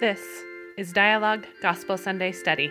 This 0.00 0.20
is 0.76 0.92
Dialogue 0.92 1.44
Gospel 1.60 1.96
Sunday 1.96 2.30
Study. 2.30 2.70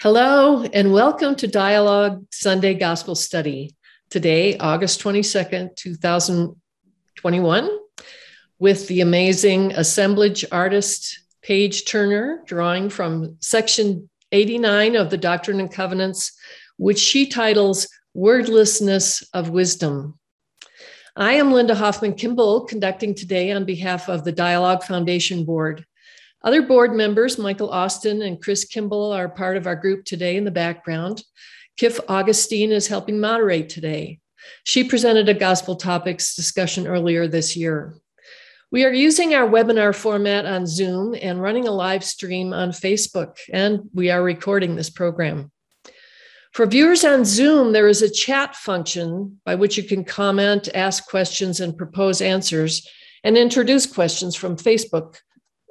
Hello, 0.00 0.62
and 0.62 0.94
welcome 0.94 1.34
to 1.34 1.46
Dialogue 1.46 2.24
Sunday 2.30 2.72
Gospel 2.72 3.16
Study. 3.16 3.76
Today, 4.08 4.56
August 4.56 5.02
22nd, 5.02 5.76
2021, 5.76 7.78
with 8.58 8.88
the 8.88 9.02
amazing 9.02 9.72
assemblage 9.72 10.42
artist 10.50 11.20
Paige 11.42 11.84
Turner, 11.84 12.40
drawing 12.46 12.88
from 12.88 13.36
section 13.42 14.08
89 14.32 14.96
of 14.96 15.10
the 15.10 15.18
Doctrine 15.18 15.60
and 15.60 15.70
Covenants, 15.70 16.32
which 16.78 16.98
she 16.98 17.26
titles 17.26 17.88
Wordlessness 18.14 19.22
of 19.34 19.50
Wisdom. 19.50 20.18
I 21.16 21.34
am 21.34 21.52
Linda 21.52 21.76
Hoffman 21.76 22.14
Kimball, 22.14 22.62
conducting 22.62 23.14
today 23.14 23.52
on 23.52 23.64
behalf 23.64 24.08
of 24.08 24.24
the 24.24 24.32
Dialogue 24.32 24.82
Foundation 24.82 25.44
Board. 25.44 25.86
Other 26.42 26.60
board 26.60 26.92
members, 26.92 27.38
Michael 27.38 27.70
Austin 27.70 28.20
and 28.22 28.42
Chris 28.42 28.64
Kimball, 28.64 29.12
are 29.12 29.28
part 29.28 29.56
of 29.56 29.68
our 29.68 29.76
group 29.76 30.04
today 30.04 30.36
in 30.36 30.42
the 30.42 30.50
background. 30.50 31.22
Kif 31.80 32.00
Augustine 32.08 32.72
is 32.72 32.88
helping 32.88 33.20
moderate 33.20 33.68
today. 33.68 34.18
She 34.64 34.82
presented 34.82 35.28
a 35.28 35.34
gospel 35.34 35.76
topics 35.76 36.34
discussion 36.34 36.88
earlier 36.88 37.28
this 37.28 37.56
year. 37.56 37.94
We 38.72 38.84
are 38.84 38.92
using 38.92 39.36
our 39.36 39.48
webinar 39.48 39.94
format 39.94 40.46
on 40.46 40.66
Zoom 40.66 41.14
and 41.14 41.40
running 41.40 41.68
a 41.68 41.70
live 41.70 42.02
stream 42.02 42.52
on 42.52 42.70
Facebook, 42.70 43.36
and 43.52 43.82
we 43.94 44.10
are 44.10 44.20
recording 44.20 44.74
this 44.74 44.90
program. 44.90 45.52
For 46.54 46.66
viewers 46.66 47.04
on 47.04 47.24
Zoom, 47.24 47.72
there 47.72 47.88
is 47.88 48.00
a 48.00 48.08
chat 48.08 48.54
function 48.54 49.40
by 49.44 49.56
which 49.56 49.76
you 49.76 49.82
can 49.82 50.04
comment, 50.04 50.68
ask 50.72 51.04
questions, 51.08 51.58
and 51.58 51.76
propose 51.76 52.22
answers, 52.22 52.88
and 53.24 53.36
introduce 53.36 53.86
questions 53.86 54.36
from 54.36 54.56
Facebook. 54.56 55.16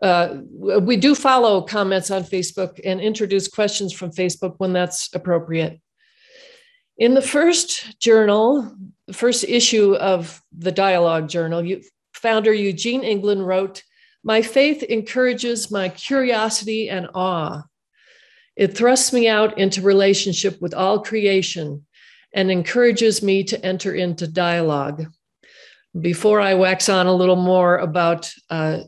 Uh, 0.02 0.40
we 0.52 0.98
do 0.98 1.16
follow 1.16 1.62
comments 1.62 2.12
on 2.12 2.24
Facebook 2.24 2.82
and 2.84 3.00
introduce 3.00 3.48
questions 3.48 3.94
from 3.94 4.12
Facebook 4.12 4.56
when 4.58 4.74
that's 4.74 5.10
appropriate. 5.16 5.80
In 6.98 7.14
the 7.14 7.22
first 7.22 7.98
journal, 8.02 8.76
the 9.08 9.14
first 9.14 9.46
issue 9.46 9.96
of 9.96 10.42
the 10.52 10.72
Dialogue 10.72 11.30
Journal, 11.30 11.64
you, 11.64 11.82
founder 12.14 12.52
Eugene 12.52 13.04
England 13.04 13.48
wrote, 13.48 13.84
My 14.22 14.42
faith 14.42 14.84
encourages 14.84 15.72
my 15.72 15.88
curiosity 15.88 16.90
and 16.90 17.08
awe. 17.16 17.64
It 18.56 18.78
thrusts 18.78 19.12
me 19.12 19.28
out 19.28 19.58
into 19.58 19.82
relationship 19.82 20.62
with 20.62 20.74
all 20.74 21.02
creation 21.02 21.86
and 22.34 22.52
encourages 22.52 23.22
me 23.22 23.44
to 23.46 23.64
enter 23.66 23.94
into 23.94 24.28
dialogue. 24.28 25.06
Before 26.00 26.42
I 26.42 26.56
wax 26.56 26.90
on 26.90 27.06
a 27.06 27.14
little 27.14 27.36
more 27.36 27.78
about 27.78 28.32
uh, 28.50 28.80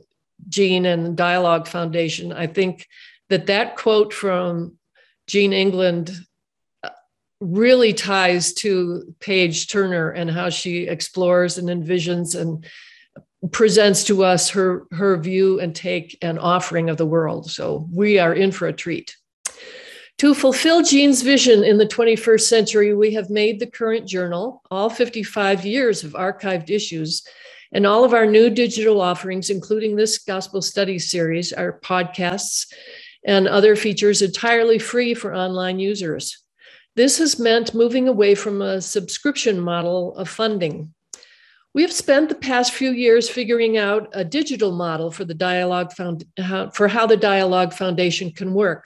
Gene 0.49 0.85
and 0.85 1.15
Dialogue 1.15 1.67
Foundation, 1.67 2.33
I 2.33 2.47
think 2.47 2.87
that 3.29 3.47
that 3.47 3.75
quote 3.75 4.13
from 4.13 4.77
Gene 5.27 5.53
England 5.53 6.11
uh, 6.83 6.89
really 7.39 7.93
ties 7.93 8.53
to 8.55 9.15
Paige 9.19 9.67
Turner 9.67 10.09
and 10.11 10.29
how 10.29 10.49
she 10.49 10.87
explores 10.87 11.57
and 11.57 11.69
envisions 11.69 12.39
and 12.39 12.65
presents 13.51 14.03
to 14.05 14.23
us 14.23 14.49
her 14.49 14.87
her 14.91 15.17
view 15.17 15.59
and 15.59 15.75
take 15.75 16.17
and 16.21 16.39
offering 16.39 16.89
of 16.89 16.97
the 16.97 17.05
world. 17.05 17.49
So 17.51 17.87
we 17.91 18.17
are 18.17 18.33
in 18.33 18.51
for 18.51 18.67
a 18.67 18.73
treat. 18.73 19.15
To 20.19 20.33
fulfill 20.33 20.81
Gene's 20.81 21.21
vision 21.21 21.65
in 21.65 21.77
the 21.77 21.85
21st 21.85 22.47
century, 22.47 22.93
we 22.93 23.13
have 23.15 23.29
made 23.29 23.59
the 23.59 23.67
current 23.67 24.07
journal, 24.07 24.61
all 24.71 24.89
55 24.89 25.65
years 25.65 26.05
of 26.05 26.13
archived 26.13 26.69
issues, 26.69 27.21
and 27.73 27.85
all 27.85 28.05
of 28.05 28.13
our 28.13 28.25
new 28.25 28.49
digital 28.49 29.01
offerings, 29.01 29.49
including 29.49 29.97
this 29.97 30.19
gospel 30.19 30.61
study 30.61 30.99
series, 30.99 31.51
our 31.51 31.81
podcasts, 31.81 32.71
and 33.25 33.45
other 33.45 33.75
features 33.75 34.21
entirely 34.21 34.79
free 34.79 35.13
for 35.13 35.35
online 35.35 35.79
users. 35.79 36.41
This 36.95 37.17
has 37.17 37.37
meant 37.37 37.75
moving 37.75 38.07
away 38.07 38.35
from 38.35 38.61
a 38.61 38.81
subscription 38.81 39.59
model 39.59 40.15
of 40.15 40.29
funding. 40.29 40.93
We 41.73 41.81
have 41.81 41.91
spent 41.91 42.29
the 42.29 42.35
past 42.35 42.71
few 42.71 42.91
years 42.91 43.29
figuring 43.29 43.77
out 43.77 44.07
a 44.13 44.23
digital 44.23 44.71
model 44.71 45.11
for 45.11 45.25
the 45.25 45.33
dialogue 45.33 45.91
found, 45.91 46.23
for 46.73 46.87
how 46.87 47.05
the 47.05 47.17
Dialogue 47.17 47.73
Foundation 47.73 48.31
can 48.31 48.53
work. 48.53 48.85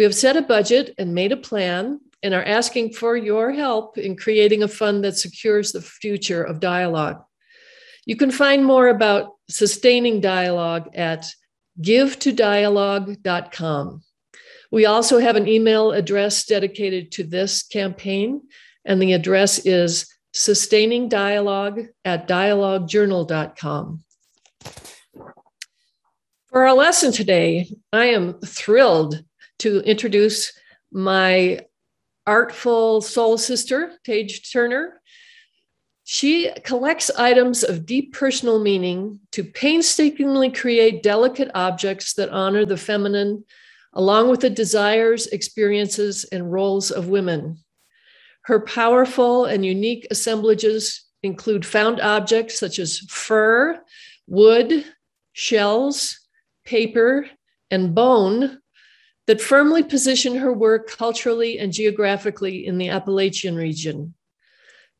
We 0.00 0.04
have 0.04 0.14
set 0.14 0.36
a 0.38 0.40
budget 0.40 0.94
and 0.96 1.14
made 1.14 1.30
a 1.30 1.36
plan 1.36 2.00
and 2.22 2.32
are 2.32 2.42
asking 2.42 2.94
for 2.94 3.18
your 3.18 3.52
help 3.52 3.98
in 3.98 4.16
creating 4.16 4.62
a 4.62 4.68
fund 4.68 5.04
that 5.04 5.18
secures 5.18 5.72
the 5.72 5.82
future 5.82 6.42
of 6.42 6.58
dialogue. 6.58 7.22
You 8.06 8.16
can 8.16 8.30
find 8.30 8.64
more 8.64 8.88
about 8.88 9.32
sustaining 9.50 10.22
dialogue 10.22 10.88
at 10.94 11.26
givetodialogue.com. 11.82 14.02
We 14.72 14.86
also 14.86 15.18
have 15.18 15.36
an 15.36 15.46
email 15.46 15.92
address 15.92 16.46
dedicated 16.46 17.12
to 17.12 17.22
this 17.22 17.62
campaign, 17.62 18.40
and 18.86 19.02
the 19.02 19.12
address 19.12 19.58
is 19.66 20.10
sustainingdialogue 20.34 21.88
at 22.06 22.26
dialoguejournal.com. 22.26 24.04
For 26.46 26.66
our 26.66 26.74
lesson 26.74 27.12
today, 27.12 27.76
I 27.92 28.06
am 28.06 28.40
thrilled 28.40 29.24
to 29.60 29.80
introduce 29.80 30.52
my 30.92 31.60
artful 32.26 33.00
soul 33.00 33.38
sister, 33.38 33.92
Paige 34.04 34.52
Turner. 34.52 35.00
She 36.04 36.50
collects 36.64 37.10
items 37.10 37.62
of 37.62 37.86
deep 37.86 38.12
personal 38.12 38.58
meaning 38.58 39.20
to 39.32 39.44
painstakingly 39.44 40.50
create 40.50 41.02
delicate 41.02 41.50
objects 41.54 42.14
that 42.14 42.30
honor 42.30 42.64
the 42.64 42.76
feminine, 42.76 43.44
along 43.92 44.28
with 44.30 44.40
the 44.40 44.50
desires, 44.50 45.26
experiences, 45.28 46.24
and 46.24 46.52
roles 46.52 46.90
of 46.90 47.08
women. 47.08 47.58
Her 48.42 48.60
powerful 48.60 49.44
and 49.44 49.64
unique 49.64 50.06
assemblages 50.10 51.04
include 51.22 51.66
found 51.66 52.00
objects 52.00 52.58
such 52.58 52.78
as 52.78 52.98
fur, 52.98 53.80
wood, 54.26 54.84
shells, 55.32 56.18
paper, 56.64 57.26
and 57.70 57.94
bone 57.94 58.59
that 59.30 59.40
firmly 59.40 59.84
position 59.84 60.34
her 60.34 60.52
work 60.52 60.90
culturally 60.90 61.60
and 61.60 61.72
geographically 61.72 62.66
in 62.66 62.78
the 62.78 62.88
Appalachian 62.88 63.54
region. 63.54 64.12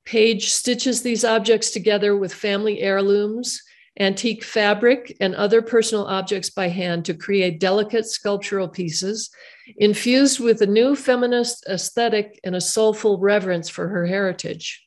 Paige 0.04 0.50
stitches 0.50 1.02
these 1.02 1.24
objects 1.24 1.72
together 1.72 2.16
with 2.16 2.32
family 2.32 2.78
heirlooms, 2.78 3.60
antique 3.98 4.44
fabric, 4.44 5.16
and 5.20 5.34
other 5.34 5.60
personal 5.60 6.06
objects 6.06 6.48
by 6.48 6.68
hand 6.68 7.04
to 7.06 7.12
create 7.12 7.58
delicate 7.58 8.06
sculptural 8.06 8.68
pieces 8.68 9.30
infused 9.78 10.38
with 10.38 10.62
a 10.62 10.66
new 10.66 10.94
feminist 10.94 11.66
aesthetic 11.68 12.38
and 12.44 12.54
a 12.54 12.60
soulful 12.60 13.18
reverence 13.18 13.68
for 13.68 13.88
her 13.88 14.06
heritage. 14.06 14.86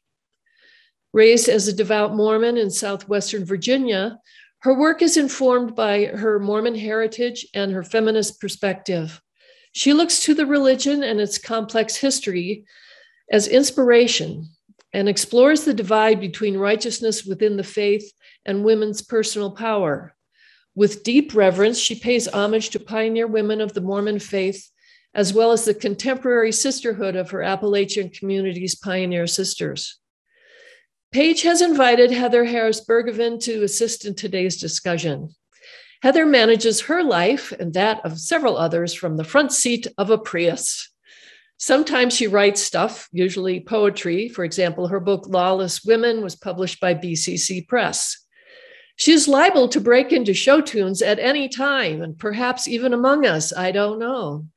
Raised 1.11 1.49
as 1.49 1.67
a 1.67 1.73
devout 1.73 2.15
Mormon 2.15 2.55
in 2.55 2.71
southwestern 2.71 3.43
Virginia, 3.43 4.19
her 4.59 4.73
work 4.73 5.01
is 5.01 5.17
informed 5.17 5.75
by 5.75 6.05
her 6.05 6.39
Mormon 6.39 6.75
heritage 6.75 7.45
and 7.53 7.73
her 7.73 7.83
feminist 7.83 8.39
perspective. 8.39 9.19
She 9.73 9.93
looks 9.93 10.21
to 10.21 10.33
the 10.33 10.45
religion 10.45 11.03
and 11.03 11.19
its 11.19 11.37
complex 11.37 11.95
history 11.95 12.65
as 13.31 13.47
inspiration 13.47 14.47
and 14.93 15.09
explores 15.09 15.63
the 15.63 15.73
divide 15.73 16.19
between 16.19 16.57
righteousness 16.57 17.25
within 17.25 17.57
the 17.57 17.63
faith 17.63 18.11
and 18.45 18.63
women's 18.63 19.01
personal 19.01 19.51
power. 19.51 20.15
With 20.75 21.03
deep 21.03 21.33
reverence, 21.33 21.79
she 21.79 21.95
pays 21.95 22.27
homage 22.27 22.69
to 22.71 22.79
pioneer 22.79 23.27
women 23.27 23.61
of 23.61 23.73
the 23.73 23.81
Mormon 23.81 24.19
faith, 24.19 24.69
as 25.15 25.33
well 25.33 25.51
as 25.51 25.65
the 25.65 25.73
contemporary 25.73 26.51
sisterhood 26.51 27.15
of 27.15 27.31
her 27.31 27.41
Appalachian 27.41 28.09
community's 28.09 28.75
pioneer 28.75 29.25
sisters. 29.25 29.99
Paige 31.11 31.43
has 31.43 31.61
invited 31.61 32.11
Heather 32.11 32.45
Harris 32.45 32.83
Bergevin 32.85 33.39
to 33.41 33.63
assist 33.63 34.05
in 34.05 34.15
today's 34.15 34.57
discussion. 34.57 35.29
Heather 36.03 36.25
manages 36.25 36.81
her 36.81 37.01
life 37.01 37.53
and 37.53 37.73
that 37.75 38.05
of 38.05 38.19
several 38.19 38.57
others 38.57 38.93
from 38.93 39.15
the 39.15 39.23
front 39.23 39.53
seat 39.53 39.87
of 39.97 40.09
a 40.09 40.17
Prius. 40.17 40.89
Sometimes 41.57 42.13
she 42.13 42.27
writes 42.27 42.61
stuff, 42.61 43.07
usually 43.13 43.61
poetry. 43.61 44.27
For 44.27 44.43
example, 44.43 44.89
her 44.89 44.99
book 44.99 45.27
Lawless 45.29 45.85
Women 45.85 46.21
was 46.21 46.35
published 46.35 46.81
by 46.81 46.93
BCC 46.93 47.65
Press. 47.69 48.17
She's 48.97 49.29
liable 49.29 49.69
to 49.69 49.79
break 49.79 50.11
into 50.11 50.33
show 50.33 50.59
tunes 50.59 51.01
at 51.01 51.19
any 51.19 51.47
time, 51.47 52.01
and 52.01 52.19
perhaps 52.19 52.67
even 52.67 52.91
among 52.91 53.25
us. 53.25 53.55
I 53.55 53.71
don't 53.71 53.97
know. 53.97 54.47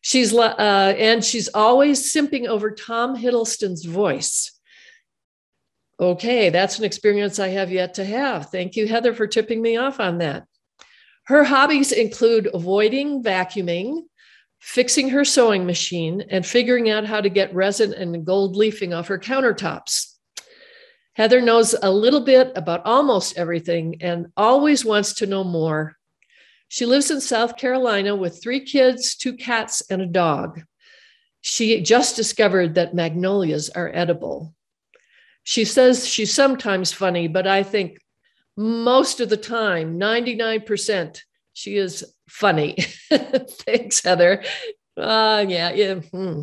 She's 0.00 0.32
uh, 0.32 0.94
and 0.96 1.22
she's 1.22 1.50
always 1.52 2.10
simping 2.10 2.46
over 2.46 2.70
Tom 2.70 3.18
Hiddleston's 3.18 3.84
voice. 3.84 4.58
Okay, 6.00 6.48
that's 6.48 6.78
an 6.78 6.86
experience 6.86 7.38
I 7.38 7.48
have 7.48 7.70
yet 7.70 7.92
to 7.94 8.04
have. 8.06 8.48
Thank 8.48 8.76
you, 8.76 8.88
Heather, 8.88 9.12
for 9.12 9.26
tipping 9.26 9.60
me 9.60 9.76
off 9.76 10.00
on 10.00 10.16
that. 10.18 10.46
Her 11.30 11.44
hobbies 11.44 11.92
include 11.92 12.48
avoiding 12.52 13.22
vacuuming, 13.22 14.00
fixing 14.58 15.10
her 15.10 15.24
sewing 15.24 15.64
machine, 15.64 16.24
and 16.28 16.44
figuring 16.44 16.90
out 16.90 17.04
how 17.04 17.20
to 17.20 17.28
get 17.28 17.54
resin 17.54 17.94
and 17.94 18.26
gold 18.26 18.56
leafing 18.56 18.92
off 18.92 19.06
her 19.06 19.16
countertops. 19.16 20.16
Heather 21.12 21.40
knows 21.40 21.72
a 21.80 21.88
little 21.88 22.22
bit 22.22 22.50
about 22.56 22.84
almost 22.84 23.38
everything 23.38 23.98
and 24.00 24.26
always 24.36 24.84
wants 24.84 25.14
to 25.14 25.26
know 25.28 25.44
more. 25.44 25.94
She 26.66 26.84
lives 26.84 27.12
in 27.12 27.20
South 27.20 27.56
Carolina 27.56 28.16
with 28.16 28.42
three 28.42 28.64
kids, 28.64 29.14
two 29.14 29.36
cats, 29.36 29.82
and 29.88 30.02
a 30.02 30.06
dog. 30.06 30.60
She 31.42 31.80
just 31.80 32.16
discovered 32.16 32.74
that 32.74 32.92
magnolias 32.92 33.70
are 33.70 33.92
edible. 33.94 34.52
She 35.44 35.64
says 35.64 36.08
she's 36.08 36.34
sometimes 36.34 36.92
funny, 36.92 37.28
but 37.28 37.46
I 37.46 37.62
think 37.62 37.98
most 38.60 39.20
of 39.20 39.30
the 39.30 39.38
time, 39.38 39.98
99%, 39.98 41.22
she 41.54 41.76
is 41.78 42.04
funny. 42.28 42.76
Thanks, 43.10 44.04
Heather. 44.04 44.44
Uh, 44.98 45.46
yeah, 45.48 45.72
yeah. 45.72 45.94
Hmm. 45.94 46.42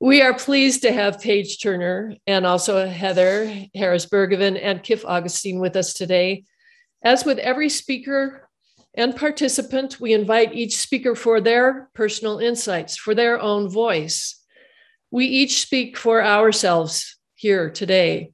We 0.00 0.22
are 0.22 0.32
pleased 0.32 0.80
to 0.82 0.92
have 0.92 1.20
Paige 1.20 1.60
Turner 1.60 2.14
and 2.26 2.46
also 2.46 2.86
Heather 2.86 3.66
Harris 3.74 4.06
Bergevin 4.06 4.58
and 4.60 4.82
Kif 4.82 5.04
Augustine 5.04 5.60
with 5.60 5.76
us 5.76 5.92
today. 5.92 6.44
As 7.04 7.26
with 7.26 7.38
every 7.38 7.68
speaker 7.68 8.48
and 8.94 9.14
participant, 9.14 10.00
we 10.00 10.14
invite 10.14 10.54
each 10.54 10.78
speaker 10.78 11.14
for 11.14 11.42
their 11.42 11.90
personal 11.92 12.38
insights, 12.38 12.96
for 12.96 13.14
their 13.14 13.38
own 13.38 13.68
voice. 13.68 14.42
We 15.10 15.26
each 15.26 15.60
speak 15.60 15.98
for 15.98 16.24
ourselves 16.24 17.18
here 17.34 17.68
today, 17.68 18.32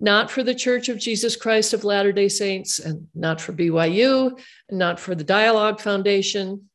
not 0.00 0.30
for 0.30 0.42
the 0.42 0.54
Church 0.54 0.88
of 0.88 0.98
Jesus 0.98 1.36
Christ 1.36 1.74
of 1.74 1.84
Latter 1.84 2.10
day 2.10 2.28
Saints, 2.28 2.78
and 2.78 3.06
not 3.14 3.40
for 3.40 3.52
BYU, 3.52 4.38
and 4.68 4.78
not 4.78 4.98
for 4.98 5.14
the 5.14 5.24
Dialogue 5.24 5.80
Foundation. 5.80 6.70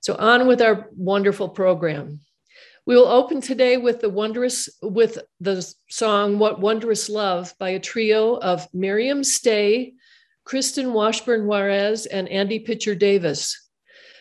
So, 0.00 0.16
on 0.16 0.46
with 0.46 0.62
our 0.62 0.88
wonderful 0.96 1.50
program. 1.50 2.20
We 2.86 2.96
will 2.96 3.08
open 3.08 3.42
today 3.42 3.76
with 3.76 4.00
the 4.00 4.08
wondrous 4.08 4.70
with 4.80 5.18
the 5.40 5.70
song 5.90 6.38
What 6.38 6.60
Wondrous 6.60 7.10
Love 7.10 7.52
by 7.58 7.70
a 7.70 7.78
trio 7.78 8.36
of 8.36 8.66
Miriam 8.72 9.22
Stay, 9.22 9.92
Kristen 10.44 10.94
Washburn 10.94 11.46
Juarez, 11.46 12.06
and 12.06 12.26
Andy 12.30 12.60
Pitcher 12.60 12.94
Davis. 12.94 13.68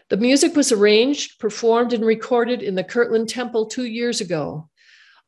The 0.09 0.17
music 0.17 0.55
was 0.57 0.73
arranged, 0.73 1.39
performed, 1.39 1.93
and 1.93 2.03
recorded 2.03 2.61
in 2.61 2.75
the 2.75 2.83
Kirtland 2.83 3.29
Temple 3.29 3.67
two 3.67 3.85
years 3.85 4.19
ago. 4.19 4.69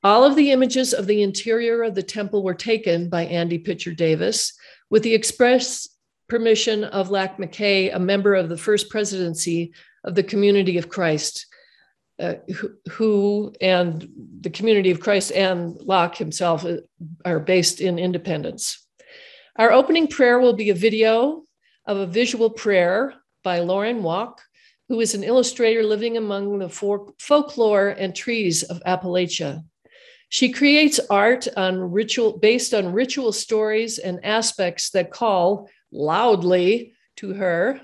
All 0.04 0.24
of 0.24 0.36
the 0.36 0.52
images 0.52 0.94
of 0.94 1.08
the 1.08 1.22
interior 1.22 1.84
of 1.84 1.96
the 1.96 2.04
temple 2.04 2.44
were 2.44 2.54
taken 2.54 3.10
by 3.10 3.26
Andy 3.26 3.58
Pitcher 3.58 3.94
Davis 3.94 4.54
with 4.90 5.04
the 5.04 5.14
express 5.14 5.90
permission 6.30 6.84
of 6.86 7.10
Lach 7.10 7.38
Mackay, 7.38 7.90
a 7.90 8.00
member 8.00 8.34
of 8.36 8.50
the 8.50 8.58
first 8.58 8.90
presidency 8.90 9.74
of 10.04 10.16
the 10.16 10.24
Community 10.24 10.78
of 10.78 10.90
Christ 10.90 11.48
uh, 12.20 12.36
who, 12.54 12.72
who, 12.90 13.54
and 13.62 14.10
the 14.42 14.50
community 14.50 14.92
of 14.92 15.00
Christ 15.00 15.32
and 15.32 15.76
Lach 15.80 16.18
himself 16.18 16.66
uh, 16.66 16.78
are 17.24 17.40
based 17.40 17.80
in 17.80 17.98
Independence. 17.98 18.86
Our 19.56 19.72
opening 19.72 20.08
prayer 20.08 20.40
will 20.40 20.54
be 20.54 20.70
a 20.70 20.76
video 20.76 21.44
of 21.86 21.98
a 21.98 22.08
visual 22.08 22.50
prayer 22.50 23.14
by 23.44 23.60
Lauren 23.60 24.04
Walk, 24.04 24.42
who 24.90 25.00
is 25.00 25.14
an 25.14 25.24
illustrator 25.24 25.84
living 25.84 26.18
among 26.18 26.60
the 26.60 26.70
folklore 26.70 27.90
and 27.90 28.16
trees 28.16 28.64
of 28.64 28.82
Appalachia. 28.86 29.64
She 30.30 30.52
creates 30.52 31.00
art 31.10 31.48
on 31.58 31.92
ritual 31.92 32.38
based 32.38 32.74
on 32.74 32.94
ritual 32.94 33.32
stories 33.32 33.98
and 33.98 34.24
aspects 34.24 34.92
that 34.92 35.12
call 35.12 35.70
loudly 35.92 36.94
to 37.18 37.34
her. 37.34 37.82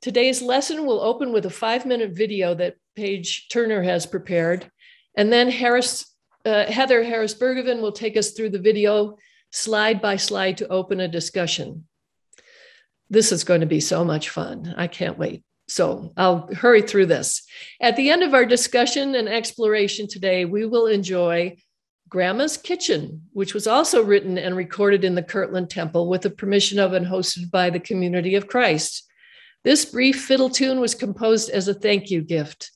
Today's 0.00 0.40
lesson 0.40 0.86
will 0.86 1.00
open 1.00 1.32
with 1.32 1.44
a 1.46 1.50
five 1.50 1.84
minute 1.84 2.12
video 2.12 2.54
that 2.54 2.76
Paige 2.96 3.48
Turner 3.48 3.82
has 3.82 4.06
prepared. 4.06 4.70
And 5.14 5.30
then 5.30 5.50
Harris, 5.50 6.10
uh, 6.46 6.64
Heather 6.64 7.04
Harris 7.04 7.34
Bergevin 7.34 7.82
will 7.82 7.92
take 7.92 8.16
us 8.16 8.32
through 8.32 8.50
the 8.50 8.58
video 8.58 9.18
slide 9.50 10.00
by 10.00 10.16
slide 10.16 10.56
to 10.56 10.68
open 10.68 10.98
a 10.98 11.08
discussion. 11.08 11.86
This 13.10 13.32
is 13.32 13.44
going 13.44 13.60
to 13.60 13.66
be 13.66 13.80
so 13.80 14.02
much 14.02 14.30
fun. 14.30 14.74
I 14.78 14.86
can't 14.86 15.18
wait. 15.18 15.44
So 15.72 16.12
I'll 16.18 16.52
hurry 16.52 16.82
through 16.82 17.06
this. 17.06 17.46
At 17.80 17.96
the 17.96 18.10
end 18.10 18.22
of 18.22 18.34
our 18.34 18.44
discussion 18.44 19.14
and 19.14 19.26
exploration 19.26 20.06
today, 20.06 20.44
we 20.44 20.66
will 20.66 20.86
enjoy 20.86 21.56
Grandma's 22.10 22.58
Kitchen, 22.58 23.22
which 23.32 23.54
was 23.54 23.66
also 23.66 24.04
written 24.04 24.36
and 24.36 24.54
recorded 24.54 25.02
in 25.02 25.14
the 25.14 25.22
Kirtland 25.22 25.70
Temple 25.70 26.10
with 26.10 26.20
the 26.20 26.30
permission 26.30 26.78
of 26.78 26.92
and 26.92 27.06
hosted 27.06 27.50
by 27.50 27.70
the 27.70 27.80
Community 27.80 28.34
of 28.34 28.48
Christ. 28.48 29.10
This 29.64 29.86
brief 29.86 30.22
fiddle 30.22 30.50
tune 30.50 30.78
was 30.78 30.94
composed 30.94 31.48
as 31.48 31.68
a 31.68 31.74
thank 31.74 32.10
you 32.10 32.20
gift. 32.20 32.70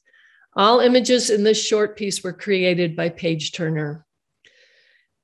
All 0.54 0.80
images 0.80 1.28
in 1.28 1.44
this 1.44 1.62
short 1.62 1.98
piece 1.98 2.24
were 2.24 2.32
created 2.32 2.96
by 2.96 3.10
Paige 3.10 3.52
Turner. 3.52 4.06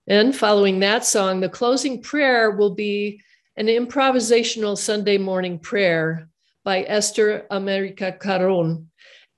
And 0.07 0.37
following 0.37 0.81
that 0.81 1.07
song, 1.07 1.41
the 1.41 1.49
closing 1.49 2.03
prayer 2.03 2.51
will 2.51 2.75
be 2.75 3.23
an 3.57 3.69
improvisational 3.69 4.77
Sunday 4.77 5.17
morning 5.17 5.59
prayer 5.59 6.29
by 6.65 6.83
Esther 6.83 7.47
America 7.51 8.17
Caron. 8.21 8.91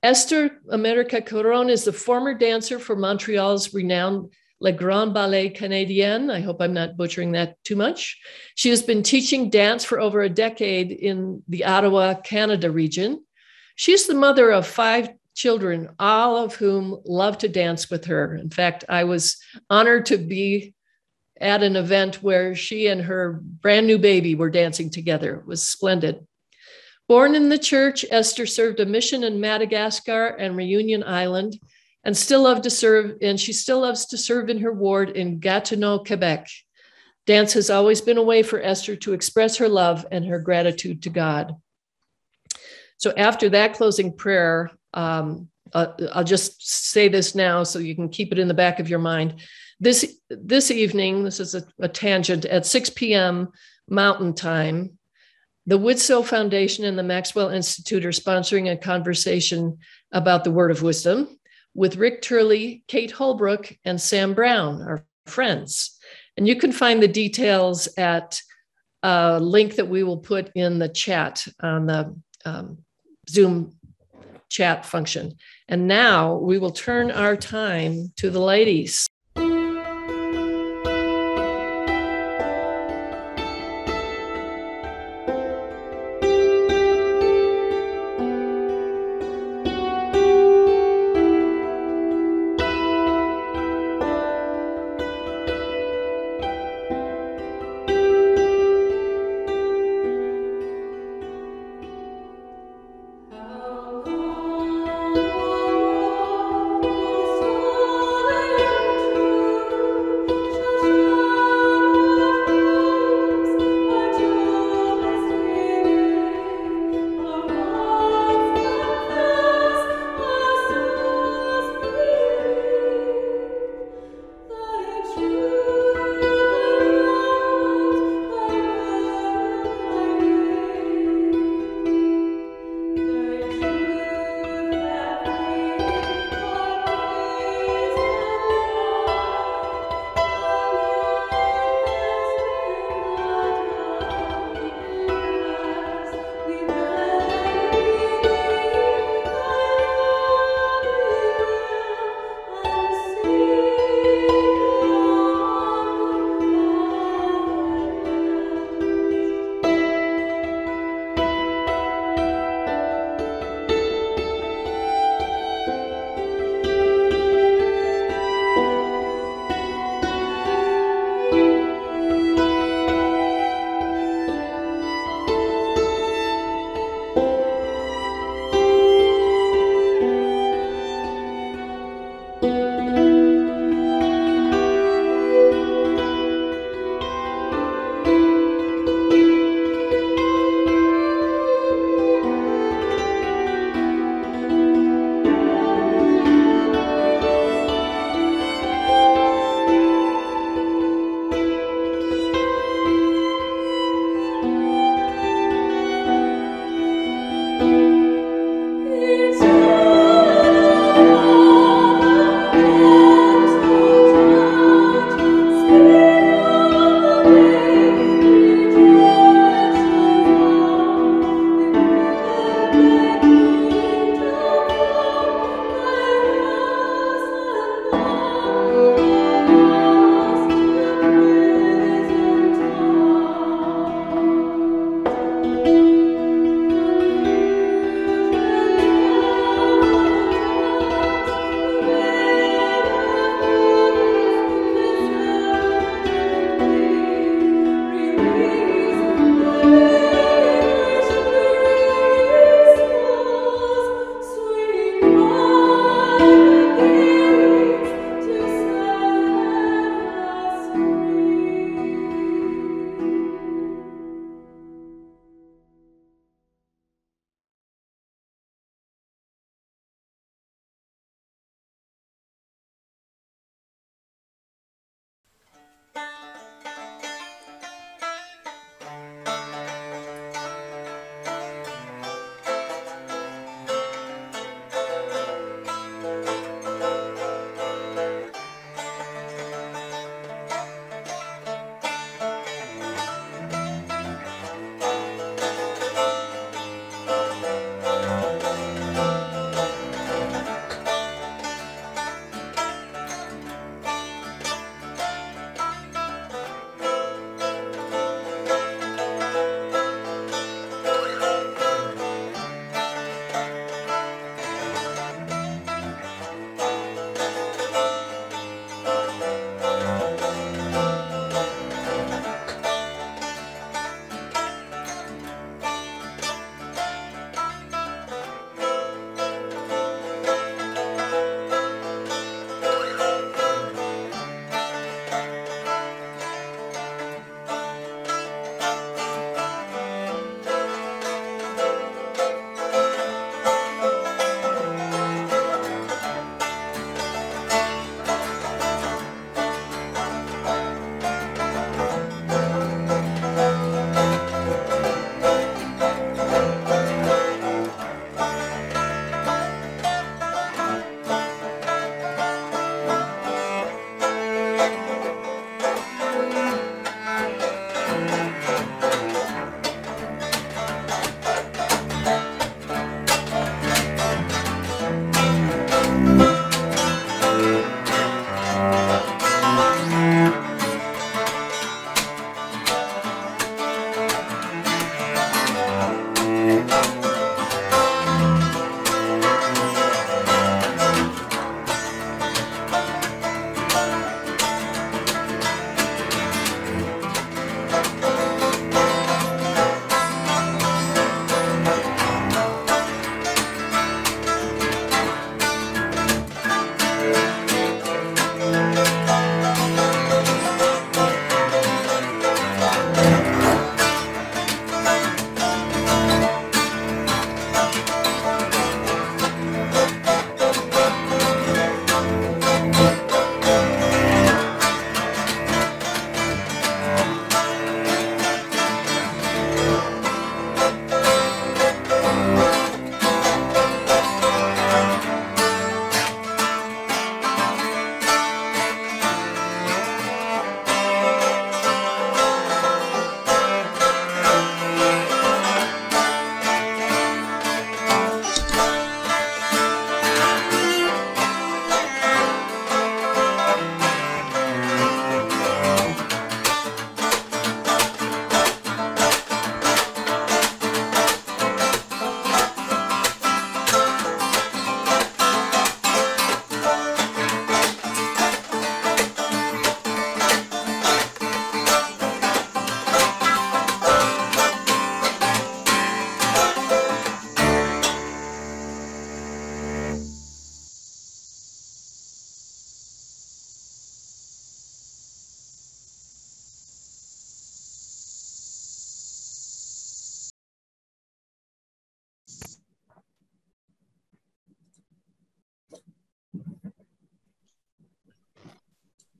Esther 0.03 0.61
America 0.69 1.21
Caron 1.21 1.69
is 1.69 1.83
the 1.83 1.93
former 1.93 2.33
dancer 2.33 2.77
for 2.77 2.95
Montreal's 2.95 3.73
renowned 3.73 4.31
Le 4.59 4.71
Grand 4.71 5.13
Ballet 5.13 5.49
Canadien. 5.49 6.29
I 6.29 6.39
hope 6.39 6.61
I'm 6.61 6.73
not 6.73 6.97
butchering 6.97 7.31
that 7.33 7.61
too 7.63 7.75
much. 7.75 8.19
She 8.55 8.69
has 8.69 8.81
been 8.81 9.03
teaching 9.03 9.49
dance 9.49 9.83
for 9.83 9.99
over 9.99 10.21
a 10.21 10.29
decade 10.29 10.91
in 10.91 11.43
the 11.47 11.65
Ottawa, 11.65 12.13
Canada 12.15 12.71
region. 12.71 13.23
She's 13.75 14.07
the 14.07 14.13
mother 14.13 14.51
of 14.51 14.65
five 14.65 15.09
children, 15.35 15.89
all 15.99 16.37
of 16.37 16.55
whom 16.55 17.01
love 17.05 17.37
to 17.39 17.49
dance 17.49 17.89
with 17.89 18.05
her. 18.05 18.35
In 18.35 18.49
fact, 18.49 18.85
I 18.87 19.03
was 19.03 19.37
honored 19.69 20.05
to 20.07 20.17
be 20.17 20.73
at 21.41 21.63
an 21.63 21.75
event 21.75 22.23
where 22.23 22.55
she 22.55 22.87
and 22.87 23.01
her 23.01 23.41
brand 23.43 23.87
new 23.87 23.97
baby 23.97 24.35
were 24.35 24.49
dancing 24.49 24.89
together. 24.89 25.39
It 25.39 25.45
was 25.45 25.65
splendid. 25.65 26.25
Born 27.07 27.35
in 27.35 27.49
the 27.49 27.59
church, 27.59 28.03
Esther 28.09 28.45
served 28.45 28.79
a 28.79 28.85
mission 28.85 29.23
in 29.23 29.39
Madagascar 29.39 30.27
and 30.27 30.57
Reunion 30.57 31.03
Island 31.03 31.59
and 32.03 32.15
still 32.15 32.43
loved 32.43 32.63
to 32.63 32.69
serve, 32.69 33.17
and 33.21 33.39
she 33.39 33.53
still 33.53 33.81
loves 33.81 34.05
to 34.07 34.17
serve 34.17 34.49
in 34.49 34.59
her 34.59 34.73
ward 34.73 35.11
in 35.11 35.39
Gatineau, 35.39 35.99
Quebec. 35.99 36.47
Dance 37.25 37.53
has 37.53 37.69
always 37.69 38.01
been 38.01 38.17
a 38.17 38.23
way 38.23 38.43
for 38.43 38.61
Esther 38.61 38.95
to 38.97 39.13
express 39.13 39.57
her 39.57 39.67
love 39.69 40.05
and 40.11 40.25
her 40.25 40.39
gratitude 40.39 41.03
to 41.03 41.09
God. 41.09 41.55
So 42.97 43.13
after 43.17 43.49
that 43.49 43.73
closing 43.73 44.15
prayer, 44.15 44.71
um, 44.93 45.49
uh, 45.73 45.87
I'll 46.13 46.23
just 46.23 46.67
say 46.67 47.07
this 47.07 47.35
now 47.35 47.63
so 47.63 47.79
you 47.79 47.95
can 47.95 48.09
keep 48.09 48.31
it 48.31 48.39
in 48.39 48.47
the 48.47 48.53
back 48.53 48.79
of 48.79 48.89
your 48.89 48.99
mind. 48.99 49.41
This 49.79 50.19
this 50.29 50.71
evening, 50.71 51.23
this 51.23 51.39
is 51.39 51.55
a, 51.55 51.63
a 51.79 51.89
tangent 51.89 52.45
at 52.45 52.65
6 52.65 52.91
p.m. 52.91 53.49
Mountain 53.89 54.35
Time. 54.35 54.97
The 55.67 55.79
Widtsoe 55.79 56.23
Foundation 56.23 56.85
and 56.85 56.97
the 56.97 57.03
Maxwell 57.03 57.49
Institute 57.49 58.05
are 58.05 58.09
sponsoring 58.09 58.71
a 58.71 58.77
conversation 58.77 59.79
about 60.11 60.43
the 60.43 60.51
Word 60.51 60.69
of 60.69 60.83
Wisdom 60.83 61.39
with 61.73 61.97
Rick 61.97 62.21
Turley, 62.21 62.83
Kate 62.87 63.11
Holbrook, 63.11 63.75
and 63.83 63.99
Sam 63.99 64.33
Brown, 64.33 64.81
our 64.83 65.05
friends. 65.25 65.97
And 66.37 66.47
you 66.47 66.55
can 66.55 66.71
find 66.71 67.01
the 67.01 67.07
details 67.07 67.87
at 67.97 68.39
a 69.01 69.39
link 69.39 69.75
that 69.75 69.87
we 69.87 70.03
will 70.03 70.17
put 70.17 70.51
in 70.55 70.77
the 70.77 70.89
chat 70.89 71.45
on 71.59 71.87
the 71.87 72.15
um, 72.45 72.77
Zoom 73.27 73.75
chat 74.49 74.85
function. 74.85 75.35
And 75.67 75.87
now 75.87 76.35
we 76.35 76.59
will 76.59 76.71
turn 76.71 77.09
our 77.09 77.35
time 77.35 78.13
to 78.17 78.29
the 78.29 78.39
ladies. 78.39 79.07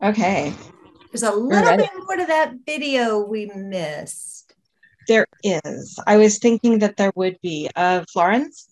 Okay. 0.05 0.53
There's 1.11 1.23
a 1.23 1.33
little 1.33 1.77
bit 1.77 1.89
more 1.97 2.15
to 2.15 2.25
that 2.25 2.53
video 2.63 3.25
we 3.25 3.47
missed. 3.47 4.53
There 5.07 5.25
is. 5.43 5.97
I 6.05 6.17
was 6.17 6.37
thinking 6.37 6.79
that 6.79 6.95
there 6.97 7.11
would 7.15 7.39
be. 7.41 7.69
Of 7.75 8.05
Florence? 8.11 8.69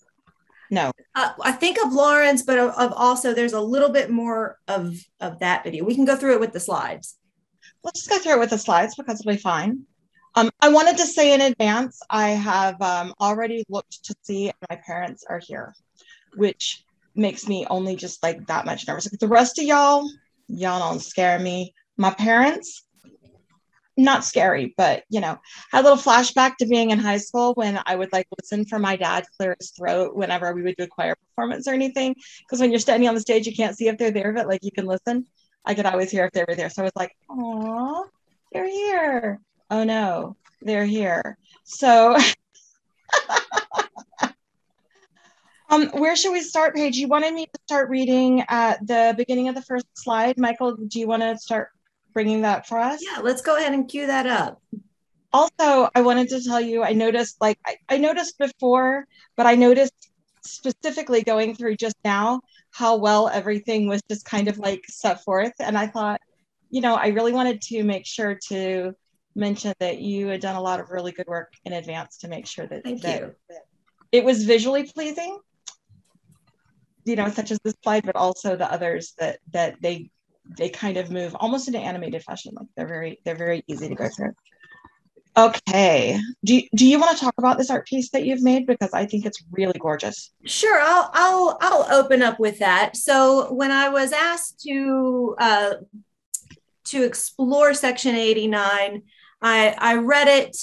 No. 0.69 0.91
Uh, 1.15 1.31
I 1.41 1.51
think 1.51 1.77
of 1.83 1.91
Lawrence, 1.91 2.43
but 2.43 2.59
of, 2.59 2.71
of, 2.71 2.93
also 2.93 3.33
there's 3.33 3.53
a 3.53 3.61
little 3.61 3.89
bit 3.89 4.11
more 4.11 4.59
of, 4.67 4.95
of 5.19 5.39
that 5.39 5.63
video. 5.63 5.83
We 5.83 5.95
can 5.95 6.05
go 6.05 6.15
through 6.15 6.33
it 6.33 6.39
with 6.39 6.53
the 6.53 6.59
slides. 6.59 7.17
Let's 7.83 8.01
just 8.01 8.09
go 8.11 8.19
through 8.19 8.33
it 8.33 8.39
with 8.39 8.51
the 8.51 8.57
slides 8.57 8.95
because 8.95 9.19
it'll 9.19 9.31
be 9.31 9.37
fine. 9.37 9.83
Um, 10.35 10.51
I 10.61 10.69
wanted 10.69 10.97
to 10.97 11.05
say 11.05 11.33
in 11.33 11.41
advance, 11.41 11.99
I 12.09 12.29
have 12.29 12.79
um, 12.81 13.13
already 13.19 13.63
looked 13.69 14.03
to 14.05 14.15
see 14.21 14.49
if 14.49 14.55
my 14.69 14.75
parents 14.75 15.23
are 15.27 15.39
here, 15.39 15.73
which 16.35 16.83
makes 17.15 17.47
me 17.47 17.65
only 17.69 17.95
just 17.95 18.21
like 18.23 18.45
that 18.47 18.65
much 18.65 18.87
nervous. 18.87 19.11
Like 19.11 19.19
the 19.19 19.27
rest 19.27 19.59
of 19.59 19.65
y'all, 19.65 20.09
y'all 20.47 20.79
don't 20.79 21.01
scare 21.01 21.39
me. 21.39 21.73
My 21.97 22.11
parents, 22.11 22.85
not 23.95 24.23
scary, 24.23 24.73
but 24.75 25.03
you 25.09 25.21
know, 25.21 25.37
had 25.71 25.81
a 25.81 25.83
little 25.83 25.97
flashback 25.97 26.57
to 26.57 26.65
being 26.65 26.89
in 26.91 26.99
high 26.99 27.17
school 27.17 27.53
when 27.53 27.79
I 27.85 27.95
would 27.95 28.11
like 28.11 28.27
listen 28.39 28.65
for 28.65 28.79
my 28.79 28.95
dad 28.95 29.25
clear 29.37 29.55
his 29.59 29.71
throat 29.71 30.15
whenever 30.15 30.53
we 30.53 30.63
would 30.63 30.75
do 30.77 30.83
a 30.83 30.87
choir 30.87 31.15
performance 31.15 31.67
or 31.67 31.73
anything. 31.73 32.15
Because 32.39 32.59
when 32.59 32.71
you're 32.71 32.79
standing 32.79 33.07
on 33.07 33.15
the 33.15 33.21
stage, 33.21 33.45
you 33.45 33.55
can't 33.55 33.77
see 33.77 33.87
if 33.87 33.97
they're 33.97 34.11
there, 34.11 34.33
but 34.33 34.47
like 34.47 34.63
you 34.63 34.71
can 34.71 34.85
listen. 34.85 35.27
I 35.65 35.75
could 35.75 35.85
always 35.85 36.11
hear 36.11 36.25
if 36.25 36.31
they 36.31 36.45
were 36.47 36.55
there. 36.55 36.69
So 36.69 36.81
I 36.81 36.85
was 36.85 36.91
like, 36.95 37.15
oh, 37.29 38.05
they're 38.51 38.67
here. 38.67 39.39
Oh 39.69 39.83
no, 39.83 40.35
they're 40.61 40.85
here. 40.85 41.37
So 41.63 42.17
um, 45.73 45.89
where 45.89 46.15
should 46.15 46.31
we 46.31 46.41
start, 46.41 46.75
Paige? 46.75 46.97
You 46.97 47.07
wanted 47.07 47.33
me 47.33 47.45
to 47.45 47.59
start 47.65 47.89
reading 47.89 48.43
at 48.47 48.85
the 48.85 49.13
beginning 49.17 49.47
of 49.47 49.55
the 49.55 49.61
first 49.63 49.85
slide. 49.95 50.37
Michael, 50.37 50.75
do 50.75 50.99
you 50.99 51.07
want 51.07 51.23
to 51.23 51.37
start 51.37 51.69
bringing 52.13 52.41
that 52.41 52.67
for 52.67 52.77
us? 52.77 53.01
Yeah, 53.03 53.21
let's 53.21 53.41
go 53.41 53.57
ahead 53.57 53.73
and 53.73 53.87
cue 53.87 54.05
that 54.05 54.27
up. 54.27 54.61
Also, 55.31 55.89
I 55.95 56.01
wanted 56.01 56.29
to 56.29 56.43
tell 56.43 56.61
you, 56.61 56.83
I 56.83 56.93
noticed, 56.93 57.37
like, 57.41 57.57
I, 57.65 57.77
I 57.89 57.97
noticed 57.97 58.37
before, 58.37 59.05
but 59.35 59.47
I 59.47 59.55
noticed 59.55 60.11
specifically 60.45 61.23
going 61.23 61.55
through 61.55 61.77
just 61.77 61.95
now 62.05 62.41
how 62.69 62.97
well 62.97 63.29
everything 63.29 63.87
was 63.87 64.01
just 64.09 64.25
kind 64.25 64.47
of 64.47 64.59
like 64.59 64.83
set 64.87 65.23
forth. 65.23 65.53
And 65.59 65.75
I 65.75 65.87
thought, 65.87 66.21
you 66.69 66.81
know, 66.81 66.95
I 66.95 67.07
really 67.07 67.31
wanted 67.31 67.61
to 67.63 67.83
make 67.83 68.05
sure 68.05 68.37
to 68.49 68.93
mention 69.35 69.73
that 69.79 69.99
you 69.99 70.27
had 70.27 70.41
done 70.41 70.55
a 70.55 70.61
lot 70.61 70.79
of 70.79 70.91
really 70.91 71.11
good 71.11 71.27
work 71.27 71.53
in 71.65 71.73
advance 71.73 72.17
to 72.19 72.27
make 72.27 72.45
sure 72.45 72.67
that, 72.67 72.83
Thank 72.83 73.01
that, 73.01 73.21
you. 73.21 73.35
that 73.49 73.61
it 74.11 74.23
was 74.23 74.43
visually 74.43 74.83
pleasing 74.83 75.39
you 77.05 77.15
know 77.15 77.29
such 77.29 77.51
as 77.51 77.59
this 77.63 77.75
slide 77.83 78.05
but 78.05 78.15
also 78.15 78.55
the 78.55 78.71
others 78.71 79.13
that 79.19 79.39
that 79.51 79.81
they 79.81 80.09
they 80.57 80.69
kind 80.69 80.97
of 80.97 81.11
move 81.11 81.35
almost 81.35 81.67
in 81.67 81.75
an 81.75 81.81
animated 81.81 82.23
fashion. 82.23 82.53
Like 82.55 82.67
they're 82.75 82.87
very 82.87 83.19
they're 83.23 83.35
very 83.35 83.63
easy 83.67 83.89
to 83.89 83.95
go 83.95 84.09
through. 84.09 84.31
Okay. 85.35 86.19
Do 86.43 86.61
do 86.75 86.85
you 86.85 86.99
want 86.99 87.17
to 87.17 87.23
talk 87.23 87.33
about 87.37 87.57
this 87.57 87.69
art 87.69 87.87
piece 87.87 88.11
that 88.11 88.25
you've 88.25 88.43
made 88.43 88.67
because 88.67 88.93
I 88.93 89.05
think 89.05 89.25
it's 89.25 89.43
really 89.51 89.79
gorgeous. 89.79 90.31
Sure, 90.45 90.79
I'll 90.79 91.09
I'll 91.13 91.57
I'll 91.61 91.99
open 91.99 92.21
up 92.21 92.39
with 92.39 92.59
that. 92.59 92.95
So 92.95 93.51
when 93.53 93.71
I 93.71 93.89
was 93.89 94.11
asked 94.11 94.61
to 94.61 95.35
uh, 95.39 95.73
to 96.85 97.03
explore 97.03 97.73
Section 97.73 98.15
89, 98.15 99.01
I 99.41 99.75
I 99.77 99.95
read 99.95 100.27
it, 100.27 100.57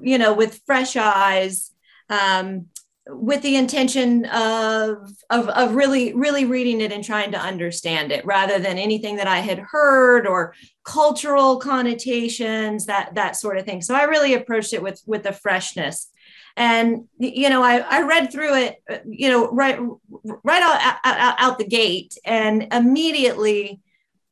you 0.00 0.18
know, 0.18 0.32
with 0.32 0.62
fresh 0.66 0.96
eyes. 0.96 1.70
Um, 2.10 2.66
with 3.10 3.40
the 3.40 3.56
intention 3.56 4.26
of, 4.26 5.10
of, 5.30 5.48
of 5.48 5.74
really 5.74 6.12
really 6.12 6.44
reading 6.44 6.80
it 6.80 6.92
and 6.92 7.02
trying 7.02 7.32
to 7.32 7.40
understand 7.40 8.12
it 8.12 8.24
rather 8.26 8.58
than 8.58 8.76
anything 8.76 9.16
that 9.16 9.26
i 9.26 9.38
had 9.38 9.58
heard 9.58 10.26
or 10.26 10.54
cultural 10.84 11.58
connotations 11.58 12.86
that 12.86 13.14
that 13.14 13.36
sort 13.36 13.58
of 13.58 13.64
thing. 13.66 13.82
So 13.82 13.94
i 13.94 14.04
really 14.04 14.34
approached 14.34 14.72
it 14.72 14.82
with 14.82 15.02
with 15.06 15.22
the 15.22 15.32
freshness. 15.32 16.10
And 16.56 17.08
you 17.18 17.48
know 17.50 17.62
i, 17.62 17.78
I 17.78 18.02
read 18.02 18.32
through 18.32 18.54
it 18.54 18.76
uh, 18.90 18.98
you 19.06 19.28
know 19.28 19.50
right 19.50 19.78
right 20.44 20.62
out, 20.62 20.98
out, 21.04 21.36
out 21.38 21.58
the 21.58 21.66
gate. 21.66 22.16
And 22.24 22.68
immediately 22.72 23.80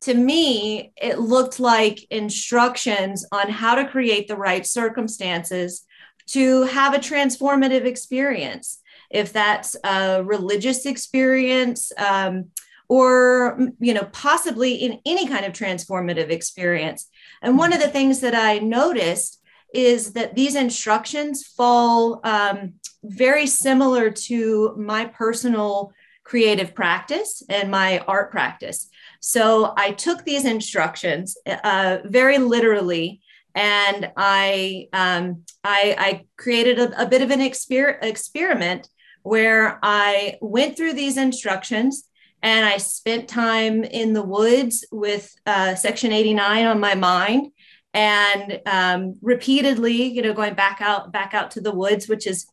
to 0.03 0.15
me 0.15 0.93
it 0.97 1.19
looked 1.19 1.61
like 1.61 2.07
instructions 2.11 3.27
on 3.33 3.49
how 3.49 3.75
to 3.75 3.89
create 3.89 4.29
the 4.29 4.37
right 4.37 4.67
circumstances 4.67 5.85
to 6.27 6.63
have 6.65 6.95
a 6.95 6.99
transformative 6.99 7.85
experience, 7.85 8.79
if 9.11 9.33
that's 9.33 9.77
a 9.85 10.23
religious 10.25 10.87
experience 10.87 11.93
um, 11.99 12.47
or, 12.89 13.59
you 13.81 13.95
know, 13.95 14.09
possibly 14.13 14.75
in 14.75 15.01
any 15.07 15.27
kind 15.27 15.45
of 15.45 15.53
transformative 15.53 16.31
experience. 16.31 17.09
And 17.43 17.59
one 17.59 17.73
of 17.73 17.81
the 17.81 17.89
things 17.89 18.21
that 18.21 18.35
I 18.35 18.59
noticed 18.59 19.41
is 19.75 20.13
that 20.13 20.35
these 20.35 20.55
instructions 20.55 21.45
fall 21.45 22.21
um, 22.25 22.75
very 23.03 23.47
similar 23.47 24.11
to 24.11 24.75
my 24.77 25.05
personal 25.05 25.93
creative 26.25 26.75
practice 26.75 27.43
and 27.49 27.71
my 27.71 27.99
art 28.01 28.31
practice. 28.31 28.89
So 29.21 29.75
I 29.77 29.93
took 29.93 30.25
these 30.25 30.45
instructions 30.45 31.37
uh, 31.47 31.99
very 32.05 32.39
literally 32.39 33.21
and 33.57 34.13
I 34.17 34.89
um, 34.93 35.43
I, 35.65 35.97
I, 35.99 36.27
created 36.37 36.79
a, 36.79 37.03
a, 37.03 37.07
bit 37.07 37.23
of 37.23 37.31
an 37.31 37.41
exper- 37.41 37.99
experiment 38.03 38.89
where 39.23 39.81
I 39.83 40.37
went 40.43 40.77
through 40.77 40.93
these 40.93 41.17
instructions 41.17 42.05
and 42.43 42.67
I 42.67 42.77
spent 42.77 43.29
time 43.29 43.83
in 43.83 44.13
the 44.13 44.23
woods 44.23 44.85
with 44.93 45.35
uh, 45.47 45.75
Section 45.75 46.13
89 46.13 46.67
on 46.67 46.79
my 46.79 46.95
mind 46.95 47.51
and 47.95 48.61
um, 48.67 49.15
repeatedly, 49.23 50.05
you 50.05 50.21
know, 50.21 50.35
going 50.35 50.55
back 50.55 50.81
out 50.83 51.11
back 51.11 51.33
out 51.33 51.51
to 51.53 51.63
the 51.63 51.73
woods, 51.73 52.09
which 52.09 52.27
is, 52.27 52.47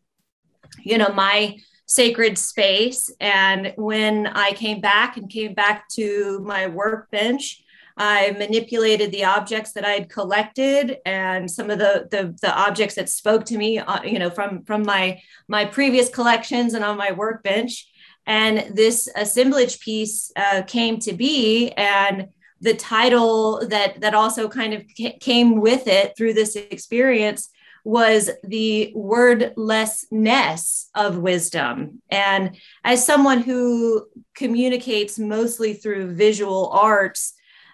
you 0.84 0.98
know, 0.98 1.10
my 1.10 1.58
sacred 1.86 2.38
space. 2.38 3.13
And 3.20 3.74
when 3.76 4.28
I 4.28 4.54
came 4.54 4.80
back 4.80 5.18
and 5.18 5.30
came 5.30 5.54
back 5.54 5.89
to 5.89 6.39
my 6.46 6.68
workbench, 6.68 7.62
I 7.97 8.32
manipulated 8.32 9.12
the 9.12 9.25
objects 9.25 9.73
that 9.73 9.86
I 9.86 9.91
had 9.91 10.10
collected 10.10 10.97
and 11.06 11.49
some 11.49 11.69
of 11.69 11.79
the, 11.79 12.08
the, 12.10 12.36
the 12.41 12.53
objects 12.56 12.95
that 12.95 13.10
spoke 13.10 13.45
to 13.45 13.58
me, 13.58 13.79
uh, 13.79 14.03
you 14.03 14.19
know, 14.19 14.29
from, 14.29 14.63
from 14.63 14.84
my, 14.84 15.21
my 15.47 15.65
previous 15.65 16.10
collections 16.10 16.73
and 16.73 16.84
on 16.84 16.97
my 16.97 17.12
workbench. 17.12 17.88
And 18.25 18.75
this 18.75 19.10
assemblage 19.15 19.79
piece 19.79 20.32
uh, 20.36 20.63
came 20.63 20.99
to 20.99 21.13
be. 21.13 21.71
And 21.71 22.29
the 22.62 22.73
title 22.73 23.67
that, 23.67 24.01
that 24.01 24.13
also 24.13 24.47
kind 24.47 24.73
of 24.73 24.84
came 25.19 25.60
with 25.60 25.88
it 25.88 26.15
through 26.17 26.34
this 26.34 26.56
experience 26.56 27.49
was 27.84 28.29
the 28.43 28.93
wordlessness 28.95 30.89
of 30.95 31.17
wisdom. 31.17 32.01
And 32.10 32.56
as 32.84 33.06
someone 33.06 33.41
who 33.41 34.08
communicates 34.36 35.19
mostly 35.19 35.73
through 35.73 36.15
visual 36.15 36.69
arts, 36.69 37.34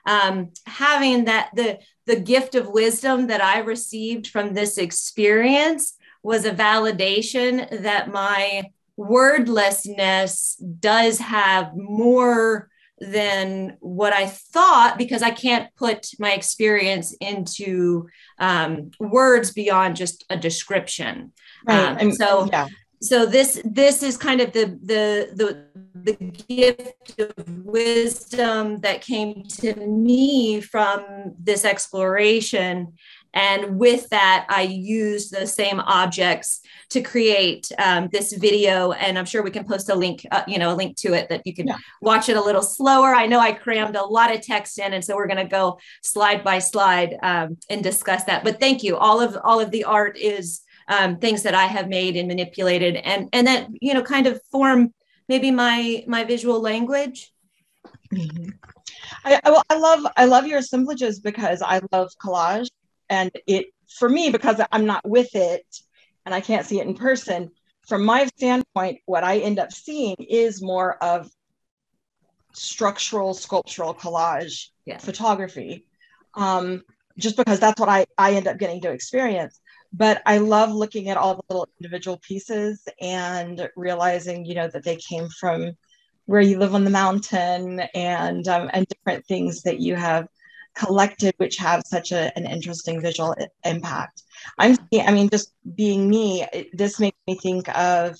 um, 0.09 0.51
having 0.65 1.25
that 1.25 1.51
the 1.53 1.79
the 2.07 2.19
gift 2.19 2.55
of 2.55 2.67
wisdom 2.67 3.27
that 3.27 3.41
I 3.41 3.59
received 3.59 4.27
from 4.27 4.53
this 4.53 4.79
experience 4.79 5.95
was 6.23 6.43
a 6.43 6.51
validation 6.51 7.83
that 7.83 8.11
my 8.11 8.71
wordlessness 8.97 10.55
does 10.79 11.19
have 11.19 11.71
more 11.75 12.69
than 12.99 13.77
what 13.79 14.11
I 14.11 14.25
thought 14.25 14.97
because 14.97 15.21
I 15.21 15.29
can't 15.29 15.73
put 15.75 16.07
my 16.17 16.33
experience 16.33 17.15
into 17.21 18.09
um, 18.39 18.89
words 18.99 19.51
beyond 19.51 19.95
just 19.95 20.25
a 20.29 20.35
description. 20.35 21.31
Right. 21.65 22.01
Um, 22.01 22.11
so 22.11 22.49
yeah 22.51 22.67
so 23.01 23.25
this 23.25 23.61
this 23.63 24.03
is 24.03 24.17
kind 24.17 24.41
of 24.41 24.51
the 24.51 24.77
the 24.83 25.29
the 25.33 25.65
the 25.93 26.13
gift 26.47 27.19
of 27.19 27.65
wisdom 27.65 28.79
that 28.81 29.01
came 29.01 29.43
to 29.43 29.73
me 29.75 30.61
from 30.61 31.33
this 31.39 31.65
exploration. 31.65 32.93
And 33.33 33.77
with 33.77 34.09
that 34.09 34.47
i 34.49 34.63
used 34.63 35.31
the 35.31 35.45
same 35.45 35.79
objects 35.79 36.61
to 36.89 37.01
create 37.01 37.71
um, 37.77 38.09
this 38.11 38.33
video. 38.33 38.91
And 38.91 39.17
i'm 39.17 39.25
sure 39.25 39.43
we 39.43 39.51
can 39.51 39.65
post 39.65 39.89
a 39.89 39.95
link 39.95 40.25
uh, 40.31 40.43
you 40.47 40.59
know 40.59 40.73
a 40.73 40.75
link 40.75 40.97
to 40.97 41.13
it 41.13 41.29
that 41.29 41.43
you 41.45 41.53
can 41.53 41.67
yeah. 41.67 41.77
watch 42.01 42.27
it 42.27 42.35
a 42.35 42.41
little 42.41 42.63
slower. 42.63 43.15
I 43.15 43.27
know 43.27 43.39
i 43.39 43.53
crammed 43.53 43.95
a 43.95 44.03
lot 44.03 44.33
of 44.33 44.41
text 44.41 44.77
in 44.77 44.91
and 44.91 45.05
so 45.05 45.15
we're 45.15 45.27
going 45.27 45.37
to 45.37 45.55
go 45.59 45.79
slide 46.01 46.43
by 46.43 46.59
slide 46.59 47.17
um, 47.23 47.57
and 47.69 47.81
discuss 47.81 48.25
that. 48.25 48.43
But 48.43 48.59
thank 48.59 48.83
you. 48.83 48.97
All 48.97 49.21
of 49.21 49.37
all 49.43 49.61
of 49.61 49.71
the 49.71 49.85
art 49.85 50.17
is 50.17 50.61
um, 50.89 51.17
things 51.17 51.43
that 51.43 51.55
I 51.55 51.65
have 51.65 51.87
made 51.87 52.17
and 52.17 52.27
manipulated, 52.27 52.97
and 52.97 53.29
and 53.31 53.47
that 53.47 53.67
you 53.81 53.93
know 53.93 54.03
kind 54.03 54.27
of 54.27 54.41
form 54.51 54.93
maybe 55.27 55.51
my 55.51 56.03
my 56.07 56.23
visual 56.23 56.59
language. 56.61 57.31
Mm-hmm. 58.13 58.49
I, 59.23 59.39
I, 59.43 59.61
I 59.69 59.77
love 59.77 60.05
I 60.17 60.25
love 60.25 60.47
your 60.47 60.59
assemblages 60.59 61.19
because 61.19 61.61
I 61.61 61.79
love 61.91 62.09
collage, 62.21 62.69
and 63.09 63.31
it 63.47 63.67
for 63.97 64.09
me 64.09 64.29
because 64.29 64.59
I'm 64.71 64.85
not 64.85 65.07
with 65.07 65.35
it 65.35 65.65
and 66.25 66.35
I 66.35 66.41
can't 66.41 66.65
see 66.65 66.79
it 66.79 66.87
in 66.87 66.93
person. 66.93 67.49
From 67.87 68.05
my 68.05 68.27
standpoint, 68.37 68.99
what 69.05 69.23
I 69.23 69.39
end 69.39 69.57
up 69.57 69.71
seeing 69.71 70.15
is 70.19 70.61
more 70.61 71.03
of 71.03 71.27
structural 72.53 73.33
sculptural 73.33 73.93
collage 73.93 74.67
Yeah. 74.85 74.97
photography 74.97 75.85
um, 76.35 76.83
just 77.17 77.35
because 77.35 77.59
that's 77.59 77.79
what 77.79 77.89
I, 77.89 78.05
I 78.17 78.33
end 78.33 78.47
up 78.47 78.57
getting 78.57 78.81
to 78.81 78.91
experience 78.91 79.59
but 79.93 80.21
i 80.25 80.37
love 80.37 80.71
looking 80.71 81.09
at 81.09 81.17
all 81.17 81.35
the 81.35 81.43
little 81.49 81.67
individual 81.79 82.19
pieces 82.27 82.87
and 83.01 83.69
realizing 83.75 84.45
you 84.45 84.55
know 84.55 84.67
that 84.67 84.83
they 84.83 84.95
came 84.97 85.27
from 85.39 85.71
where 86.29 86.41
you 86.41 86.59
live 86.59 86.75
on 86.75 86.83
the 86.83 86.91
mountain 86.91 87.79
and 87.95 88.47
um, 88.47 88.69
and 88.71 88.85
different 88.87 89.25
things 89.25 89.63
that 89.63 89.79
you 89.79 89.95
have 89.95 90.27
collected 90.75 91.33
which 91.37 91.57
have 91.57 91.81
such 91.87 92.11
a, 92.11 92.31
an 92.37 92.45
interesting 92.45 93.01
visual 93.01 93.35
impact. 93.65 94.21
I'm 94.59 94.77
i 94.93 95.11
mean 95.11 95.29
just 95.29 95.51
being 95.75 96.07
me 96.07 96.45
it, 96.53 96.67
this 96.71 96.99
makes 96.99 97.17
me 97.27 97.35
think 97.35 97.67
of 97.75 98.15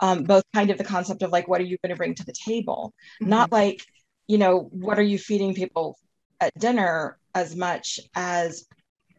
um, 0.00 0.24
both 0.24 0.44
kind 0.54 0.70
of 0.70 0.76
the 0.76 0.84
concept 0.84 1.22
of 1.22 1.30
like 1.30 1.48
what 1.48 1.58
are 1.62 1.64
you 1.64 1.78
going 1.82 1.94
to 1.94 1.96
bring 1.96 2.14
to 2.16 2.24
the 2.26 2.34
table? 2.34 2.92
Not 3.22 3.50
like 3.50 3.80
you 4.26 4.36
know 4.36 4.68
what 4.70 4.98
are 4.98 5.08
you 5.12 5.18
feeding 5.18 5.54
people 5.54 5.96
at 6.42 6.52
dinner 6.58 7.18
as 7.34 7.56
much 7.56 8.00
as 8.14 8.66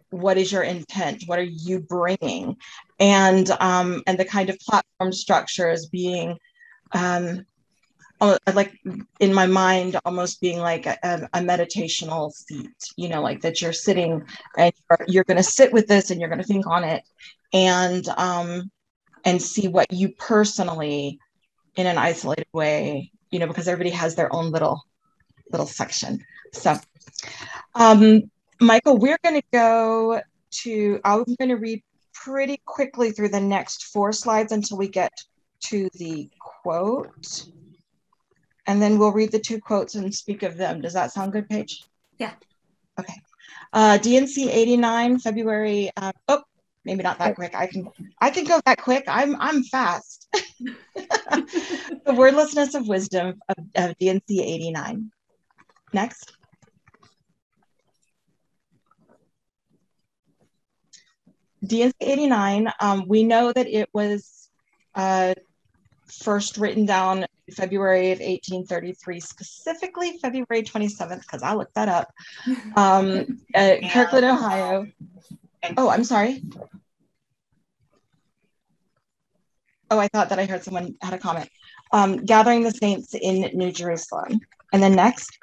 what 0.09 0.37
is 0.37 0.51
your 0.51 0.63
intent? 0.63 1.23
What 1.25 1.39
are 1.39 1.43
you 1.43 1.79
bringing? 1.79 2.57
And 2.99 3.49
um 3.59 4.03
and 4.07 4.17
the 4.17 4.25
kind 4.25 4.49
of 4.49 4.59
platform 4.59 5.11
structure 5.11 5.69
as 5.69 5.87
being 5.87 6.37
um 6.93 7.45
like 8.53 8.73
in 9.19 9.33
my 9.33 9.45
mind 9.45 9.99
almost 10.03 10.41
being 10.41 10.57
like 10.57 10.87
a, 10.87 10.97
a 11.33 11.39
meditational 11.39 12.31
seat 12.31 12.71
you 12.95 13.09
know 13.09 13.21
like 13.21 13.41
that 13.41 13.61
you're 13.61 13.73
sitting 13.73 14.23
and 14.57 14.73
you're, 14.89 15.05
you're 15.07 15.23
going 15.23 15.37
to 15.37 15.43
sit 15.43 15.71
with 15.71 15.85
this 15.87 16.09
and 16.09 16.19
you're 16.19 16.29
going 16.29 16.41
to 16.41 16.47
think 16.47 16.65
on 16.65 16.83
it 16.83 17.03
and 17.53 18.07
um 18.17 18.71
and 19.23 19.39
see 19.39 19.67
what 19.67 19.91
you 19.93 20.09
personally 20.17 21.19
in 21.75 21.85
an 21.85 21.99
isolated 21.99 22.47
way 22.53 23.11
you 23.29 23.37
know 23.37 23.45
because 23.47 23.67
everybody 23.67 23.95
has 23.95 24.15
their 24.15 24.33
own 24.33 24.51
little 24.51 24.81
little 25.51 25.67
section. 25.67 26.23
So 26.53 26.75
um 27.75 28.29
michael 28.59 28.97
we're 28.97 29.19
going 29.23 29.39
to 29.39 29.47
go 29.51 30.21
to 30.49 30.99
i'm 31.03 31.23
going 31.37 31.49
to 31.49 31.55
read 31.55 31.83
pretty 32.23 32.59
quickly 32.65 33.11
through 33.11 33.29
the 33.29 33.39
next 33.39 33.85
four 33.85 34.11
slides 34.11 34.51
until 34.51 34.77
we 34.77 34.87
get 34.87 35.13
to 35.59 35.89
the 35.95 36.29
quote. 36.39 37.45
And 38.65 38.81
then 38.81 38.99
we'll 38.99 39.11
read 39.11 39.31
the 39.31 39.39
two 39.39 39.61
quotes 39.61 39.95
and 39.95 40.13
speak 40.13 40.43
of 40.43 40.57
them. 40.57 40.81
Does 40.81 40.93
that 40.93 41.11
sound 41.13 41.31
good 41.31 41.47
paige? 41.47 41.83
Yeah. 42.17 42.33
okay. 42.99 43.13
Uh 43.71 43.97
D&C 43.97 44.49
89 44.49 45.19
february 45.19 45.91
uh, 45.95 46.11
oh 46.27 46.43
maybe 46.83 47.03
not 47.03 47.19
that 47.19 47.35
quick. 47.35 47.53
I 47.55 47.67
can 47.67 47.89
i 48.19 48.29
can 48.29 48.45
go 48.45 48.59
that 48.65 48.81
quick. 48.81 49.05
I'm 49.07 49.35
i'm 49.39 49.63
fast. 49.63 50.27
The 52.05 52.13
wordlessness 52.13 52.73
of 52.73 52.87
wisdom 52.87 53.41
of, 53.49 53.57
of 53.75 53.97
D&C 53.97 54.41
89 54.41 55.11
next 55.93 56.36
D&C 61.65 61.93
89 61.99 62.71
um, 62.79 63.07
we 63.07 63.23
know 63.23 63.51
that 63.51 63.67
it 63.67 63.89
was 63.93 64.49
uh, 64.95 65.33
first 66.07 66.57
written 66.57 66.85
down 66.85 67.25
february 67.51 68.11
of 68.11 68.19
1833 68.19 69.19
specifically 69.19 70.17
february 70.21 70.63
27th 70.63 71.21
because 71.21 71.43
i 71.43 71.53
looked 71.53 71.75
that 71.75 71.89
up 71.89 72.11
um, 72.75 73.41
at 73.53 73.81
kirtland 73.91 74.25
ohio 74.25 74.87
oh 75.77 75.89
i'm 75.89 76.03
sorry 76.03 76.41
Oh, 79.89 79.99
I 79.99 80.07
thought 80.09 80.29
that 80.29 80.39
I 80.39 80.45
heard 80.45 80.63
someone 80.63 80.95
had 81.01 81.13
a 81.13 81.17
comment. 81.17 81.49
Um, 81.91 82.25
gathering 82.25 82.63
the 82.63 82.71
saints 82.71 83.13
in 83.13 83.57
New 83.57 83.71
Jerusalem. 83.71 84.41
And 84.73 84.83
then 84.83 84.95
next, 84.95 85.37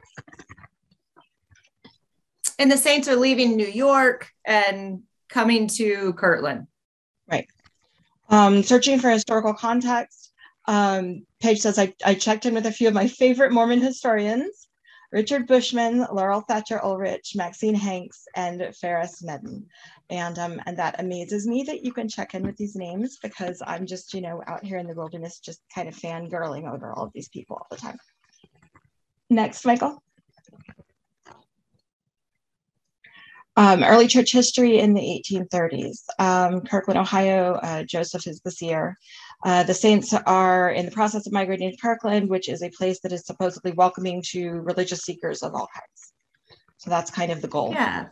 And 2.59 2.71
the 2.71 2.77
Saints 2.77 3.09
are 3.09 3.17
leaving 3.17 3.57
New 3.57 3.67
York 3.67 4.29
and 4.45 5.03
coming 5.29 5.67
to 5.69 6.13
Kirtland. 6.15 6.67
Right. 7.31 7.49
Um, 8.29 8.63
searching 8.63 8.99
for 8.99 9.11
historical 9.11 9.55
context. 9.55 10.33
Um, 10.67 11.27
Paige 11.41 11.61
says, 11.61 11.79
I, 11.79 11.95
I 12.05 12.15
checked 12.15 12.47
in 12.47 12.55
with 12.55 12.67
a 12.67 12.73
few 12.73 12.89
of 12.89 12.95
my 12.95 13.07
favorite 13.09 13.53
Mormon 13.53 13.81
historians 13.81 14.65
Richard 15.15 15.47
Bushman, 15.47 16.05
Laurel 16.11 16.41
Thatcher 16.41 16.85
Ulrich, 16.85 17.35
Maxine 17.37 17.77
Hanks, 17.77 18.27
and 18.35 18.75
Ferris 18.75 19.23
Medden. 19.23 19.65
And, 20.11 20.37
um, 20.41 20.61
and 20.67 20.77
that 20.77 20.99
amazes 20.99 21.47
me 21.47 21.63
that 21.69 21.85
you 21.85 21.93
can 21.93 22.09
check 22.09 22.35
in 22.35 22.43
with 22.43 22.57
these 22.57 22.75
names 22.75 23.19
because 23.23 23.63
I'm 23.65 23.87
just, 23.87 24.13
you 24.13 24.21
know, 24.21 24.43
out 24.49 24.65
here 24.65 24.79
in 24.79 24.89
the 24.89 24.95
wilderness, 24.95 25.39
just 25.39 25.63
kind 25.73 25.89
of 25.89 25.95
fangirling 25.95 26.69
over 26.69 26.93
all 26.93 27.05
of 27.05 27.13
these 27.15 27.29
people 27.29 27.57
all 27.57 27.67
the 27.71 27.77
time. 27.77 27.97
Next, 29.31 29.65
Michael. 29.65 30.03
Um, 33.57 33.85
early 33.85 34.09
church 34.09 34.33
history 34.33 34.81
in 34.81 34.95
the 34.95 35.01
1830s. 35.01 35.99
Um, 36.19 36.61
Kirtland, 36.63 36.99
Ohio, 36.99 37.55
uh, 37.55 37.85
Joseph 37.85 38.27
is 38.27 38.41
the 38.41 38.51
seer. 38.51 38.99
Uh, 39.45 39.63
the 39.63 39.75
Saints 39.75 40.13
are 40.27 40.71
in 40.71 40.87
the 40.87 40.91
process 40.91 41.27
of 41.27 41.33
migrating 41.33 41.71
to 41.71 41.77
Kirtland, 41.77 42.29
which 42.29 42.49
is 42.49 42.63
a 42.63 42.71
place 42.71 42.99
that 43.01 43.13
is 43.13 43.25
supposedly 43.25 43.73
welcoming 43.73 44.23
to 44.31 44.51
religious 44.51 45.03
seekers 45.03 45.43
of 45.43 45.55
all 45.55 45.69
kinds. 45.73 46.13
So 46.79 46.91
that's 46.91 47.11
kind 47.11 47.31
of 47.31 47.43
the 47.43 47.49
goal. 47.49 47.71
Yeah. 47.73 48.07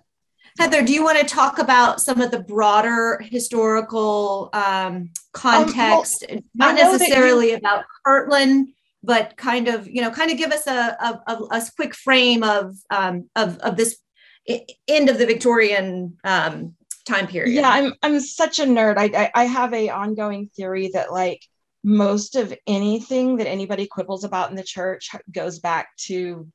Heather, 0.59 0.85
do 0.85 0.93
you 0.93 1.03
want 1.03 1.19
to 1.19 1.25
talk 1.25 1.59
about 1.59 2.01
some 2.01 2.21
of 2.21 2.31
the 2.31 2.41
broader 2.41 3.21
historical 3.23 4.51
um, 4.53 5.11
context, 5.33 6.25
not 6.55 6.71
I 6.71 6.73
know 6.73 6.93
that 6.93 6.99
necessarily 6.99 7.53
about 7.53 7.85
Kirtland, 8.05 8.69
but 9.03 9.37
kind 9.37 9.69
of, 9.69 9.89
you 9.89 10.03
know, 10.03 10.11
kind 10.11 10.31
of 10.31 10.37
give 10.37 10.53
us 10.53 10.67
a, 10.67 10.71
a, 10.71 11.23
a, 11.27 11.35
a 11.51 11.63
quick 11.75 11.95
frame 11.95 12.43
of, 12.43 12.77
um, 12.91 13.31
of, 13.35 13.57
of 13.59 13.77
this 13.77 13.99
end 14.47 15.09
of 15.09 15.19
the 15.19 15.27
Victorian 15.27 16.19
um, 16.25 16.75
time 17.07 17.27
period? 17.27 17.55
Yeah, 17.55 17.69
I'm 17.69 17.95
I'm 18.03 18.21
such 18.21 18.59
a 18.59 18.65
nerd. 18.65 18.97
I, 18.99 19.05
I 19.05 19.31
I 19.43 19.45
have 19.45 19.73
a 19.73 19.91
ongoing 19.91 20.51
theory 20.57 20.91
that 20.95 21.13
like 21.13 21.43
most 21.85 22.37
of 22.37 22.55
anything 22.67 23.37
that 23.37 23.49
anybody 23.49 23.87
quibbles 23.87 24.25
about 24.25 24.51
in 24.51 24.57
the 24.57 24.63
church 24.63 25.11
goes 25.33 25.59
back 25.59 25.89
to 25.97 26.47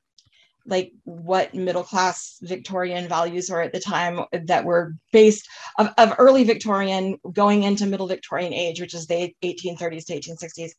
like 0.68 0.92
what 1.06 1.54
middle 1.54 1.84
class 1.84 2.38
Victorian 2.42 3.08
values 3.08 3.50
were 3.50 3.62
at 3.62 3.74
the 3.74 3.80
time 3.80 4.26
that 4.46 4.66
were 4.66 4.94
based 5.14 5.48
of, 5.80 5.90
of 5.98 6.16
early 6.18 6.44
Victorian 6.44 7.18
going 7.32 7.64
into 7.64 7.86
middle 7.86 8.08
Victorian 8.08 8.54
age, 8.54 8.82
which 8.82 8.94
is 8.94 9.08
the 9.08 9.34
1830s 9.44 10.06
to 10.06 10.20
1860s. 10.20 10.72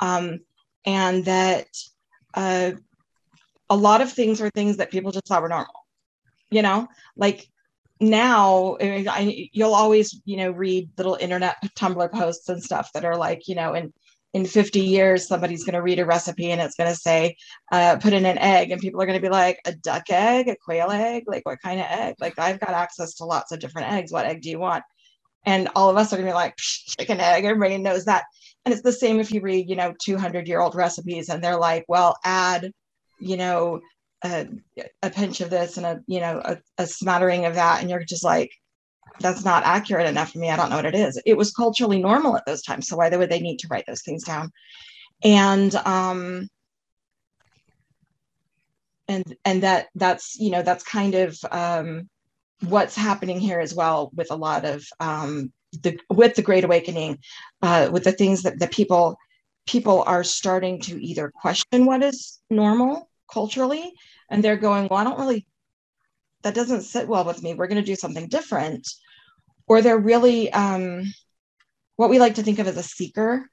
Um, 0.00 0.40
and 0.84 1.24
that 1.24 1.68
uh, 2.34 2.72
a 3.70 3.76
lot 3.76 4.00
of 4.00 4.12
things 4.12 4.40
were 4.40 4.50
things 4.50 4.76
that 4.76 4.90
people 4.90 5.10
just 5.10 5.26
thought 5.26 5.42
were 5.42 5.48
normal, 5.48 5.79
you 6.50 6.62
know, 6.62 6.88
like 7.16 7.48
now 8.00 8.76
I 8.80 9.48
you'll 9.52 9.74
always 9.74 10.20
you 10.24 10.38
know 10.38 10.50
read 10.50 10.88
little 10.96 11.18
internet 11.20 11.56
tumblr 11.76 12.10
posts 12.12 12.48
and 12.48 12.62
stuff 12.62 12.90
that 12.94 13.04
are 13.04 13.16
like 13.16 13.46
you 13.46 13.54
know 13.54 13.74
in 13.74 13.92
in 14.32 14.46
50 14.46 14.80
years 14.80 15.26
somebody's 15.26 15.64
going 15.64 15.74
to 15.74 15.82
read 15.82 15.98
a 15.98 16.06
recipe 16.06 16.52
and 16.52 16.60
it's 16.60 16.76
going 16.76 16.88
to 16.88 16.96
say 16.96 17.36
uh, 17.72 17.96
put 18.00 18.12
in 18.12 18.24
an 18.24 18.38
egg 18.38 18.70
and 18.70 18.80
people 18.80 19.02
are 19.02 19.06
going 19.06 19.18
to 19.18 19.22
be 19.22 19.28
like 19.28 19.58
a 19.64 19.72
duck 19.72 20.04
egg? 20.08 20.48
A 20.48 20.54
quail 20.54 20.90
egg? 20.90 21.24
Like 21.26 21.44
what 21.44 21.60
kind 21.60 21.80
of 21.80 21.86
egg? 21.90 22.14
Like 22.20 22.38
i've 22.38 22.60
got 22.60 22.70
access 22.70 23.14
to 23.14 23.24
lots 23.24 23.50
of 23.50 23.58
different 23.58 23.92
eggs. 23.92 24.12
What 24.12 24.26
egg 24.26 24.42
do 24.42 24.50
you 24.50 24.60
want? 24.60 24.84
And 25.44 25.68
all 25.74 25.90
of 25.90 25.96
us 25.96 26.12
are 26.12 26.16
going 26.16 26.26
to 26.26 26.30
be 26.30 26.34
like 26.34 26.56
"Psh, 26.56 26.96
chicken 26.98 27.18
egg. 27.18 27.44
Everybody 27.44 27.78
knows 27.78 28.04
that. 28.04 28.24
And 28.64 28.72
it's 28.72 28.82
the 28.82 28.92
same 28.92 29.18
if 29.18 29.32
you 29.32 29.40
read 29.40 29.68
you 29.68 29.76
know 29.76 29.94
200 30.00 30.46
year 30.46 30.60
old 30.60 30.76
recipes 30.76 31.28
and 31.28 31.42
they're 31.42 31.58
like 31.58 31.84
well 31.88 32.16
add 32.24 32.72
you 33.18 33.36
know 33.36 33.80
a, 34.24 34.48
a 35.02 35.10
pinch 35.10 35.40
of 35.40 35.50
this 35.50 35.76
and 35.76 35.86
a 35.86 36.00
you 36.06 36.20
know 36.20 36.40
a, 36.44 36.58
a 36.78 36.86
smattering 36.86 37.46
of 37.46 37.54
that. 37.54 37.80
And 37.80 37.90
you're 37.90 38.04
just 38.04 38.24
like 38.24 38.50
that's 39.20 39.44
not 39.44 39.64
accurate 39.64 40.06
enough 40.06 40.32
for 40.32 40.38
me. 40.38 40.50
I 40.50 40.56
don't 40.56 40.70
know 40.70 40.76
what 40.76 40.86
it 40.86 40.94
is. 40.94 41.20
It 41.26 41.36
was 41.36 41.52
culturally 41.52 42.00
normal 42.00 42.36
at 42.36 42.46
those 42.46 42.62
times. 42.62 42.88
So 42.88 42.96
why 42.96 43.08
would 43.08 43.30
they 43.30 43.40
need 43.40 43.58
to 43.60 43.68
write 43.68 43.84
those 43.86 44.02
things 44.02 44.24
down? 44.24 44.50
And 45.22 45.74
um 45.74 46.48
and 49.10 49.36
and 49.44 49.62
that 49.62 49.88
that's 49.94 50.38
you 50.38 50.50
know 50.50 50.62
that's 50.62 50.84
kind 50.84 51.14
of 51.14 51.36
um 51.50 52.08
what's 52.62 52.94
happening 52.94 53.40
here 53.40 53.60
as 53.60 53.74
well 53.74 54.10
with 54.14 54.30
a 54.30 54.36
lot 54.36 54.64
of 54.64 54.84
um 55.00 55.52
the 55.82 55.98
with 56.08 56.34
the 56.34 56.42
great 56.42 56.64
awakening 56.64 57.18
uh 57.62 57.88
with 57.92 58.04
the 58.04 58.12
things 58.12 58.42
that 58.42 58.58
the 58.58 58.68
people 58.68 59.16
people 59.66 60.02
are 60.06 60.24
starting 60.24 60.80
to 60.80 61.02
either 61.04 61.30
question 61.34 61.86
what 61.86 62.02
is 62.02 62.38
normal 62.50 63.09
culturally 63.32 63.92
and 64.30 64.42
they're 64.42 64.56
going 64.56 64.88
well 64.90 65.00
i 65.00 65.04
don't 65.04 65.18
really 65.18 65.46
that 66.42 66.54
doesn't 66.54 66.82
sit 66.82 67.08
well 67.08 67.24
with 67.24 67.42
me. 67.42 67.54
We're 67.54 67.66
going 67.66 67.82
to 67.82 67.86
do 67.86 67.96
something 67.96 68.28
different. 68.28 68.88
Or 69.66 69.82
they're 69.82 69.98
really 69.98 70.52
um, 70.52 71.04
what 71.96 72.10
we 72.10 72.18
like 72.18 72.36
to 72.36 72.42
think 72.42 72.58
of 72.58 72.66
as 72.66 72.76
a 72.76 72.82
seeker. 72.82 73.48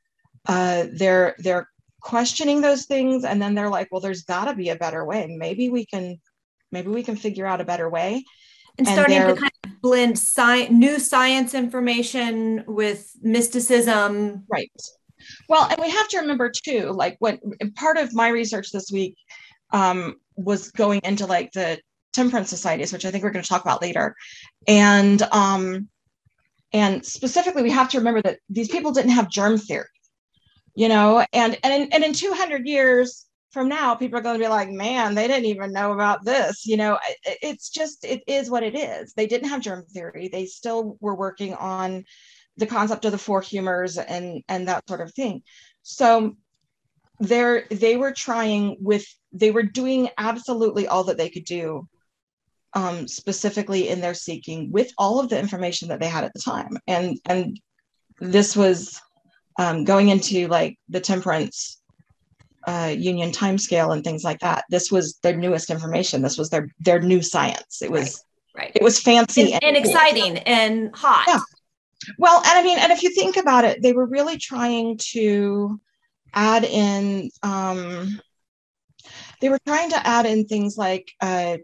Uh, 0.46 0.86
they're 0.94 1.36
they're 1.40 1.70
questioning 2.00 2.62
those 2.62 2.86
things 2.86 3.26
and 3.26 3.42
then 3.42 3.54
they're 3.54 3.70
like 3.70 3.90
well 3.92 4.00
there's 4.00 4.24
got 4.24 4.46
to 4.46 4.56
be 4.56 4.70
a 4.70 4.76
better 4.76 5.06
way. 5.06 5.28
Maybe 5.28 5.70
we 5.70 5.86
can 5.86 6.20
maybe 6.72 6.88
we 6.88 7.04
can 7.04 7.16
figure 7.16 7.46
out 7.46 7.62
a 7.62 7.66
better 7.66 7.90
way. 7.90 8.24
And 8.78 8.88
and 8.88 8.96
starting 8.96 9.20
to 9.20 9.36
kind 9.36 9.52
of 9.66 9.82
blend 9.82 10.18
science 10.18 10.72
new 10.72 11.00
science 11.00 11.54
information 11.54 12.64
with 12.68 13.12
mysticism. 13.22 14.46
Right. 14.50 14.72
Well, 15.50 15.68
and 15.70 15.80
we 15.82 15.90
have 15.90 16.08
to 16.10 16.20
remember 16.20 16.50
too, 16.50 16.92
like 16.92 17.18
when 17.20 17.40
part 17.76 17.98
of 17.98 18.14
my 18.14 18.30
research 18.30 18.72
this 18.72 18.92
week 18.92 19.18
um, 19.72 20.16
was 20.36 20.72
going 20.72 21.02
into 21.04 21.26
like 21.26 21.52
the 21.52 21.80
temperance 22.14 22.50
societies, 22.50 22.92
which 22.92 23.06
I 23.06 23.12
think 23.12 23.24
we're 23.24 23.32
going 23.32 23.44
to 23.44 23.50
talk 23.50 23.62
about 23.62 23.82
later. 23.82 24.16
And 24.68 25.22
um, 25.22 25.90
and 26.74 27.06
specifically, 27.06 27.64
we 27.64 27.72
have 27.72 27.90
to 27.90 27.98
remember 28.00 28.22
that 28.24 28.40
these 28.50 28.70
people 28.70 28.92
didn't 28.92 29.12
have 29.12 29.30
germ 29.30 29.58
theory, 29.58 29.86
you 30.76 30.90
know, 30.90 31.26
and 31.34 31.58
and 31.64 31.84
in, 31.84 31.94
and 31.94 32.04
in 32.04 32.14
200 32.14 32.68
years 32.68 33.26
from 33.52 33.70
now, 33.70 33.96
people 33.96 34.20
are 34.20 34.22
going 34.22 34.38
to 34.38 34.44
be 34.44 34.50
like, 34.50 34.70
man, 34.70 35.16
they 35.16 35.28
didn't 35.28 35.46
even 35.46 35.72
know 35.72 35.94
about 35.94 36.26
this. 36.26 36.66
You 36.66 36.78
know, 36.78 37.00
it, 37.26 37.38
it's 37.42 37.70
just 37.70 38.04
it 38.04 38.24
is 38.28 38.50
what 38.50 38.64
it 38.64 38.76
is. 38.76 39.14
They 39.14 39.28
didn't 39.28 39.50
have 39.50 39.62
germ 39.62 39.86
theory. 39.86 40.28
They 40.28 40.46
still 40.46 40.98
were 41.00 41.16
working 41.16 41.54
on 41.54 42.04
the 42.58 42.66
concept 42.66 43.06
of 43.06 43.12
the 43.12 43.18
four 43.18 43.42
humors 43.42 43.98
and 43.98 44.44
and 44.50 44.68
that 44.68 44.88
sort 44.88 45.02
of 45.02 45.14
thing. 45.14 45.44
So 45.84 46.36
they're 47.20 47.66
they 47.72 47.98
were 47.98 48.12
trying 48.12 48.78
with 48.80 49.06
they 49.32 49.52
were 49.52 49.64
doing 49.64 50.10
absolutely 50.18 50.88
all 50.88 51.04
that 51.06 51.18
they 51.18 51.30
could 51.30 51.46
do 51.46 51.88
um, 52.74 53.08
specifically 53.08 53.90
in 53.90 54.02
their 54.02 54.14
seeking 54.14 54.72
with 54.72 54.92
all 54.98 55.20
of 55.20 55.30
the 55.30 55.40
information 55.40 55.88
that 55.88 56.00
they 56.00 56.08
had 56.08 56.24
at 56.24 56.34
the 56.34 56.40
time. 56.40 56.78
And 56.88 57.20
and 57.26 57.60
this 58.20 58.56
was 58.56 59.02
um, 59.58 59.84
going 59.84 60.10
into 60.10 60.48
like 60.48 60.78
the 60.90 61.00
temperance 61.00 61.82
uh, 62.68 62.94
union 62.96 63.32
timescale 63.32 63.94
and 63.94 64.04
things 64.04 64.24
like 64.24 64.40
that 64.40 64.66
this 64.70 64.92
was 64.92 65.18
their 65.24 65.36
newest 65.36 65.70
information. 65.70 66.22
This 66.22 66.38
was 66.38 66.50
their 66.50 66.70
their 66.80 67.00
new 67.00 67.22
science. 67.22 67.82
It 67.82 67.90
was 67.90 68.24
right, 68.56 68.66
right. 68.66 68.72
it 68.76 68.84
was 68.84 69.00
fancy 69.00 69.54
and, 69.54 69.64
and, 69.64 69.76
and 69.76 69.86
exciting 69.86 70.38
and 70.40 70.96
hot. 70.96 71.26
Yeah. 71.28 71.40
well 72.20 72.38
and 72.38 72.60
i 72.60 72.62
mean 72.62 72.78
and 72.78 72.92
if 72.92 73.02
you 73.02 73.10
think 73.10 73.38
about 73.38 73.66
it 73.66 73.82
they 73.82 73.92
were 73.92 74.06
really 74.06 74.38
trying 74.38 75.00
to 75.14 75.80
add 76.34 76.64
in 76.64 77.30
um, 77.44 78.20
they 79.42 79.50
were 79.50 79.60
trying 79.66 79.90
to 79.92 80.08
add 80.08 80.26
in 80.26 80.46
things 80.46 80.78
like 80.78 81.12
uh, 81.22 81.58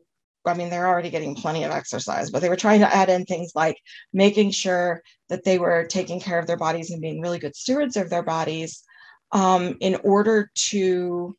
I 0.46 0.54
mean, 0.54 0.70
they're 0.70 0.88
already 0.88 1.10
getting 1.10 1.36
plenty 1.36 1.64
of 1.64 1.72
exercise, 1.72 2.30
but 2.30 2.42
they 2.42 2.50
were 2.50 2.56
trying 2.56 2.82
to 2.82 2.94
add 2.94 3.10
in 3.10 3.26
things 3.26 3.54
like 3.56 3.78
making 4.12 4.52
sure 4.52 5.02
that 5.30 5.44
they 5.44 5.58
were 5.58 5.86
taking 5.86 6.20
care 6.20 6.38
of 6.38 6.48
their 6.48 6.58
bodies 6.58 6.92
and 6.92 7.02
being 7.02 7.22
really 7.22 7.40
good 7.40 7.56
stewards 7.56 7.96
of 7.96 8.10
their 8.10 8.24
bodies 8.24 8.84
um, 9.32 9.78
in 9.80 9.96
order 10.04 10.52
to 10.56 11.36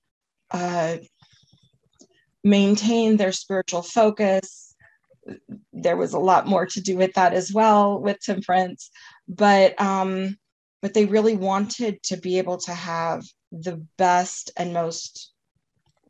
uh, 0.50 0.96
maintain 2.42 3.16
their 3.16 3.32
spiritual 3.32 3.82
focus. 3.82 4.74
There 5.72 5.96
was 5.96 6.14
a 6.14 6.18
lot 6.18 6.46
more 6.46 6.66
to 6.66 6.80
do 6.80 6.96
with 6.96 7.14
that 7.14 7.34
as 7.34 7.52
well 7.52 8.00
with 8.00 8.20
temperance, 8.20 8.90
but 9.28 9.78
um, 9.80 10.38
but 10.84 10.92
they 10.92 11.06
really 11.06 11.34
wanted 11.34 12.02
to 12.02 12.18
be 12.18 12.36
able 12.36 12.58
to 12.58 12.74
have 12.74 13.24
the 13.50 13.82
best 13.96 14.50
and 14.58 14.74
most 14.74 15.32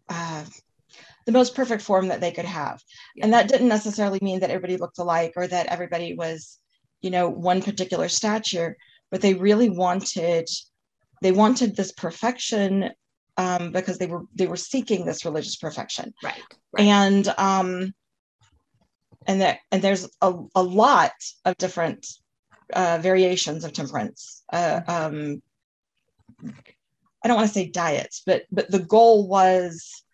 uh, 0.08 0.42
the 1.26 1.32
most 1.32 1.54
perfect 1.54 1.80
form 1.80 2.08
that 2.08 2.20
they 2.20 2.32
could 2.32 2.44
have 2.44 2.82
yeah. 3.14 3.24
and 3.24 3.32
that 3.32 3.46
didn't 3.46 3.68
necessarily 3.68 4.18
mean 4.20 4.40
that 4.40 4.50
everybody 4.50 4.76
looked 4.76 4.98
alike 4.98 5.32
or 5.36 5.46
that 5.46 5.68
everybody 5.68 6.16
was 6.16 6.58
you 7.02 7.10
know 7.10 7.28
one 7.28 7.62
particular 7.62 8.08
stature 8.08 8.76
but 9.12 9.20
they 9.20 9.34
really 9.34 9.70
wanted 9.70 10.48
they 11.22 11.30
wanted 11.30 11.76
this 11.76 11.92
perfection 11.92 12.90
um, 13.36 13.70
because 13.70 13.98
they 13.98 14.08
were 14.08 14.24
they 14.34 14.48
were 14.48 14.56
seeking 14.56 15.06
this 15.06 15.24
religious 15.24 15.54
perfection 15.54 16.12
right, 16.24 16.42
right. 16.72 16.84
and 16.84 17.32
um 17.38 17.94
and 19.28 19.40
that 19.40 19.58
and 19.70 19.82
there's 19.82 20.08
a, 20.20 20.34
a 20.56 20.62
lot 20.64 21.12
of 21.44 21.56
different 21.58 22.08
uh, 22.72 22.98
variations 23.00 23.64
of 23.64 23.72
temperance. 23.72 24.42
Uh, 24.52 24.80
um, 24.86 25.42
I 27.22 27.28
don't 27.28 27.36
want 27.36 27.48
to 27.48 27.54
say 27.54 27.68
diets, 27.68 28.22
but 28.24 28.44
but 28.52 28.70
the 28.70 28.80
goal 28.80 29.26
was 29.28 30.04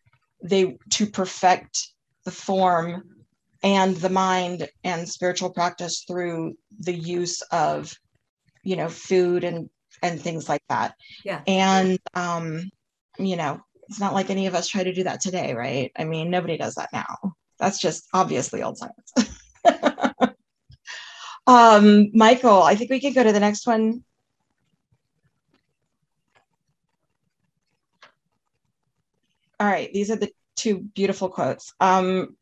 they 0.42 0.78
to 0.90 1.06
perfect 1.06 1.88
the 2.24 2.30
form 2.30 3.02
and 3.62 3.96
the 3.96 4.08
mind 4.08 4.68
and 4.84 5.08
spiritual 5.08 5.50
practice 5.50 6.04
through 6.06 6.54
the 6.78 6.94
use 6.94 7.42
of 7.52 7.92
you 8.62 8.76
know 8.76 8.88
food 8.88 9.44
and 9.44 9.68
and 10.02 10.20
things 10.20 10.48
like 10.48 10.62
that. 10.68 10.94
Yeah. 11.24 11.42
And 11.46 11.98
um 12.14 12.70
you 13.18 13.36
know 13.36 13.60
it's 13.88 14.00
not 14.00 14.14
like 14.14 14.30
any 14.30 14.46
of 14.46 14.54
us 14.54 14.68
try 14.68 14.84
to 14.84 14.94
do 14.94 15.04
that 15.04 15.20
today 15.20 15.54
right? 15.54 15.90
I 15.96 16.04
mean 16.04 16.30
nobody 16.30 16.56
does 16.56 16.76
that 16.76 16.90
now. 16.92 17.34
That's 17.58 17.80
just 17.80 18.06
obviously 18.14 18.62
old 18.62 18.78
science 18.78 19.34
Um, 21.50 22.10
Michael, 22.14 22.62
I 22.62 22.76
think 22.76 22.92
we 22.92 23.00
can 23.00 23.12
go 23.12 23.24
to 23.24 23.32
the 23.32 23.40
next 23.40 23.66
one. 23.66 24.04
All 29.58 29.66
right, 29.66 29.92
these 29.92 30.12
are 30.12 30.16
the 30.16 30.30
two 30.54 30.78
beautiful 30.94 31.28
quotes. 31.28 31.74
Um, 31.80 32.36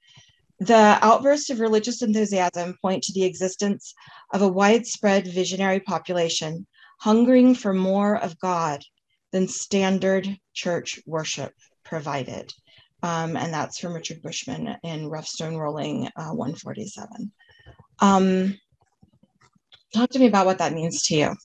the 0.58 0.98
outbursts 1.00 1.48
of 1.48 1.58
religious 1.58 2.02
enthusiasm 2.02 2.76
point 2.82 3.02
to 3.04 3.14
the 3.14 3.24
existence 3.24 3.94
of 4.34 4.42
a 4.42 4.48
widespread 4.48 5.26
visionary 5.26 5.80
population 5.80 6.66
hungering 7.00 7.54
for 7.54 7.72
more 7.72 8.14
of 8.14 8.38
God 8.38 8.82
than 9.32 9.48
standard 9.48 10.36
church 10.52 11.00
worship 11.06 11.54
provided. 11.82 12.52
Um, 13.02 13.38
and 13.38 13.54
that's 13.54 13.78
from 13.78 13.94
Richard 13.94 14.20
Bushman 14.20 14.76
in 14.82 15.08
Rough 15.08 15.26
Stone 15.26 15.56
Rolling 15.56 16.10
uh, 16.14 16.32
147. 16.32 17.32
Um, 18.00 18.58
Talk 19.94 20.10
to 20.10 20.18
me 20.18 20.26
about 20.26 20.46
what 20.46 20.58
that 20.58 20.72
means 20.72 21.02
to 21.04 21.16
you. 21.16 21.36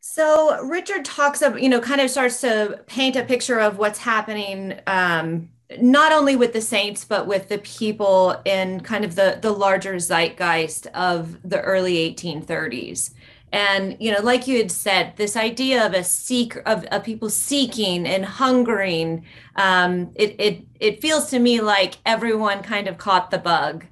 So 0.00 0.62
Richard 0.62 1.04
talks 1.04 1.42
about, 1.42 1.60
you 1.60 1.68
know, 1.68 1.80
kind 1.80 2.00
of 2.00 2.08
starts 2.08 2.40
to 2.42 2.80
paint 2.86 3.16
a 3.16 3.24
picture 3.24 3.58
of 3.58 3.78
what's 3.78 3.98
happening, 3.98 4.78
um, 4.86 5.48
not 5.80 6.12
only 6.12 6.36
with 6.36 6.52
the 6.52 6.60
saints, 6.60 7.04
but 7.04 7.26
with 7.26 7.48
the 7.48 7.58
people 7.58 8.40
in 8.44 8.80
kind 8.80 9.04
of 9.04 9.16
the 9.16 9.38
the 9.42 9.50
larger 9.50 9.94
zeitgeist 9.96 10.86
of 10.94 11.36
the 11.42 11.60
early 11.62 11.94
1830s. 12.14 13.12
And 13.52 13.96
you 13.98 14.12
know, 14.12 14.20
like 14.20 14.46
you 14.46 14.58
had 14.58 14.70
said, 14.70 15.16
this 15.16 15.36
idea 15.36 15.84
of 15.84 15.94
a 15.94 16.04
seek 16.04 16.56
of, 16.64 16.84
of 16.84 17.02
people 17.02 17.28
seeking 17.28 18.06
and 18.06 18.24
hungering, 18.24 19.24
um, 19.56 20.12
it 20.14 20.36
it 20.38 20.66
it 20.78 21.02
feels 21.02 21.28
to 21.30 21.40
me 21.40 21.60
like 21.60 21.98
everyone 22.06 22.62
kind 22.62 22.86
of 22.86 22.98
caught 22.98 23.32
the 23.32 23.38
bug 23.38 23.84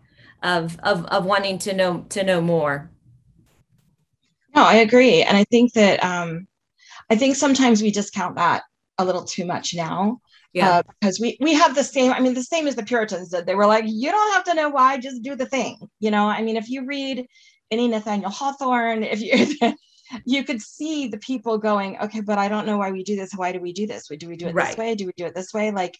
of 0.42 0.78
of 0.82 1.04
of 1.06 1.24
wanting 1.24 1.58
to 1.58 1.74
know 1.74 2.04
to 2.10 2.24
know 2.24 2.40
more. 2.40 2.90
No 4.54 4.62
i 4.64 4.76
agree. 4.76 5.22
And 5.22 5.36
i 5.36 5.44
think 5.44 5.72
that 5.74 6.02
um 6.04 6.46
i 7.10 7.16
think 7.16 7.36
sometimes 7.36 7.82
we 7.82 7.90
discount 7.90 8.36
that 8.36 8.62
a 8.98 9.04
little 9.04 9.24
too 9.24 9.44
much 9.44 9.74
now 9.74 10.20
yeah. 10.52 10.70
uh, 10.70 10.82
because 11.00 11.18
we 11.18 11.36
we 11.40 11.54
have 11.54 11.74
the 11.74 11.84
same 11.84 12.12
i 12.12 12.20
mean 12.20 12.34
the 12.34 12.42
same 12.42 12.66
as 12.66 12.76
the 12.76 12.82
puritans 12.82 13.30
did. 13.30 13.46
They 13.46 13.54
were 13.54 13.66
like 13.66 13.84
you 13.86 14.10
don't 14.10 14.34
have 14.34 14.44
to 14.44 14.54
know 14.54 14.68
why 14.68 14.98
just 14.98 15.22
do 15.22 15.34
the 15.34 15.46
thing. 15.46 15.78
You 16.00 16.10
know 16.10 16.26
i 16.26 16.42
mean 16.42 16.56
if 16.56 16.68
you 16.68 16.84
read 16.84 17.26
any 17.70 17.88
nathaniel 17.88 18.30
hawthorne 18.30 19.02
if 19.02 19.20
you 19.20 19.72
you 20.26 20.44
could 20.44 20.60
see 20.60 21.08
the 21.08 21.18
people 21.18 21.56
going 21.56 21.98
okay 21.98 22.20
but 22.20 22.38
i 22.38 22.48
don't 22.48 22.66
know 22.66 22.76
why 22.76 22.90
we 22.90 23.02
do 23.02 23.16
this. 23.16 23.32
Why 23.34 23.52
do 23.52 23.60
we 23.60 23.72
do 23.72 23.86
this? 23.86 24.08
Do 24.08 24.28
we 24.28 24.36
do 24.36 24.48
it 24.48 24.54
right. 24.54 24.68
this 24.68 24.76
way? 24.76 24.94
Do 24.94 25.06
we 25.06 25.12
do 25.16 25.26
it 25.26 25.34
this 25.34 25.54
way? 25.54 25.70
Like 25.70 25.98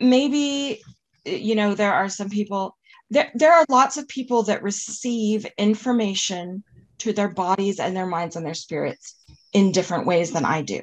maybe 0.00 0.82
you 1.24 1.54
know 1.54 1.74
there 1.74 1.92
are 1.92 2.08
some 2.08 2.30
people 2.30 2.76
there, 3.10 3.30
there 3.34 3.52
are 3.52 3.66
lots 3.68 3.96
of 3.96 4.08
people 4.08 4.44
that 4.44 4.62
receive 4.62 5.46
information 5.58 6.64
to 6.98 7.12
their 7.12 7.28
bodies 7.28 7.80
and 7.80 7.96
their 7.96 8.06
minds 8.06 8.36
and 8.36 8.46
their 8.46 8.54
spirits 8.54 9.16
in 9.52 9.72
different 9.72 10.06
ways 10.06 10.32
than 10.32 10.44
I 10.44 10.62
do. 10.62 10.80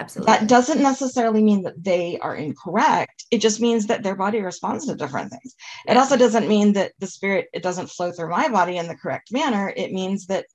Absolutely. 0.00 0.32
That 0.32 0.48
doesn't 0.48 0.80
necessarily 0.80 1.42
mean 1.42 1.62
that 1.62 1.82
they 1.82 2.18
are 2.18 2.36
incorrect. 2.36 3.24
It 3.30 3.40
just 3.40 3.60
means 3.60 3.86
that 3.86 4.02
their 4.02 4.14
body 4.14 4.40
responds 4.40 4.86
to 4.86 4.94
different 4.94 5.30
things. 5.30 5.56
It 5.86 5.96
also 5.96 6.16
doesn't 6.16 6.48
mean 6.48 6.74
that 6.74 6.92
the 6.98 7.06
spirit 7.06 7.48
it 7.52 7.62
doesn't 7.62 7.90
flow 7.90 8.12
through 8.12 8.30
my 8.30 8.48
body 8.48 8.76
in 8.76 8.86
the 8.86 8.96
correct 8.96 9.32
manner. 9.32 9.72
It 9.76 9.92
means 9.92 10.26
that 10.26 10.46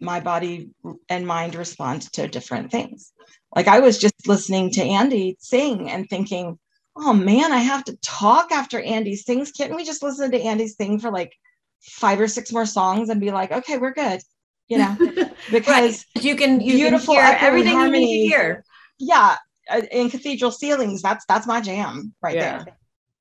my 0.00 0.20
body 0.20 0.70
and 1.08 1.26
mind 1.26 1.54
respond 1.54 2.02
to 2.12 2.28
different 2.28 2.70
things. 2.70 3.12
Like 3.54 3.68
I 3.68 3.80
was 3.80 3.98
just 3.98 4.26
listening 4.26 4.70
to 4.72 4.82
Andy 4.82 5.36
sing 5.40 5.90
and 5.90 6.08
thinking, 6.08 6.58
oh 7.00 7.12
man, 7.12 7.52
I 7.52 7.58
have 7.58 7.84
to 7.84 7.96
talk 7.96 8.52
after 8.52 8.80
Andy 8.80 9.16
sings. 9.16 9.52
Can't 9.52 9.74
we 9.74 9.84
just 9.84 10.02
listen 10.02 10.30
to 10.30 10.40
Andy 10.40 10.68
sing 10.68 10.98
for 10.98 11.10
like 11.10 11.34
five 11.80 12.20
or 12.20 12.28
six 12.28 12.52
more 12.52 12.66
songs 12.66 13.08
and 13.08 13.20
be 13.20 13.30
like, 13.30 13.50
okay, 13.52 13.78
we're 13.78 13.92
good? 13.92 14.20
You 14.68 14.78
know, 14.78 14.96
because 15.50 16.06
right. 16.14 16.24
you 16.24 16.36
can 16.36 16.60
you 16.60 16.74
beautiful 16.74 17.14
can 17.14 17.26
hear 17.26 17.38
everything 17.40 17.78
you 17.78 17.90
need 17.90 18.22
to 18.22 18.28
hear. 18.28 18.64
Yeah, 18.98 19.36
uh, 19.70 19.82
in 19.90 20.10
cathedral 20.10 20.50
ceilings, 20.50 21.02
that's 21.02 21.24
that's 21.26 21.46
my 21.46 21.60
jam 21.60 22.14
right 22.22 22.36
yeah. 22.36 22.64
there. 22.64 22.76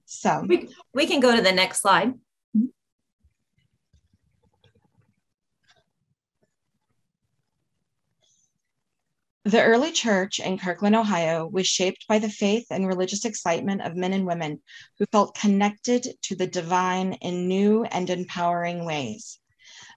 So 0.06 0.44
we, 0.48 0.70
we 0.94 1.06
can 1.06 1.20
go 1.20 1.36
to 1.36 1.42
the 1.42 1.52
next 1.52 1.82
slide. 1.82 2.14
The 9.50 9.64
early 9.64 9.92
church 9.92 10.40
in 10.40 10.60
Kirtland, 10.60 10.96
Ohio 10.96 11.48
was 11.48 11.66
shaped 11.66 12.06
by 12.08 12.20
the 12.20 12.30
faith 12.30 12.68
and 12.70 12.86
religious 12.86 13.26
excitement 13.26 13.82
of 13.82 13.96
men 13.96 14.14
and 14.14 14.28
women 14.28 14.62
who 15.00 15.08
felt 15.08 15.34
connected 15.34 16.16
to 16.22 16.36
the 16.36 16.46
divine 16.46 17.14
in 17.14 17.48
new 17.48 17.84
and 17.86 18.12
empowering 18.12 18.86
ways. 18.86 19.40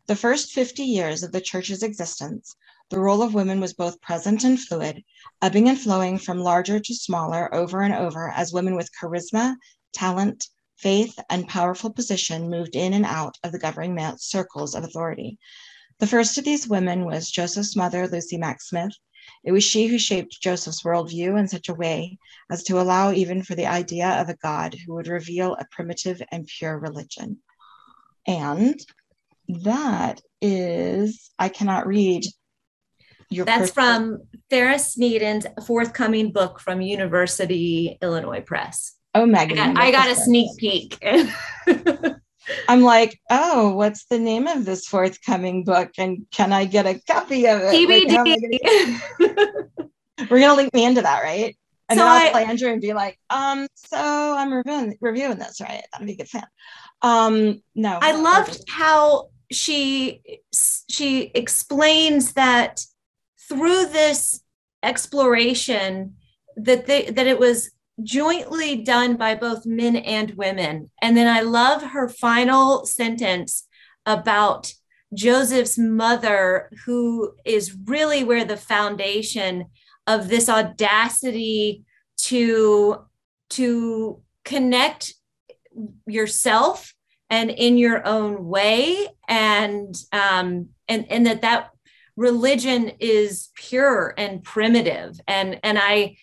The 0.06 0.16
first 0.16 0.52
50 0.52 0.84
years 0.84 1.22
of 1.22 1.32
the 1.32 1.42
church's 1.42 1.82
existence, 1.82 2.56
the 2.88 2.98
role 2.98 3.20
of 3.20 3.34
women 3.34 3.60
was 3.60 3.74
both 3.74 4.00
present 4.00 4.42
and 4.42 4.58
fluid, 4.58 5.04
ebbing 5.42 5.68
and 5.68 5.78
flowing 5.78 6.16
from 6.16 6.40
larger 6.40 6.80
to 6.80 6.94
smaller 6.94 7.54
over 7.54 7.82
and 7.82 7.92
over 7.92 8.30
as 8.30 8.54
women 8.54 8.74
with 8.74 8.88
charisma, 8.98 9.56
talent, 9.92 10.48
faith, 10.78 11.18
and 11.28 11.46
powerful 11.46 11.92
position 11.92 12.48
moved 12.48 12.74
in 12.74 12.94
and 12.94 13.04
out 13.04 13.36
of 13.44 13.52
the 13.52 13.58
governing 13.58 14.16
circles 14.16 14.74
of 14.74 14.82
authority. 14.82 15.38
The 15.98 16.06
first 16.06 16.38
of 16.38 16.44
these 16.44 16.66
women 16.66 17.04
was 17.04 17.30
Joseph's 17.30 17.76
mother, 17.76 18.08
Lucy 18.08 18.38
Mack 18.38 18.62
Smith. 18.62 18.94
It 19.44 19.52
was 19.52 19.64
she 19.64 19.87
who 19.87 19.98
shaped 19.98 20.40
Joseph's 20.40 20.83
worldview 20.83 21.38
in 21.38 21.48
such 21.48 21.68
a 21.68 21.74
way 21.74 22.18
as 22.50 22.62
to 22.64 22.81
allow 22.81 23.12
even 23.12 23.42
for 23.42 23.55
the 23.55 23.66
idea 23.66 24.09
of 24.20 24.28
a 24.28 24.37
God 24.37 24.74
who 24.74 24.94
would 24.94 25.09
reveal 25.09 25.55
a 25.55 25.66
primitive 25.70 26.22
and 26.31 26.46
pure 26.46 26.78
religion. 26.78 27.38
And 28.26 28.81
that 29.48 30.20
is, 30.40 31.31
I 31.38 31.48
cannot 31.48 31.87
read 31.87 32.24
your 33.31 33.46
That's 33.46 33.72
person. 33.72 33.74
from 33.74 34.22
Farah 34.50 34.78
Sneddon's 34.78 35.46
forthcoming 35.66 36.31
book 36.31 36.61
from 36.61 36.81
University 36.81 37.98
Illinois 38.00 38.42
Press. 38.42 38.94
Oh, 39.14 39.26
Megan. 39.26 39.76
I 39.76 39.90
got 39.90 40.11
a 40.11 40.14
sneak 40.14 40.57
peek. 40.59 40.98
I'm 42.68 42.82
like, 42.82 43.20
oh, 43.30 43.74
what's 43.74 44.06
the 44.06 44.18
name 44.18 44.46
of 44.46 44.64
this 44.64 44.86
forthcoming 44.86 45.64
book? 45.64 45.90
And 45.98 46.26
can 46.32 46.52
I 46.52 46.64
get 46.64 46.86
a 46.86 47.00
copy 47.00 47.46
of 47.46 47.60
it? 47.62 47.74
TBD. 47.74 49.18
Like, 49.18 50.30
We're 50.30 50.40
gonna 50.40 50.54
link 50.54 50.72
me 50.72 50.84
into 50.84 51.02
that, 51.02 51.22
right? 51.22 51.56
And 51.88 51.98
so 51.98 52.04
then 52.04 52.12
I'll 52.12 52.28
I, 52.28 52.30
play 52.30 52.44
Andrew 52.44 52.70
and 52.70 52.80
be 52.80 52.92
like, 52.92 53.18
um, 53.28 53.66
so 53.74 53.98
I'm 53.98 54.52
reviewing 54.52 54.96
reviewing 55.00 55.38
this, 55.38 55.60
right? 55.60 55.82
That'd 55.92 56.06
be 56.06 56.14
a 56.14 56.16
good 56.16 56.28
fan. 56.28 56.46
Um, 57.02 57.62
no. 57.74 57.98
I 58.00 58.12
loved 58.12 58.64
how 58.68 59.30
she 59.50 60.22
she 60.88 61.30
explains 61.34 62.32
that 62.32 62.84
through 63.48 63.86
this 63.86 64.42
exploration 64.82 66.16
that 66.56 66.86
they 66.86 67.10
that 67.10 67.26
it 67.26 67.38
was 67.38 67.70
jointly 68.02 68.82
done 68.82 69.16
by 69.16 69.34
both 69.34 69.66
men 69.66 69.96
and 69.96 70.32
women. 70.32 70.90
And 71.00 71.16
then 71.16 71.28
I 71.28 71.40
love 71.40 71.82
her 71.82 72.08
final 72.08 72.86
sentence 72.86 73.66
about 74.06 74.72
Joseph's 75.14 75.78
mother, 75.78 76.70
who 76.86 77.34
is 77.44 77.76
really 77.84 78.24
where 78.24 78.44
the 78.44 78.56
foundation 78.56 79.66
of 80.06 80.28
this 80.28 80.48
audacity 80.48 81.84
to, 82.18 83.04
to 83.50 84.20
connect 84.44 85.14
yourself 86.06 86.94
and 87.32 87.50
in 87.50 87.78
your 87.78 88.06
own 88.06 88.46
way 88.46 89.08
and 89.26 89.94
um, 90.12 90.68
and 90.86 91.10
and 91.10 91.26
that 91.26 91.40
that 91.40 91.70
religion 92.14 92.92
is 93.00 93.48
pure 93.56 94.12
and 94.18 94.44
primitive 94.44 95.18
and 95.26 95.58
and 95.62 95.78
i 95.78 96.14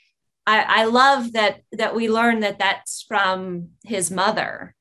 I, 0.50 0.82
I 0.82 0.84
love 0.86 1.34
that 1.34 1.62
that 1.74 1.94
we 1.94 2.10
learn 2.10 2.40
that 2.40 2.58
that's 2.58 3.06
from 3.08 3.70
his 3.84 4.10
mother. 4.10 4.74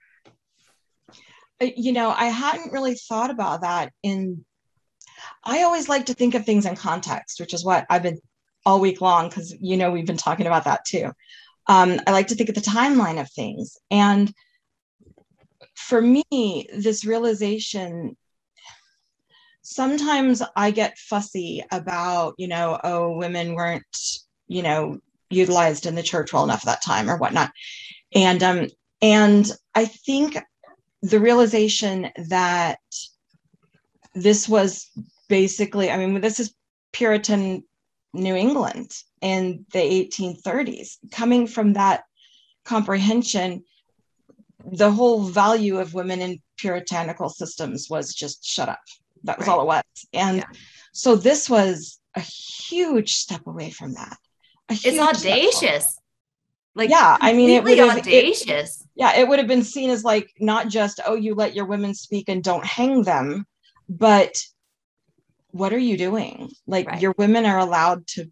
Uh, 1.60 1.66
you 1.76 1.92
know, 1.92 2.08
I 2.08 2.26
hadn't 2.26 2.72
really 2.72 2.94
thought 2.94 3.30
about 3.30 3.60
that. 3.60 3.92
In 4.02 4.46
I 5.44 5.64
always 5.64 5.86
like 5.86 6.06
to 6.06 6.14
think 6.14 6.34
of 6.34 6.46
things 6.46 6.64
in 6.64 6.74
context, 6.74 7.38
which 7.38 7.52
is 7.52 7.66
what 7.66 7.84
I've 7.90 8.02
been 8.02 8.18
all 8.64 8.80
week 8.80 9.02
long 9.02 9.28
because 9.28 9.54
you 9.60 9.76
know 9.76 9.90
we've 9.90 10.06
been 10.06 10.16
talking 10.16 10.46
about 10.46 10.64
that 10.64 10.86
too. 10.86 11.12
Um, 11.66 12.00
I 12.06 12.12
like 12.12 12.28
to 12.28 12.34
think 12.34 12.48
of 12.48 12.54
the 12.54 12.62
timeline 12.62 13.20
of 13.20 13.30
things, 13.30 13.76
and 13.90 14.32
for 15.74 16.00
me, 16.00 16.66
this 16.74 17.04
realization 17.04 18.16
sometimes 19.60 20.42
I 20.56 20.70
get 20.70 20.96
fussy 20.96 21.62
about, 21.70 22.34
you 22.38 22.48
know, 22.48 22.80
oh, 22.82 23.18
women 23.18 23.54
weren't, 23.54 23.84
you 24.46 24.62
know, 24.62 24.98
utilized 25.30 25.86
in 25.86 25.94
the 25.94 26.02
church 26.02 26.32
well 26.32 26.44
enough 26.44 26.62
at 26.62 26.66
that 26.66 26.84
time 26.84 27.10
or 27.10 27.16
whatnot. 27.16 27.50
And 28.14 28.42
um, 28.42 28.68
and 29.00 29.50
I 29.74 29.84
think 29.84 30.38
the 31.02 31.20
realization 31.20 32.10
that 32.28 32.80
this 34.14 34.48
was 34.48 34.90
basically, 35.28 35.90
I 35.90 35.96
mean, 35.96 36.20
this 36.20 36.40
is 36.40 36.54
Puritan 36.92 37.62
New 38.12 38.34
England 38.34 38.92
in 39.20 39.64
the 39.72 39.78
1830s. 39.78 40.96
Coming 41.12 41.46
from 41.46 41.74
that 41.74 42.04
comprehension, 42.64 43.62
the 44.64 44.90
whole 44.90 45.24
value 45.24 45.78
of 45.78 45.94
women 45.94 46.20
in 46.20 46.40
puritanical 46.56 47.28
systems 47.28 47.88
was 47.88 48.14
just 48.14 48.44
shut 48.44 48.68
up. 48.68 48.80
That 49.24 49.38
was 49.38 49.46
right. 49.46 49.54
all 49.54 49.62
it 49.62 49.66
was. 49.66 49.82
And 50.12 50.38
yeah. 50.38 50.44
so 50.92 51.14
this 51.14 51.48
was 51.48 52.00
a 52.16 52.20
huge 52.20 53.14
step 53.14 53.46
away 53.46 53.70
from 53.70 53.94
that 53.94 54.16
it's 54.68 54.98
audacious. 54.98 55.98
Like 56.74 56.90
yeah, 56.90 57.16
I 57.20 57.32
mean, 57.32 57.50
it 57.50 57.64
was 57.64 57.78
audacious. 57.78 58.80
It, 58.80 58.86
yeah, 58.94 59.16
it 59.16 59.26
would 59.26 59.38
have 59.38 59.48
been 59.48 59.64
seen 59.64 59.90
as 59.90 60.04
like 60.04 60.30
not 60.38 60.68
just 60.68 61.00
oh, 61.04 61.14
you 61.14 61.34
let 61.34 61.54
your 61.54 61.66
women 61.66 61.94
speak 61.94 62.28
and 62.28 62.42
don't 62.42 62.64
hang 62.64 63.02
them, 63.02 63.46
but 63.88 64.40
what 65.50 65.72
are 65.72 65.78
you 65.78 65.96
doing? 65.96 66.50
Like 66.66 66.86
right. 66.86 67.00
your 67.00 67.14
women 67.18 67.46
are 67.46 67.58
allowed 67.58 68.06
to 68.08 68.30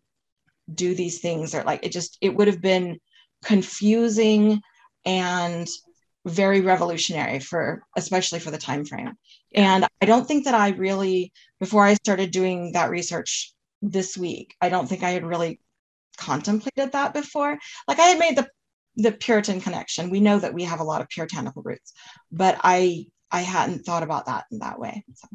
do 0.72 0.94
these 0.94 1.20
things, 1.20 1.55
or 1.55 1.64
like 1.64 1.85
it 1.85 1.92
just 1.92 2.18
it 2.20 2.35
would 2.35 2.46
have 2.46 2.61
been 2.61 3.01
confusing 3.44 4.61
and 5.05 5.68
very 6.27 6.61
revolutionary 6.61 7.38
for 7.38 7.85
especially 7.96 8.40
for 8.40 8.51
the 8.51 8.59
time 8.59 8.85
frame 8.85 9.12
and 9.55 9.87
i 10.03 10.05
don't 10.05 10.27
think 10.27 10.44
that 10.44 10.55
i 10.55 10.70
really 10.70 11.33
before 11.61 11.85
i 11.85 11.94
started 11.94 12.33
doing 12.33 12.72
that 12.72 12.90
research 12.90 13.53
this 13.81 14.18
week 14.18 14.57
i 14.61 14.68
don't 14.68 14.88
think 14.88 15.05
i 15.05 15.11
had 15.11 15.25
really 15.25 15.61
contemplated 16.16 16.92
that 16.92 17.14
before. 17.14 17.59
Like 17.88 17.98
I 17.98 18.07
had 18.07 18.18
made 18.18 18.37
the 18.37 18.48
the 18.96 19.12
Puritan 19.12 19.61
connection. 19.61 20.11
We 20.11 20.20
know 20.20 20.38
that 20.38 20.55
we 20.55 20.64
have 20.64 20.81
a 20.81 20.85
lot 20.85 21.00
of 21.02 21.09
puritanical 21.09 21.62
roots, 21.62 21.92
but 22.33 22.59
I 22.62 23.07
I 23.31 23.42
hadn't 23.42 23.85
thought 23.85 24.02
about 24.02 24.26
that 24.26 24.46
in 24.50 24.61
that 24.61 24.79
way. 24.79 25.05
So, 25.14 25.29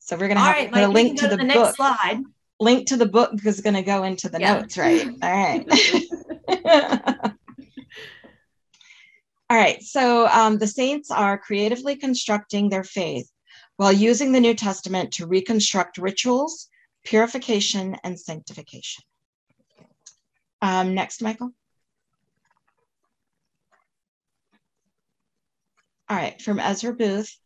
so 0.00 0.16
we're 0.16 0.28
gonna 0.28 0.40
have 0.40 0.54
right, 0.54 0.66
to 0.66 0.72
put 0.72 0.82
a 0.82 0.88
link 0.88 1.20
to, 1.20 1.28
to 1.28 1.36
the, 1.36 1.44
the, 1.44 1.52
book. 1.52 1.76
slide. 1.76 2.22
Link 2.60 2.88
to 2.88 2.96
the 2.96 3.06
book 3.06 3.32
is 3.44 3.60
gonna 3.60 3.82
go 3.82 4.02
into 4.02 4.28
the 4.28 4.40
yeah. 4.40 4.60
notes, 4.60 4.76
right? 4.76 5.06
All 5.22 5.32
right. 5.32 5.66
All 9.50 9.58
right. 9.58 9.82
So 9.82 10.26
um, 10.28 10.58
the 10.58 10.66
saints 10.66 11.10
are 11.10 11.38
creatively 11.38 11.96
constructing 11.96 12.68
their 12.68 12.84
faith 12.84 13.30
while 13.76 13.92
using 13.92 14.32
the 14.32 14.40
New 14.40 14.54
Testament 14.54 15.12
to 15.12 15.26
reconstruct 15.26 15.98
rituals, 15.98 16.68
purification, 17.04 17.96
and 18.02 18.18
sanctification. 18.18 19.04
Um, 20.64 20.94
next, 20.94 21.20
Michael. 21.20 21.52
All 26.08 26.16
right, 26.16 26.40
from 26.40 26.58
Ezra 26.58 26.94
Booth. 26.94 27.36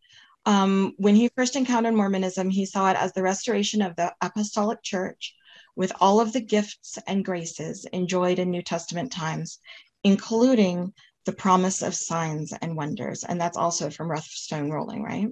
Um, 0.47 0.95
when 0.99 1.17
he 1.17 1.29
first 1.35 1.57
encountered 1.57 1.95
Mormonism, 1.95 2.49
he 2.49 2.65
saw 2.65 2.93
it 2.93 2.97
as 2.97 3.13
the 3.13 3.25
restoration 3.25 3.83
of 3.83 3.97
the 3.97 4.15
apostolic 4.21 4.85
church 4.85 5.35
with 5.75 5.93
all 6.01 6.21
of 6.21 6.33
the 6.33 6.41
gifts 6.41 6.97
and 7.09 7.25
graces 7.25 7.87
enjoyed 7.87 8.39
in 8.39 8.53
New 8.53 8.63
Testament 8.63 9.11
times, 9.11 9.59
including 10.05 10.93
the 11.25 11.33
promise 11.33 11.83
of 11.83 11.97
signs 11.97 12.53
and 12.53 12.77
wonders. 12.77 13.25
And 13.25 13.41
that's 13.41 13.57
also 13.57 13.91
from 13.91 14.13
Rough 14.13 14.27
Stone 14.27 14.71
Rolling, 14.71 15.03
right? 15.03 15.29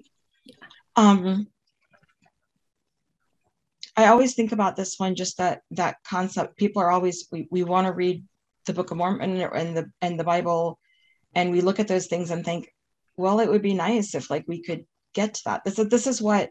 Um, 0.96 1.46
I 3.96 4.06
always 4.06 4.34
think 4.34 4.52
about 4.52 4.76
this 4.76 4.98
one, 4.98 5.14
just 5.14 5.38
that 5.38 5.62
that 5.72 5.96
concept. 6.04 6.56
People 6.56 6.82
are 6.82 6.90
always 6.90 7.26
we, 7.32 7.48
we 7.50 7.64
want 7.64 7.86
to 7.86 7.92
read 7.92 8.24
the 8.66 8.74
Book 8.74 8.90
of 8.90 8.98
Mormon 8.98 9.40
and 9.40 9.76
the 9.76 9.90
and 10.02 10.20
the 10.20 10.24
Bible, 10.24 10.78
and 11.34 11.50
we 11.50 11.60
look 11.60 11.80
at 11.80 11.88
those 11.88 12.06
things 12.06 12.30
and 12.30 12.44
think, 12.44 12.68
well, 13.16 13.40
it 13.40 13.48
would 13.48 13.62
be 13.62 13.74
nice 13.74 14.14
if 14.14 14.30
like 14.30 14.44
we 14.46 14.62
could 14.62 14.84
get 15.14 15.34
to 15.34 15.42
that. 15.46 15.64
This 15.64 15.78
is 15.78 15.88
this 15.88 16.06
is 16.06 16.20
what 16.20 16.50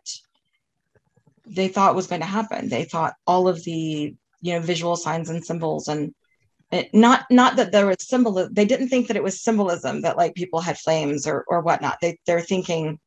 they 1.46 1.68
thought 1.68 1.96
was 1.96 2.08
going 2.08 2.22
to 2.22 2.28
happen. 2.28 2.70
They 2.70 2.86
thought 2.86 3.14
all 3.28 3.48
of 3.48 3.64
the 3.64 4.16
you 4.42 4.54
know 4.54 4.60
visual 4.60 4.96
signs 4.96 5.30
and 5.30 5.46
symbols 5.46 5.88
and 5.88 6.14
it, 6.72 6.94
not 6.94 7.26
not 7.30 7.56
that 7.58 7.72
there 7.72 7.86
was 7.86 7.98
symbol. 8.00 8.50
They 8.52 8.66
didn't 8.66 8.90
think 8.90 9.08
that 9.08 9.18
it 9.18 9.24
was 9.24 9.42
symbolism 9.42 10.02
that 10.02 10.18
like 10.18 10.36
people 10.36 10.62
had 10.62 10.78
flames 10.78 11.28
or 11.28 11.46
or 11.48 11.62
whatnot. 11.62 12.00
They 12.02 12.20
they're 12.26 12.42
thinking 12.42 13.00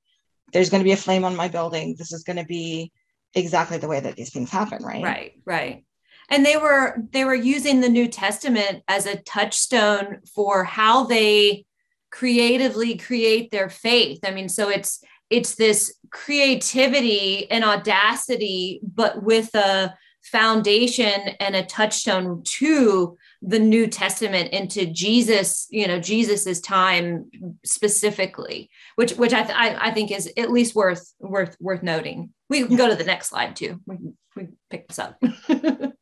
there's 0.53 0.71
going 0.71 0.81
to 0.81 0.89
be 0.89 0.93
a 0.93 0.97
flame 0.97 1.25
on 1.25 1.37
my 1.37 1.49
building. 1.49 1.97
This 1.99 2.13
is 2.13 2.23
going 2.23 2.37
to 2.37 2.45
be 2.45 2.93
exactly 3.35 3.79
the 3.79 3.89
way 3.89 4.01
that 4.01 4.17
these 4.17 4.33
things 4.33 4.51
happen 4.51 4.83
right? 4.83 5.03
Right 5.03 5.33
right. 5.45 5.85
And 6.31 6.45
they 6.45 6.57
were 6.57 6.99
they 7.11 7.25
were 7.25 7.35
using 7.35 7.81
the 7.81 7.89
new 7.89 8.09
testament 8.09 8.83
as 8.89 9.07
a 9.07 9.17
touchstone 9.17 10.19
for 10.35 10.65
how 10.65 11.05
they 11.05 11.65
creatively 12.11 12.97
create 12.97 13.51
their 13.51 13.69
faith. 13.69 14.21
I 14.25 14.31
mean 14.31 14.49
so 14.49 14.69
it's 14.69 15.03
it's 15.31 15.55
this 15.55 15.95
creativity 16.11 17.51
and 17.51 17.65
audacity 17.65 18.81
but 18.83 19.23
with 19.23 19.55
a 19.55 19.95
foundation 20.23 21.31
and 21.41 21.57
a 21.57 21.65
touchstone 21.65 22.43
to 22.45 23.17
the 23.41 23.59
New 23.59 23.87
Testament 23.87 24.51
into 24.53 24.87
Jesus, 24.87 25.67
you 25.71 25.87
know, 25.87 26.01
Jesus's 26.01 26.61
time 26.61 27.31
specifically, 27.65 28.71
which 28.97 29.13
which 29.13 29.33
I, 29.33 29.43
th- 29.43 29.57
I, 29.57 29.89
I 29.89 29.91
think 29.93 30.11
is 30.11 30.31
at 30.37 30.51
least 30.51 30.75
worth 30.75 31.13
worth 31.21 31.57
worth 31.61 31.83
noting. 31.83 32.33
We 32.49 32.65
can 32.65 32.77
go 32.77 32.89
to 32.89 32.97
the 32.97 33.05
next 33.05 33.29
slide 33.29 33.55
too. 33.55 33.81
We 33.87 33.99
we 34.35 34.49
pick 34.71 34.89
this 34.89 34.99
up. 34.99 35.23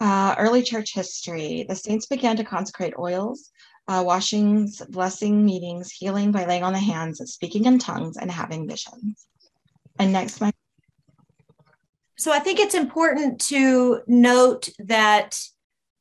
uh, 0.00 0.34
early 0.38 0.62
church 0.62 0.94
history. 0.94 1.64
The 1.68 1.76
saints 1.76 2.06
began 2.06 2.36
to 2.38 2.44
consecrate 2.44 2.94
oils, 2.98 3.50
uh, 3.86 4.02
washings, 4.04 4.82
blessing 4.88 5.44
meetings, 5.44 5.92
healing 5.92 6.32
by 6.32 6.46
laying 6.46 6.64
on 6.64 6.72
the 6.72 6.80
hands, 6.80 7.20
speaking 7.30 7.66
in 7.66 7.78
tongues, 7.78 8.16
and 8.16 8.30
having 8.30 8.68
visions. 8.68 9.26
And 9.98 10.12
next, 10.12 10.40
my 10.40 10.52
so 12.20 12.30
I 12.30 12.38
think 12.38 12.58
it's 12.58 12.74
important 12.74 13.40
to 13.48 14.02
note 14.06 14.68
that 14.78 15.40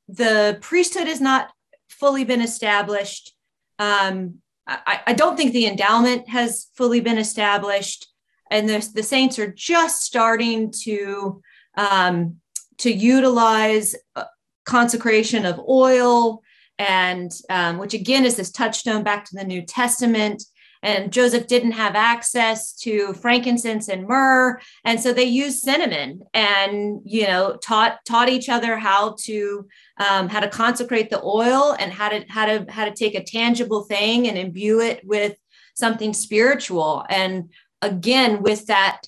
the 0.09 0.57
priesthood 0.59 1.07
has 1.07 1.21
not 1.21 1.51
fully 1.87 2.25
been 2.25 2.41
established. 2.41 3.33
Um, 3.79 4.39
I, 4.67 4.99
I, 5.07 5.13
don't 5.13 5.37
think 5.37 5.53
the 5.53 5.65
endowment 5.65 6.27
has 6.27 6.67
fully 6.75 6.99
been 6.99 7.17
established, 7.17 8.07
and 8.51 8.67
the, 8.67 8.87
the 8.93 9.01
saints 9.01 9.39
are 9.39 9.49
just 9.51 10.03
starting 10.03 10.73
to 10.83 11.41
um, 11.77 12.35
to 12.79 12.91
utilize 12.91 13.95
uh, 14.17 14.25
consecration 14.65 15.45
of 15.45 15.61
oil, 15.69 16.41
and 16.77 17.31
um, 17.49 17.77
which 17.77 17.93
again 17.93 18.25
is 18.25 18.35
this 18.35 18.51
touchstone 18.51 19.03
back 19.03 19.23
to 19.25 19.35
the 19.35 19.45
New 19.45 19.61
Testament 19.61 20.43
and 20.81 21.11
Joseph 21.11 21.47
didn't 21.47 21.71
have 21.71 21.95
access 21.95 22.73
to 22.77 23.13
frankincense 23.13 23.89
and 23.89 24.07
myrrh, 24.07 24.59
and 24.85 24.99
so 24.99 25.13
they 25.13 25.25
used 25.25 25.59
cinnamon 25.59 26.21
and 26.33 27.01
you 27.03 27.27
know 27.27 27.57
taught 27.57 27.99
taught 28.05 28.29
each 28.29 28.49
other 28.49 28.77
how 28.77 29.15
to 29.21 29.67
um, 29.97 30.29
how 30.29 30.39
to 30.39 30.47
consecrate 30.47 31.09
the 31.09 31.21
oil 31.23 31.75
and 31.79 31.91
how 31.91 32.09
to 32.09 32.25
how 32.29 32.45
to 32.45 32.65
how 32.69 32.85
to 32.85 32.91
take 32.91 33.15
a 33.15 33.23
tangible 33.23 33.83
thing 33.83 34.27
and 34.27 34.37
imbue 34.37 34.79
it 34.81 35.05
with 35.05 35.35
something 35.79 36.13
spiritual. 36.13 37.05
And 37.09 37.51
again, 37.81 38.43
with 38.43 38.67
that 38.67 39.01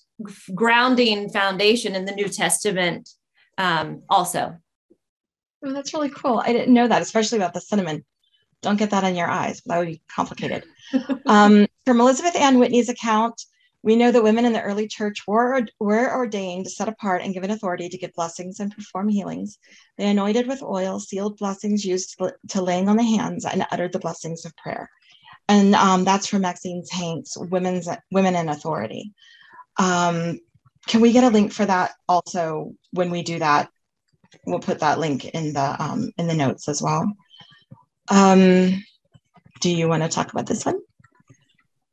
grounding 0.56 1.30
foundation 1.30 1.96
in 1.96 2.06
the 2.06 2.14
New 2.14 2.28
Testament, 2.28 3.10
um, 3.58 4.02
also. 4.10 4.58
Oh, 5.64 5.74
that's 5.74 5.94
really 5.94 6.10
cool. 6.10 6.42
I 6.44 6.54
didn't 6.54 6.74
know 6.74 6.88
that, 6.88 7.02
especially 7.02 7.38
about 7.38 7.54
the 7.54 7.62
cinnamon. 7.62 8.04
Don't 8.62 8.78
get 8.78 8.92
that 8.92 9.04
in 9.04 9.16
your 9.16 9.30
eyes. 9.30 9.62
That 9.66 9.80
would 9.80 9.88
be 9.88 10.02
complicated. 10.14 10.66
um, 11.26 11.68
from 11.86 12.00
Elizabeth 12.00 12.36
Ann 12.36 12.60
Whitney's 12.60 12.90
account, 12.90 13.42
we 13.84 13.96
know 13.96 14.12
that 14.12 14.24
women 14.24 14.46
in 14.46 14.54
the 14.54 14.62
early 14.62 14.88
church 14.88 15.24
were, 15.26 15.66
were 15.80 16.16
ordained, 16.16 16.70
set 16.70 16.88
apart, 16.88 17.24
and 17.24 17.34
given 17.34 17.50
authority 17.50 17.90
to 17.90 17.98
give 17.98 18.14
blessings 18.14 18.60
and 18.60 18.72
perform 18.72 19.10
healings. 19.10 19.58
They 19.98 20.08
anointed 20.08 20.48
with 20.48 20.62
oil, 20.62 21.00
sealed 21.00 21.38
blessings 21.38 21.84
used 21.84 22.22
to 22.50 22.62
laying 22.62 22.88
on 22.90 22.98
the 22.98 23.04
hands, 23.04 23.46
and 23.46 23.66
uttered 23.72 23.94
the 23.94 24.00
blessings 24.00 24.46
of 24.46 24.56
prayer. 24.56 24.90
And 25.48 25.74
um, 25.74 26.04
that's 26.04 26.28
from 26.28 26.44
Maxine 26.44 26.84
Hanks, 26.92 27.36
Women's 27.38 27.90
Women 28.12 28.36
in 28.36 28.50
Authority. 28.50 29.14
Um, 29.78 30.40
can 30.88 31.02
we 31.02 31.12
get 31.12 31.24
a 31.24 31.30
link 31.30 31.52
for 31.52 31.66
that 31.66 31.92
also 32.08 32.74
when 32.92 33.10
we 33.10 33.24
do 33.24 33.40
that? 33.40 33.70
We'll 34.46 34.60
put 34.60 34.80
that 34.80 35.00
link 35.00 35.26
in 35.26 35.54
the 35.54 35.76
um, 35.84 36.12
in 36.18 36.28
the 36.28 36.34
notes 36.34 36.70
as 36.70 36.82
well. 36.82 37.12
Um, 38.10 38.84
do 39.62 39.70
you 39.70 39.88
want 39.88 40.04
to 40.04 40.10
talk 40.10 40.32
about 40.32 40.48
this 40.48 40.66
one? 40.66 40.76
Um, 40.76 40.82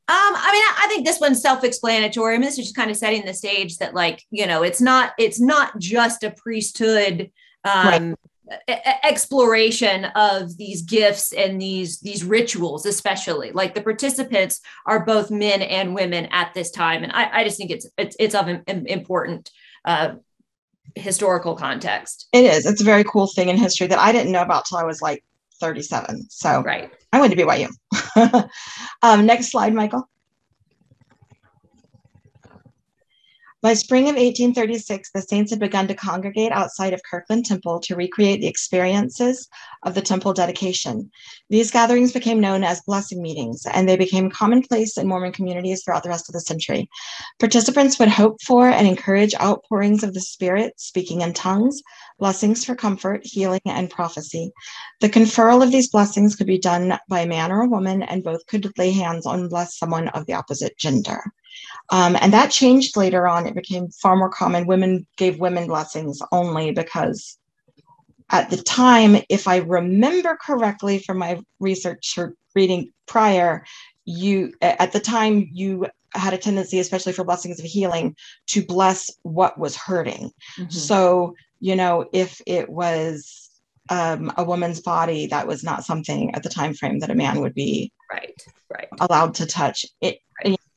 I 0.09 0.51
mean, 0.51 0.63
I 0.83 0.87
think 0.87 1.05
this 1.05 1.19
one's 1.19 1.39
self-explanatory. 1.39 2.33
I 2.33 2.37
mean, 2.39 2.45
this 2.45 2.57
is 2.57 2.65
just 2.65 2.75
kind 2.75 2.89
of 2.89 2.97
setting 2.97 3.25
the 3.25 3.33
stage 3.33 3.77
that, 3.77 3.93
like, 3.93 4.25
you 4.31 4.47
know, 4.47 4.63
it's 4.63 4.81
not 4.81 5.13
it's 5.19 5.39
not 5.39 5.77
just 5.77 6.23
a 6.23 6.31
priesthood 6.31 7.29
um, 7.63 8.15
right. 8.67 8.79
exploration 9.03 10.05
of 10.05 10.57
these 10.57 10.81
gifts 10.81 11.31
and 11.31 11.61
these 11.61 11.99
these 11.99 12.23
rituals, 12.23 12.87
especially 12.87 13.51
like 13.51 13.75
the 13.75 13.81
participants 13.81 14.61
are 14.87 15.05
both 15.05 15.29
men 15.29 15.61
and 15.61 15.93
women 15.93 16.25
at 16.31 16.55
this 16.55 16.71
time, 16.71 17.03
and 17.03 17.11
I, 17.11 17.41
I 17.41 17.43
just 17.43 17.57
think 17.57 17.69
it's 17.69 17.87
it's, 17.99 18.15
it's 18.19 18.33
of 18.33 18.47
an 18.47 18.63
important 18.65 19.51
uh, 19.85 20.15
historical 20.95 21.55
context. 21.55 22.27
It 22.33 22.45
is. 22.45 22.65
It's 22.65 22.81
a 22.81 22.85
very 22.85 23.03
cool 23.03 23.27
thing 23.27 23.49
in 23.49 23.57
history 23.57 23.85
that 23.85 23.99
I 23.99 24.11
didn't 24.11 24.31
know 24.31 24.41
about 24.41 24.65
till 24.65 24.79
I 24.79 24.85
was 24.85 25.03
like 25.03 25.23
37. 25.59 26.27
So 26.29 26.61
right. 26.63 26.91
I 27.11 27.19
went 27.19 27.33
to 27.33 27.39
BYU. 27.39 28.49
um, 29.03 29.25
next 29.25 29.51
slide, 29.51 29.73
Michael. 29.73 30.09
By 33.61 33.73
spring 33.73 34.03
of 34.03 34.15
1836, 34.15 35.11
the 35.13 35.21
saints 35.21 35.51
had 35.51 35.59
begun 35.59 35.89
to 35.89 35.93
congregate 35.93 36.53
outside 36.53 36.93
of 36.93 37.01
Kirtland 37.03 37.45
Temple 37.45 37.81
to 37.81 37.95
recreate 37.97 38.39
the 38.39 38.47
experiences 38.47 39.49
of 39.83 39.95
the 39.95 40.01
temple 40.01 40.31
dedication. 40.31 41.11
These 41.49 41.69
gatherings 41.69 42.13
became 42.13 42.39
known 42.39 42.63
as 42.63 42.79
blessing 42.87 43.21
meetings, 43.21 43.65
and 43.73 43.89
they 43.89 43.97
became 43.97 44.29
commonplace 44.29 44.97
in 44.97 45.09
Mormon 45.09 45.33
communities 45.33 45.83
throughout 45.83 46.03
the 46.03 46.09
rest 46.09 46.29
of 46.29 46.33
the 46.33 46.39
century. 46.39 46.89
Participants 47.37 47.99
would 47.99 48.07
hope 48.07 48.41
for 48.41 48.69
and 48.69 48.87
encourage 48.87 49.35
outpourings 49.35 50.03
of 50.03 50.13
the 50.13 50.21
Spirit, 50.21 50.79
speaking 50.79 51.19
in 51.19 51.33
tongues, 51.33 51.81
blessings 52.17 52.63
for 52.63 52.75
comfort, 52.75 53.25
healing, 53.25 53.59
and 53.65 53.89
prophecy. 53.89 54.53
The 55.01 55.09
conferral 55.09 55.61
of 55.61 55.71
these 55.71 55.89
blessings 55.89 56.37
could 56.37 56.47
be 56.47 56.59
done 56.59 56.97
by 57.09 57.21
a 57.21 57.27
man 57.27 57.51
or 57.51 57.63
a 57.63 57.69
woman, 57.69 58.03
and 58.03 58.23
both 58.23 58.45
could 58.47 58.71
lay 58.77 58.91
hands 58.91 59.25
on 59.25 59.49
bless 59.49 59.77
someone 59.77 60.07
of 60.09 60.27
the 60.27 60.33
opposite 60.33 60.77
gender. 60.77 61.33
Um, 61.91 62.17
and 62.21 62.31
that 62.33 62.51
changed 62.51 62.95
later 62.95 63.27
on. 63.27 63.47
It 63.47 63.55
became 63.55 63.89
far 63.89 64.15
more 64.15 64.29
common. 64.29 64.67
Women 64.67 65.07
gave 65.17 65.39
women 65.39 65.67
blessings 65.67 66.21
only 66.31 66.71
because 66.71 67.37
at 68.31 68.49
the 68.49 68.57
time, 68.57 69.17
if 69.29 69.47
I 69.47 69.57
remember 69.57 70.37
correctly 70.39 70.99
from 70.99 71.17
my 71.17 71.39
research 71.59 72.15
or 72.17 72.35
reading 72.55 72.91
prior, 73.07 73.65
you 74.05 74.53
at 74.61 74.91
the 74.91 74.99
time 74.99 75.49
you 75.51 75.87
had 76.13 76.33
a 76.33 76.37
tendency, 76.37 76.79
especially 76.79 77.13
for 77.13 77.23
blessings 77.23 77.59
of 77.59 77.65
healing, 77.65 78.15
to 78.47 78.63
bless 78.63 79.09
what 79.23 79.57
was 79.59 79.75
hurting. 79.75 80.31
Mm-hmm. 80.57 80.69
So, 80.69 81.35
you 81.59 81.75
know, 81.75 82.07
if 82.13 82.41
it 82.45 82.69
was 82.69 83.49
um, 83.89 84.31
a 84.37 84.43
woman's 84.43 84.79
body, 84.79 85.27
that 85.27 85.47
was 85.47 85.63
not 85.63 85.83
something 85.83 86.33
at 86.35 86.43
the 86.43 86.49
time 86.49 86.73
frame 86.73 86.99
that 86.99 87.11
a 87.11 87.15
man 87.15 87.41
would 87.41 87.55
be 87.55 87.91
right, 88.11 88.41
right, 88.69 88.87
allowed 88.99 89.35
to 89.35 89.45
touch. 89.45 89.85
It 90.01 90.19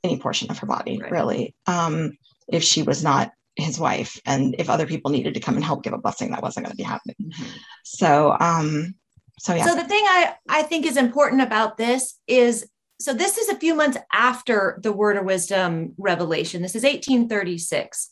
any 0.05 0.19
portion 0.19 0.51
of 0.51 0.59
her 0.59 0.67
body, 0.67 0.99
right. 0.99 1.11
really, 1.11 1.55
um, 1.67 2.13
if 2.49 2.63
she 2.63 2.83
was 2.83 3.03
not 3.03 3.33
his 3.57 3.79
wife 3.79 4.19
and 4.25 4.55
if 4.59 4.71
other 4.71 4.87
people 4.87 5.11
needed 5.11 5.35
to 5.35 5.41
come 5.41 5.57
and 5.57 5.65
help 5.65 5.83
give 5.83 5.93
a 5.93 5.99
blessing 5.99 6.31
that 6.31 6.43
wasn't 6.43 6.65
going 6.65 6.73
to 6.73 6.77
be 6.77 6.83
happening. 6.83 7.17
Mm-hmm. 7.21 7.51
so 7.85 8.37
um 8.41 8.95
so 9.39 9.55
yeah. 9.55 9.65
So 9.65 9.75
the 9.75 9.85
thing 9.85 10.05
i 10.07 10.35
i 10.49 10.63
think 10.63 10.87
is 10.87 10.97
important 10.97 11.43
about 11.43 11.77
this 11.77 12.19
is 12.27 12.67
so 13.01 13.13
this 13.13 13.37
is 13.37 13.49
a 13.49 13.57
few 13.57 13.75
months 13.75 13.99
after 14.13 14.79
the 14.83 14.93
word 14.93 15.17
of 15.17 15.25
wisdom 15.25 15.95
revelation. 15.99 16.63
This 16.63 16.77
is 16.77 16.85
1836 16.85 18.11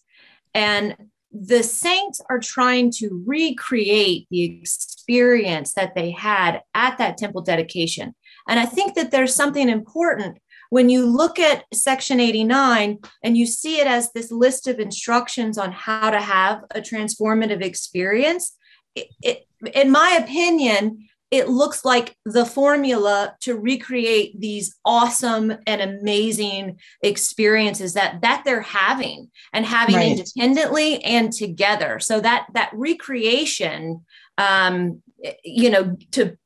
and 0.55 0.97
the 1.33 1.63
saints 1.63 2.21
are 2.29 2.41
trying 2.41 2.91
to 2.91 3.23
recreate 3.25 4.27
the 4.31 4.43
experience 4.43 5.75
that 5.75 5.95
they 5.95 6.11
had 6.11 6.61
at 6.75 6.99
that 6.99 7.17
temple 7.17 7.41
dedication. 7.41 8.15
And 8.49 8.59
i 8.59 8.67
think 8.67 8.95
that 8.95 9.11
there's 9.11 9.35
something 9.35 9.69
important 9.69 10.39
when 10.71 10.89
you 10.89 11.05
look 11.05 11.39
at 11.39 11.65
Section 11.75 12.21
89 12.21 12.99
and 13.23 13.37
you 13.37 13.47
see 13.47 13.81
it 13.81 13.87
as 13.87 14.13
this 14.13 14.33
list 14.33 14.67
of 14.67 14.79
instructions 14.79 15.59
on 15.59 15.73
how 15.73 16.11
to 16.11 16.21
have 16.21 16.65
a 16.75 16.81
transformative 16.81 17.63
experience, 17.63 18.57
it, 18.95 19.09
it, 19.21 19.47
in 19.75 19.91
my 19.91 20.19
opinion, 20.23 21.07
it 21.31 21.49
looks 21.49 21.85
like 21.85 22.17
the 22.25 22.45
formula 22.45 23.37
to 23.41 23.57
recreate 23.57 24.41
these 24.41 24.77
awesome 24.85 25.53
and 25.67 25.81
amazing 25.81 26.79
experiences 27.03 27.95
that 27.95 28.21
that 28.23 28.43
they're 28.45 28.61
having 28.61 29.31
and 29.53 29.65
having 29.65 29.97
right. 29.97 30.19
independently 30.19 31.03
and 31.05 31.33
together 31.33 32.01
so 32.01 32.21
that 32.21 32.47
that 32.55 32.71
recreation 32.73 34.05
um 34.39 35.01
you 35.45 35.71
know 35.71 35.97
to 36.11 36.37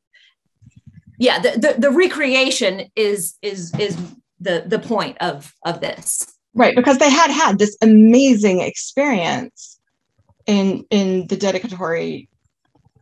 yeah 1.18 1.38
the, 1.38 1.50
the, 1.50 1.80
the 1.80 1.90
recreation 1.90 2.90
is 2.96 3.36
is 3.42 3.74
is 3.78 3.96
the 4.40 4.64
the 4.66 4.78
point 4.78 5.16
of 5.20 5.54
of 5.64 5.80
this 5.80 6.26
right 6.54 6.76
because 6.76 6.98
they 6.98 7.10
had 7.10 7.30
had 7.30 7.58
this 7.58 7.76
amazing 7.82 8.60
experience 8.60 9.78
in 10.46 10.84
in 10.90 11.26
the 11.28 11.36
dedicatory 11.36 12.28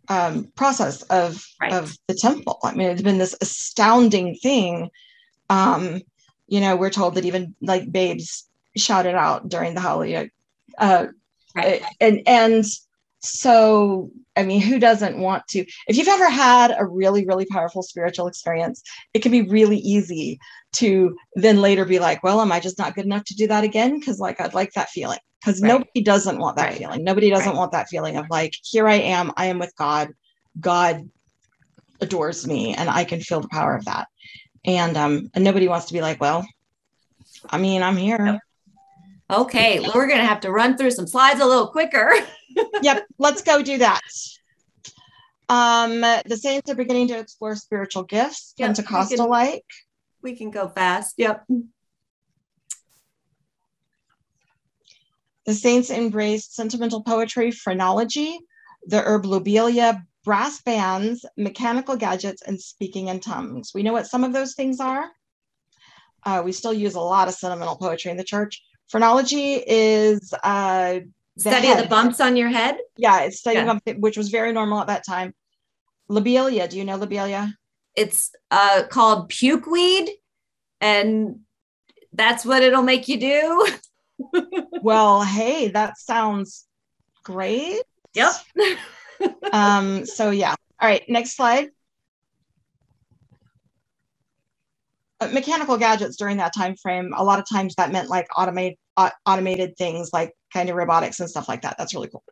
um, 0.09 0.51
process 0.57 1.03
of 1.03 1.45
right. 1.61 1.73
of 1.73 1.97
the 2.09 2.15
temple 2.15 2.59
i 2.65 2.75
mean 2.75 2.89
it's 2.91 3.03
been 3.03 3.19
this 3.19 3.37
astounding 3.41 4.35
thing 4.37 4.91
um 5.49 6.01
you 6.49 6.61
know 6.61 6.77
we're 6.77 6.91
told 6.91 7.15
that 7.15 7.25
even 7.25 7.55
like 7.61 7.91
babes 7.91 8.49
shouted 8.77 9.15
out 9.15 9.49
during 9.49 9.75
the 9.75 9.81
hallelujah 9.81 10.29
uh 10.79 11.07
right. 11.55 11.83
and 12.01 12.21
and 12.27 12.65
so 13.23 14.11
i 14.37 14.43
mean 14.43 14.61
who 14.61 14.79
doesn't 14.79 15.18
want 15.18 15.47
to? 15.49 15.64
If 15.87 15.97
you've 15.97 16.09
ever 16.09 16.29
had 16.29 16.75
a 16.77 16.85
really 16.85 17.25
really 17.27 17.47
powerful 17.47 17.83
spiritual 17.83 18.27
experience 18.27 18.83
it 19.14 19.20
can 19.23 19.33
be 19.33 19.43
really 19.43 19.79
easy 19.79 20.39
to 20.75 21.16
then 21.35 21.61
later 21.61 21.85
be 21.85 21.99
like 21.99 22.23
well 22.23 22.41
am 22.41 22.51
i 22.53 22.61
just 22.61 22.79
not 22.79 22.95
good 22.95 23.05
enough 23.05 23.25
to 23.25 23.35
do 23.35 23.47
that 23.47 23.64
again? 23.64 23.99
Because 23.99 24.18
like 24.18 24.41
i'd 24.41 24.55
like 24.55 24.73
that 24.73 24.91
feeling. 24.91 25.18
Because 25.41 25.61
Right. 25.61 25.68
nobody 25.68 26.03
doesn't 26.03 26.39
want 26.39 26.57
that 26.57 26.70
Right. 26.70 26.79
feeling. 26.79 27.05
Nobody 27.05 27.31
doesn't 27.31 27.49
Right. 27.51 27.57
want 27.59 27.73
that 27.73 27.89
feeling 27.89 28.16
of 28.16 28.27
like 28.31 28.55
here 28.62 28.89
i 28.89 28.95
am 28.95 29.33
i 29.37 29.47
am 29.47 29.59
with 29.59 29.75
god. 29.77 30.11
God 30.59 31.09
adores 32.01 32.47
me 32.47 32.75
and 32.75 32.91
i 32.91 33.05
can 33.05 33.20
feel 33.20 33.41
the 33.41 33.49
power 33.49 33.77
of 33.77 33.85
that. 33.85 34.09
And 34.64 34.97
um 34.97 35.31
and 35.35 35.45
nobody 35.45 35.68
wants 35.68 35.87
to 35.87 35.93
be 35.93 36.01
like 36.01 36.20
well 36.20 36.47
i 37.51 37.59
mean 37.59 37.83
i'm 37.83 37.97
here 37.97 38.41
Okay, 39.31 39.81
we're 39.95 40.07
going 40.07 40.20
to 40.20 40.27
have 40.27 40.41
to 40.41 40.51
run 40.51 40.77
through 40.77 40.91
some 40.91 41.07
slides 41.07 41.41
a 41.41 41.47
little 41.47 41.68
quicker. 41.68 42.12
yep, 42.83 43.07
let's 43.18 43.43
go 43.43 43.62
do 43.62 43.79
that. 43.79 44.01
Um, 45.49 46.01
the 46.01 46.37
saints 46.37 46.70
are 46.70 46.75
beginning 46.75 47.09
to 47.09 47.18
explore 47.18 47.57
spiritual 47.57 48.05
gifts, 48.05 48.55
Yep, 48.59 48.68
we 48.68 48.75
Pentecostal 48.75 49.29
like. 49.29 49.64
We 50.23 50.37
can 50.37 50.51
go 50.51 50.68
fast. 50.68 51.14
Yep. 51.18 51.45
The 55.47 55.55
saints 55.55 55.91
embraced 55.91 56.55
sentimental 56.55 57.03
poetry, 57.03 57.51
phrenology, 57.51 58.39
the 58.87 59.03
herb 59.03 59.27
lobelia, 59.27 60.05
brass 60.25 60.62
bands, 60.62 61.25
mechanical 61.37 61.97
gadgets, 61.97 62.43
and 62.43 62.61
speaking 62.61 63.09
in 63.09 63.20
tongues. 63.20 63.73
We 63.75 63.83
know 63.83 63.93
what 63.93 64.07
some 64.07 64.25
of 64.25 64.33
those 64.33 64.55
things 64.55 64.79
are. 64.81 65.11
Uh, 66.25 66.43
we 66.45 66.53
still 66.53 66.73
use 66.73 66.95
a 66.95 67.01
lot 67.01 67.27
of 67.27 67.35
sentimental 67.35 67.77
poetry 67.77 68.11
in 68.11 68.16
the 68.16 68.25
church. 68.25 68.62
Phrenology 68.93 69.55
is 69.66 70.32
uh, 70.45 71.01
Study 71.38 71.70
of 71.70 71.78
the 71.78 71.86
bumps 71.88 72.20
on 72.20 72.36
your 72.36 72.51
head. 72.51 72.76
yeah, 72.99 73.22
it's 73.22 73.38
studying 73.38 73.64
Yeah. 73.64 73.70
something 73.70 74.01
which 74.03 74.18
was 74.18 74.28
very 74.28 74.53
normal 74.53 74.80
at 74.80 74.88
that 74.88 75.03
time. 75.07 75.34
Lobelia, 76.11 76.68
do 76.68 76.76
you 76.76 76.84
know 76.84 76.99
lobelia? 76.99 77.55
It's 77.97 78.32
uh, 78.51 78.82
called 78.90 79.30
pukeweed, 79.30 80.11
and 80.82 81.40
that's 82.12 82.45
what 82.45 82.62
it'll 82.62 82.82
make 82.82 83.09
you 83.09 83.18
do. 83.18 83.66
well, 84.82 85.22
hey, 85.22 85.68
that 85.68 85.97
sounds 85.99 86.66
great. 87.24 87.80
Yep. 88.14 88.32
Um, 89.53 90.05
so 90.05 90.30
yeah. 90.30 90.57
All 90.80 90.88
right, 90.88 91.03
next 91.09 91.36
slide. 91.36 91.66
Uh, 91.66 91.68
mechanical 95.29 95.79
gadgets 95.79 96.16
during 96.16 96.39
that 96.39 96.55
time 96.55 96.77
frame, 96.77 97.12
a 97.16 97.25
lot 97.25 97.39
of 97.41 97.47
times 97.49 97.75
that 97.77 97.93
meant 97.93 98.11
like 98.11 98.29
automate 98.37 98.77
uh, 98.97 99.11
automated 99.27 99.77
things 99.79 100.11
like 100.12 100.33
kind 100.53 100.70
of 100.70 100.77
robotics 100.77 101.20
and 101.20 101.31
stuff 101.31 101.49
like 101.49 101.62
that. 101.62 101.77
That's 101.79 101.95
really 101.95 102.09
cool. 102.09 102.25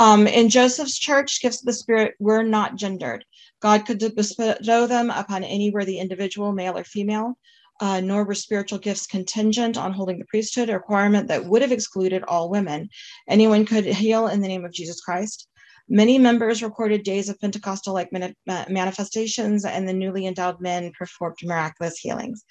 Um, 0.00 0.28
in 0.28 0.50
Joseph's 0.50 0.98
church, 0.98 1.42
gifts 1.42 1.62
of 1.62 1.66
the 1.66 1.74
spirit 1.74 2.14
were 2.20 2.44
not 2.44 2.76
gendered. 2.76 3.24
God 3.62 3.86
could 3.86 4.00
bestow 4.16 4.86
them 4.88 5.10
upon 5.10 5.44
any 5.44 5.70
worthy 5.72 5.98
individual, 6.00 6.52
male 6.52 6.78
or 6.78 6.84
female. 6.84 7.38
Uh, 7.80 8.00
nor 8.00 8.24
were 8.24 8.34
spiritual 8.34 8.78
gifts 8.78 9.06
contingent 9.06 9.76
on 9.78 9.92
holding 9.92 10.18
the 10.18 10.26
priesthood, 10.26 10.70
a 10.70 10.74
requirement 10.74 11.28
that 11.28 11.44
would 11.44 11.62
have 11.62 11.72
excluded 11.72 12.24
all 12.28 12.50
women. 12.50 12.88
Anyone 13.28 13.66
could 13.66 13.84
heal 13.84 14.28
in 14.28 14.40
the 14.42 14.48
name 14.48 14.64
of 14.64 14.72
Jesus 14.72 15.02
Christ. 15.02 15.47
Many 15.88 16.18
members 16.18 16.62
recorded 16.62 17.02
days 17.02 17.28
of 17.28 17.40
Pentecostal 17.40 17.94
like 17.94 18.12
mani- 18.12 18.36
manifestations, 18.46 19.64
and 19.64 19.88
the 19.88 19.92
newly 19.92 20.26
endowed 20.26 20.60
men 20.60 20.92
performed 20.98 21.38
miraculous 21.42 21.98
healings. 21.98 22.44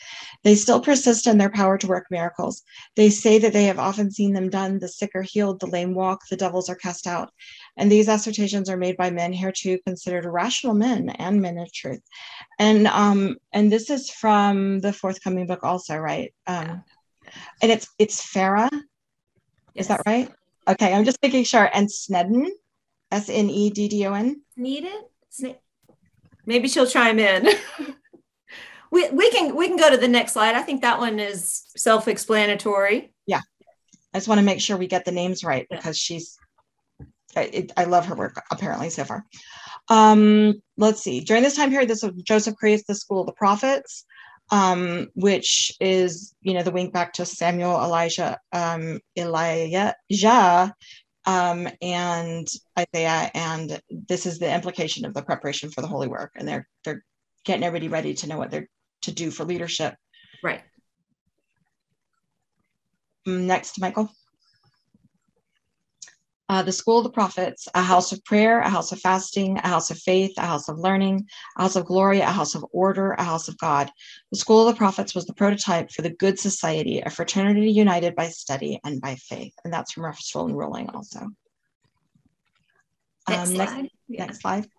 They 0.43 0.55
still 0.55 0.81
persist 0.81 1.27
in 1.27 1.38
their 1.38 1.49
power 1.49 1.77
to 1.77 1.88
work 1.88 2.07
miracles. 2.09 2.63
They 2.95 3.09
say 3.09 3.38
that 3.39 3.53
they 3.53 3.65
have 3.65 3.79
often 3.79 4.11
seen 4.11 4.33
them 4.33 4.49
done. 4.49 4.79
The 4.79 4.88
sick 4.88 5.11
are 5.15 5.21
healed, 5.21 5.59
the 5.59 5.67
lame 5.67 5.93
walk, 5.93 6.21
the 6.29 6.38
devils 6.38 6.69
are 6.69 6.75
cast 6.75 7.05
out. 7.05 7.31
And 7.77 7.91
these 7.91 8.07
assertions 8.07 8.69
are 8.69 8.77
made 8.77 8.97
by 8.97 9.11
men 9.11 9.33
hereto 9.33 9.77
considered 9.85 10.25
rational 10.25 10.73
men 10.73 11.09
and 11.09 11.41
men 11.41 11.57
of 11.57 11.71
truth. 11.71 12.01
And 12.59 12.88
um, 12.88 13.38
and 13.53 13.71
this 13.71 13.89
is 13.89 14.09
from 14.09 14.79
the 14.79 14.93
forthcoming 14.93 15.45
book, 15.47 15.63
also, 15.63 15.97
right? 15.97 16.33
Um, 16.47 16.83
and 17.61 17.71
it's 17.71 17.88
it's 17.99 18.33
Farah. 18.33 18.69
Is 19.75 19.88
that 19.89 20.01
right? 20.05 20.31
Okay, 20.67 20.93
I'm 20.93 21.05
just 21.05 21.19
making 21.21 21.43
sure. 21.45 21.69
And 21.73 21.88
Sneddon, 21.88 22.47
S 23.11 23.29
N 23.29 23.49
E 23.49 23.69
D 23.69 23.87
D 23.87 24.05
O 24.05 24.13
N. 24.13 24.41
Need 24.55 24.85
it? 24.85 25.61
Maybe 26.45 26.67
she'll 26.67 26.87
chime 26.87 27.19
in. 27.19 27.47
we, 28.91 29.09
we 29.09 29.29
can 29.31 29.55
we 29.55 29.67
can 29.67 29.77
go 29.77 29.89
to 29.89 29.97
the 29.97 30.07
next 30.07 30.33
slide. 30.33 30.55
I 30.55 30.61
think 30.61 30.81
that 30.81 30.99
one 30.99 31.19
is 31.19 31.63
self-explanatory. 31.75 33.13
Yeah, 33.25 33.41
I 34.13 34.17
just 34.17 34.27
want 34.27 34.39
to 34.39 34.45
make 34.45 34.61
sure 34.61 34.77
we 34.77 34.87
get 34.87 35.05
the 35.05 35.11
names 35.11 35.43
right 35.43 35.67
because 35.69 35.97
she's, 35.97 36.37
I, 37.35 37.43
it, 37.43 37.71
I 37.75 37.83
love 37.83 38.05
her 38.07 38.15
work 38.15 38.41
apparently 38.49 38.89
so 38.89 39.03
far. 39.03 39.25
Um, 39.89 40.61
let's 40.77 41.01
see. 41.01 41.21
During 41.21 41.43
this 41.43 41.55
time 41.55 41.69
period, 41.69 41.89
this 41.89 42.03
Joseph 42.23 42.55
creates 42.55 42.83
the 42.87 42.95
School 42.95 43.21
of 43.21 43.27
the 43.27 43.33
Prophets, 43.33 44.05
um, 44.49 45.07
which 45.15 45.73
is 45.81 46.33
you 46.41 46.53
know 46.53 46.63
the 46.63 46.71
wink 46.71 46.93
back 46.93 47.13
to 47.13 47.25
Samuel, 47.25 47.83
Elijah, 47.83 48.39
um, 48.53 49.01
Elijah, 49.17 50.73
um, 51.28 51.67
and 51.82 52.47
Isaiah, 52.80 53.30
and 53.36 53.82
this 53.89 54.25
is 54.25 54.39
the 54.39 54.51
implication 54.51 55.05
of 55.05 55.13
the 55.13 55.21
preparation 55.21 55.69
for 55.69 55.82
the 55.82 55.88
holy 55.88 56.07
work, 56.07 56.32
and 56.36 56.47
they're 56.47 56.67
they're 56.86 57.03
getting 57.43 57.63
everybody 57.63 57.89
ready 57.89 58.13
to 58.13 58.28
know 58.28 58.38
what 58.38 58.49
they're 58.49 58.69
to 59.01 59.11
do 59.11 59.30
for 59.30 59.43
leadership. 59.43 59.95
Right. 60.41 60.61
Next, 63.25 63.80
Michael. 63.80 64.09
Uh, 66.49 66.63
the 66.63 66.71
School 66.71 66.99
of 66.99 67.03
the 67.03 67.09
Prophets, 67.09 67.67
a 67.73 67.81
house 67.81 68.13
of 68.13 68.23
prayer, 68.23 68.61
a 68.61 68.69
house 68.69 68.93
of 68.93 68.99
fasting, 69.01 69.57
a 69.57 69.67
house 69.67 69.91
of 69.91 69.97
faith, 69.99 70.31
a 70.37 70.45
house 70.45 70.69
of 70.69 70.79
learning, 70.79 71.27
a 71.57 71.63
house 71.63 71.75
of 71.75 71.85
glory, 71.85 72.21
a 72.21 72.25
house 72.25 72.55
of 72.55 72.65
order, 72.71 73.11
a 73.11 73.23
house 73.23 73.49
of 73.49 73.57
God. 73.57 73.91
The 74.31 74.37
School 74.37 74.65
of 74.65 74.73
the 74.73 74.77
Prophets 74.77 75.13
was 75.13 75.25
the 75.25 75.33
prototype 75.33 75.91
for 75.91 76.03
the 76.03 76.09
good 76.09 76.39
society, 76.39 77.01
a 77.01 77.09
fraternity 77.09 77.69
united 77.69 78.15
by 78.15 78.29
study 78.29 78.79
and 78.85 79.01
by 79.01 79.15
faith. 79.15 79.53
And 79.65 79.73
that's 79.73 79.91
from 79.91 80.05
and 80.05 80.57
Ruling 80.57 80.89
also. 80.89 81.27
Next 83.27 83.49
Um, 83.49 83.55
slide. 83.55 83.89
Yeah. 84.07 84.25
next 84.25 84.41
slide. 84.41 84.69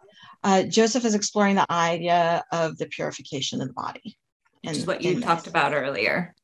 Uh, 0.42 0.62
Joseph 0.62 1.04
is 1.04 1.14
exploring 1.14 1.56
the 1.56 1.70
idea 1.70 2.44
of 2.50 2.78
the 2.78 2.86
purification 2.86 3.60
of 3.60 3.68
the 3.68 3.74
body. 3.74 4.16
Which 4.62 4.76
is 4.76 4.86
what 4.86 5.02
you 5.02 5.20
talked 5.20 5.48
about 5.48 5.74
earlier. 5.74 6.34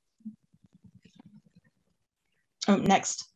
Oh, 2.68 2.76
next. 2.76 3.26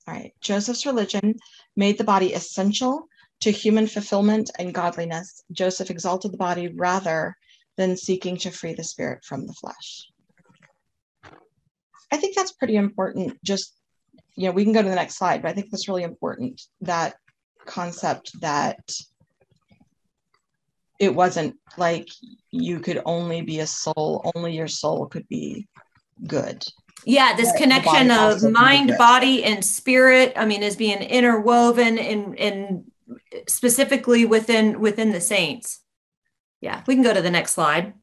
right. 0.11 0.33
Joseph's 0.41 0.85
religion 0.85 1.35
made 1.75 1.97
the 1.97 2.03
body 2.03 2.33
essential 2.33 3.07
to 3.41 3.51
human 3.51 3.87
fulfillment 3.87 4.51
and 4.59 4.73
godliness. 4.73 5.43
Joseph 5.51 5.89
exalted 5.89 6.31
the 6.31 6.37
body 6.37 6.69
rather 6.69 7.35
than 7.77 7.97
seeking 7.97 8.37
to 8.37 8.51
free 8.51 8.73
the 8.73 8.83
spirit 8.83 9.23
from 9.23 9.47
the 9.47 9.53
flesh. 9.53 10.07
I 12.11 12.17
think 12.17 12.35
that's 12.35 12.51
pretty 12.51 12.75
important. 12.75 13.37
Just, 13.43 13.75
you 14.35 14.45
know, 14.45 14.51
we 14.51 14.63
can 14.63 14.73
go 14.73 14.81
to 14.81 14.89
the 14.89 14.95
next 14.95 15.17
slide, 15.17 15.41
but 15.41 15.49
I 15.49 15.53
think 15.53 15.71
that's 15.71 15.87
really 15.87 16.03
important 16.03 16.61
that 16.81 17.15
concept 17.65 18.31
that 18.41 18.79
it 20.99 21.15
wasn't 21.15 21.55
like 21.77 22.07
you 22.51 22.79
could 22.79 23.01
only 23.05 23.41
be 23.41 23.59
a 23.59 23.67
soul, 23.67 24.29
only 24.35 24.55
your 24.55 24.67
soul 24.67 25.07
could 25.07 25.27
be 25.29 25.67
good. 26.27 26.63
Yeah, 27.05 27.35
this 27.35 27.51
connection 27.53 28.09
body 28.09 28.11
of 28.11 28.17
also 28.17 28.39
can 28.39 28.47
be 28.47 28.53
mind, 28.53 28.95
body, 28.97 29.43
and 29.43 29.65
spirit. 29.65 30.33
I 30.35 30.45
mean, 30.45 30.63
is 30.63 30.75
being 30.75 30.99
interwoven 30.99 31.97
in 31.97 32.33
in 32.35 32.85
specifically 33.47 34.25
within 34.25 34.79
within 34.79 35.11
the 35.11 35.21
saints. 35.21 35.81
Yeah, 36.61 36.83
we 36.87 36.93
can 36.93 37.03
go 37.03 37.13
to 37.13 37.21
the 37.21 37.31
next 37.31 37.53
slide. 37.53 37.93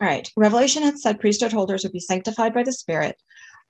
All 0.00 0.08
right. 0.08 0.30
Revelation 0.36 0.82
had 0.82 0.98
said 0.98 1.20
priesthood 1.20 1.52
holders 1.52 1.82
would 1.82 1.92
be 1.92 2.00
sanctified 2.00 2.52
by 2.52 2.62
the 2.62 2.72
Spirit 2.72 3.16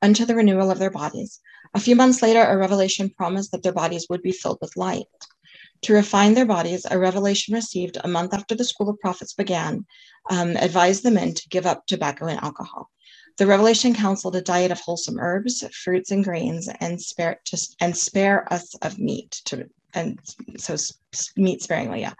unto 0.03 0.25
the 0.25 0.35
renewal 0.35 0.71
of 0.71 0.79
their 0.79 0.91
bodies. 0.91 1.41
A 1.75 1.81
few 1.81 1.95
months 1.97 2.23
later, 2.23 2.43
a 2.43 2.57
revelation 2.57 3.11
promised 3.11 3.53
that 3.53 3.63
their 3.63 3.73
bodies 3.73 4.07
would 4.11 4.23
be 4.23 4.33
filled 4.33 4.59
with 4.61 4.77
light. 4.77 5.05
To 5.83 5.93
refine 5.93 6.35
their 6.35 6.47
bodies, 6.47 6.87
a 6.91 6.99
revelation 6.99 7.55
received 7.55 7.99
a 8.03 8.09
month 8.09 8.33
after 8.33 8.55
the 8.55 8.65
School 8.65 8.89
of 8.89 8.99
Prophets 9.01 9.35
began 9.35 9.85
um, 10.31 10.57
advised 10.57 11.03
the 11.03 11.11
men 11.11 11.35
to 11.35 11.49
give 11.49 11.67
up 11.67 11.87
tobacco 11.87 12.27
and 12.27 12.41
alcohol. 12.43 12.91
The 13.37 13.47
revelation 13.47 13.95
counseled 13.95 14.37
a 14.37 14.43
diet 14.43 14.71
of 14.71 14.81
wholesome 14.81 15.19
herbs, 15.19 15.65
fruits, 15.83 16.11
and 16.11 16.23
grains, 16.23 16.69
and 16.81 17.03
spare 17.03 17.41
to, 17.47 17.69
and 17.81 17.97
spare 17.97 18.51
us 18.53 18.75
of 18.77 18.99
meat 18.99 19.43
to 19.47 19.69
and 19.97 20.19
so 20.57 20.77
meat 21.37 21.63
sparingly. 21.63 22.01
Yeah, 22.01 22.15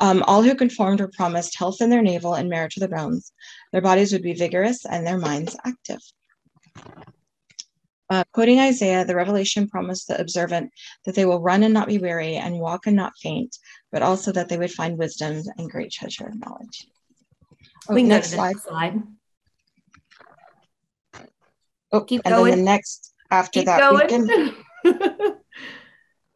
um, 0.00 0.22
all 0.26 0.42
who 0.42 0.54
conformed 0.54 1.00
were 1.00 1.08
promised 1.08 1.58
health 1.58 1.80
in 1.80 1.90
their 1.90 2.02
navel 2.02 2.34
and 2.34 2.48
marrow 2.48 2.68
to 2.70 2.80
the 2.80 2.88
bones. 2.88 3.32
Their 3.72 3.82
bodies 3.82 4.12
would 4.12 4.22
be 4.22 4.34
vigorous 4.34 4.86
and 4.86 5.06
their 5.06 5.18
minds 5.18 5.56
active. 5.64 6.00
Uh, 8.10 8.24
quoting 8.32 8.58
Isaiah, 8.58 9.04
the 9.04 9.14
revelation 9.14 9.68
promised 9.68 10.08
the 10.08 10.20
observant 10.20 10.72
that 11.06 11.14
they 11.14 11.24
will 11.24 11.40
run 11.40 11.62
and 11.62 11.72
not 11.72 11.86
be 11.86 11.98
weary 11.98 12.34
and 12.34 12.58
walk 12.58 12.88
and 12.88 12.96
not 12.96 13.12
faint, 13.22 13.56
but 13.92 14.02
also 14.02 14.32
that 14.32 14.48
they 14.48 14.58
would 14.58 14.72
find 14.72 14.98
wisdom 14.98 15.40
and 15.56 15.70
great 15.70 15.92
treasure 15.92 16.26
of 16.26 16.38
knowledge. 16.40 16.88
Oh, 17.88 17.94
we 17.94 18.00
can 18.00 18.08
next 18.08 18.34
go 18.34 18.42
to 18.44 18.50
the 18.52 18.58
slide. 18.58 18.60
slide. 18.60 19.02
Oh, 21.92 22.00
Keep 22.02 22.22
and 22.24 22.34
going. 22.34 22.50
then 22.50 22.58
the 22.58 22.64
next 22.64 23.14
after 23.30 23.60
Keep 23.60 23.66
that, 23.66 23.94
we 23.94 24.06
can 24.06 25.34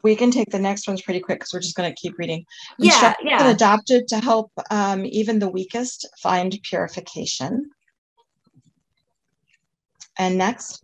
we 0.05 0.15
can 0.15 0.31
take 0.31 0.51
the 0.51 0.59
next 0.59 0.87
ones 0.87 1.03
pretty 1.03 1.21
quick 1.21 1.41
because 1.41 1.53
we're 1.53 1.61
just 1.61 1.77
going 1.77 1.91
to 1.91 2.01
keep 2.01 2.17
reading. 2.19 2.45
yeah, 2.79 3.15
yeah. 3.23 3.51
adapted 3.51 4.07
to 4.09 4.21
help 4.21 4.53
um, 4.71 5.05
even 5.07 5.41
the 5.41 5.49
weakest 5.49 6.07
find 6.23 6.57
purification. 6.63 7.71
And 10.17 10.39
next, 10.39 10.84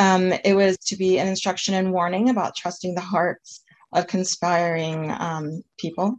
um, 0.00 0.32
it 0.44 0.54
was 0.54 0.78
to 0.78 0.96
be 0.96 1.18
an 1.18 1.28
instruction 1.28 1.74
and 1.74 1.92
warning 1.92 2.30
about 2.30 2.56
trusting 2.56 2.94
the 2.94 3.02
hearts 3.02 3.62
of 3.92 4.06
conspiring 4.06 5.10
um, 5.10 5.62
people. 5.78 6.18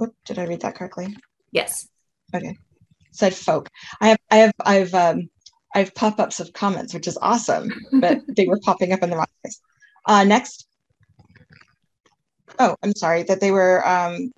Oop, 0.00 0.14
did 0.24 0.38
I 0.38 0.44
read 0.44 0.62
that 0.62 0.76
correctly? 0.76 1.14
Yes. 1.52 1.88
Okay. 2.34 2.56
Said 3.12 3.34
folk. 3.34 3.68
I 4.00 4.08
have, 4.08 4.18
I 4.30 4.36
have, 4.36 4.52
I've, 4.64 4.94
um, 4.94 5.28
I 5.74 5.80
have 5.80 5.94
pop-ups 5.94 6.40
of 6.40 6.54
comments, 6.54 6.94
which 6.94 7.06
is 7.06 7.18
awesome, 7.20 7.70
but 8.00 8.20
they 8.34 8.46
were 8.46 8.60
popping 8.60 8.92
up 8.92 9.02
in 9.02 9.10
the 9.10 9.16
wrong 9.16 9.26
place. 9.42 9.60
Uh, 10.06 10.24
next. 10.24 10.66
Oh, 12.58 12.76
I'm 12.82 12.94
sorry 12.94 13.24
that 13.24 13.42
they 13.42 13.50
were 13.50 13.86
um, 13.86 14.32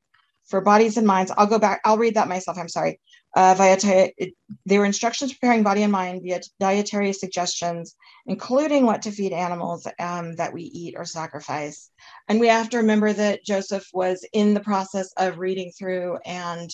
for 0.49 0.61
bodies 0.61 0.97
and 0.97 1.07
minds. 1.07 1.33
I'll 1.37 1.47
go 1.47 1.59
back. 1.59 1.81
I'll 1.85 1.99
read 1.99 2.15
that 2.15 2.29
myself. 2.29 2.59
I'm 2.59 2.69
sorry. 2.69 3.01
Uh, 3.37 3.55
via 3.55 3.77
it, 4.17 4.35
they 4.65 4.79
were 4.79 4.87
instructions 4.87 5.33
preparing 5.33 5.63
body 5.63 5.83
and 5.83 5.93
mind 5.93 6.23
via 6.23 6.41
dietary 6.59 7.13
suggestions, 7.13 7.95
including 8.27 8.87
what 8.87 9.03
to 9.03 9.11
feed 9.11 9.33
animals 9.33 9.87
um, 10.01 10.35
that 10.37 10.53
we 10.53 10.63
eat 10.63 10.95
or 10.97 11.05
sacrifice. 11.05 11.91
And 12.29 12.41
we 12.41 12.49
have 12.49 12.71
to 12.71 12.79
remember 12.79 13.13
that 13.13 13.45
Joseph 13.45 13.87
was 13.93 14.27
in 14.33 14.55
the 14.55 14.61
process 14.61 15.13
of 15.19 15.39
reading 15.39 15.73
through 15.79 16.19
and 16.25 16.71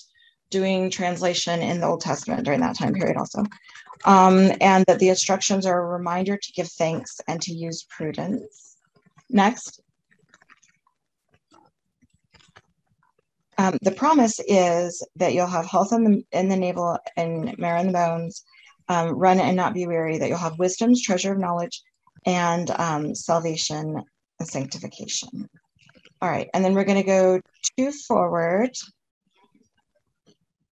doing 0.50 0.90
translation 0.90 1.60
in 1.60 1.80
the 1.80 1.86
Old 1.86 2.00
Testament 2.00 2.44
during 2.44 2.60
that 2.60 2.78
time 2.78 2.94
period, 2.94 3.16
also. 3.16 3.42
Um, 4.04 4.52
and 4.60 4.84
that 4.86 5.00
the 5.00 5.08
instructions 5.08 5.66
are 5.66 5.80
a 5.80 5.98
reminder 5.98 6.36
to 6.36 6.52
give 6.52 6.68
thanks 6.68 7.20
and 7.26 7.42
to 7.42 7.52
use 7.52 7.84
prudence. 7.90 8.76
Next. 9.28 9.80
Um, 13.59 13.78
the 13.82 13.92
promise 13.92 14.40
is 14.46 15.07
that 15.16 15.34
you'll 15.34 15.46
have 15.46 15.66
health 15.66 15.92
in 15.92 16.05
the, 16.05 16.24
in 16.32 16.48
the 16.48 16.57
navel 16.57 16.98
and 17.16 17.57
marrow 17.59 17.80
in 17.80 17.88
the 17.88 17.92
bones, 17.92 18.44
um, 18.88 19.11
run 19.11 19.40
and 19.40 19.57
not 19.57 19.74
be 19.74 19.86
weary, 19.86 20.18
that 20.18 20.28
you'll 20.28 20.38
have 20.38 20.59
wisdom's 20.59 21.02
treasure 21.02 21.32
of 21.32 21.38
knowledge 21.38 21.82
and 22.26 22.70
um, 22.72 23.14
salvation 23.14 24.02
and 24.40 24.48
sanctification. 24.48 25.48
All 26.20 26.28
right, 26.28 26.48
and 26.55 26.64
then 26.64 26.74
we're 26.74 26.84
going 26.84 27.02
to 27.02 27.07
go 27.07 27.40
two 27.76 27.92
forward. 27.92 28.70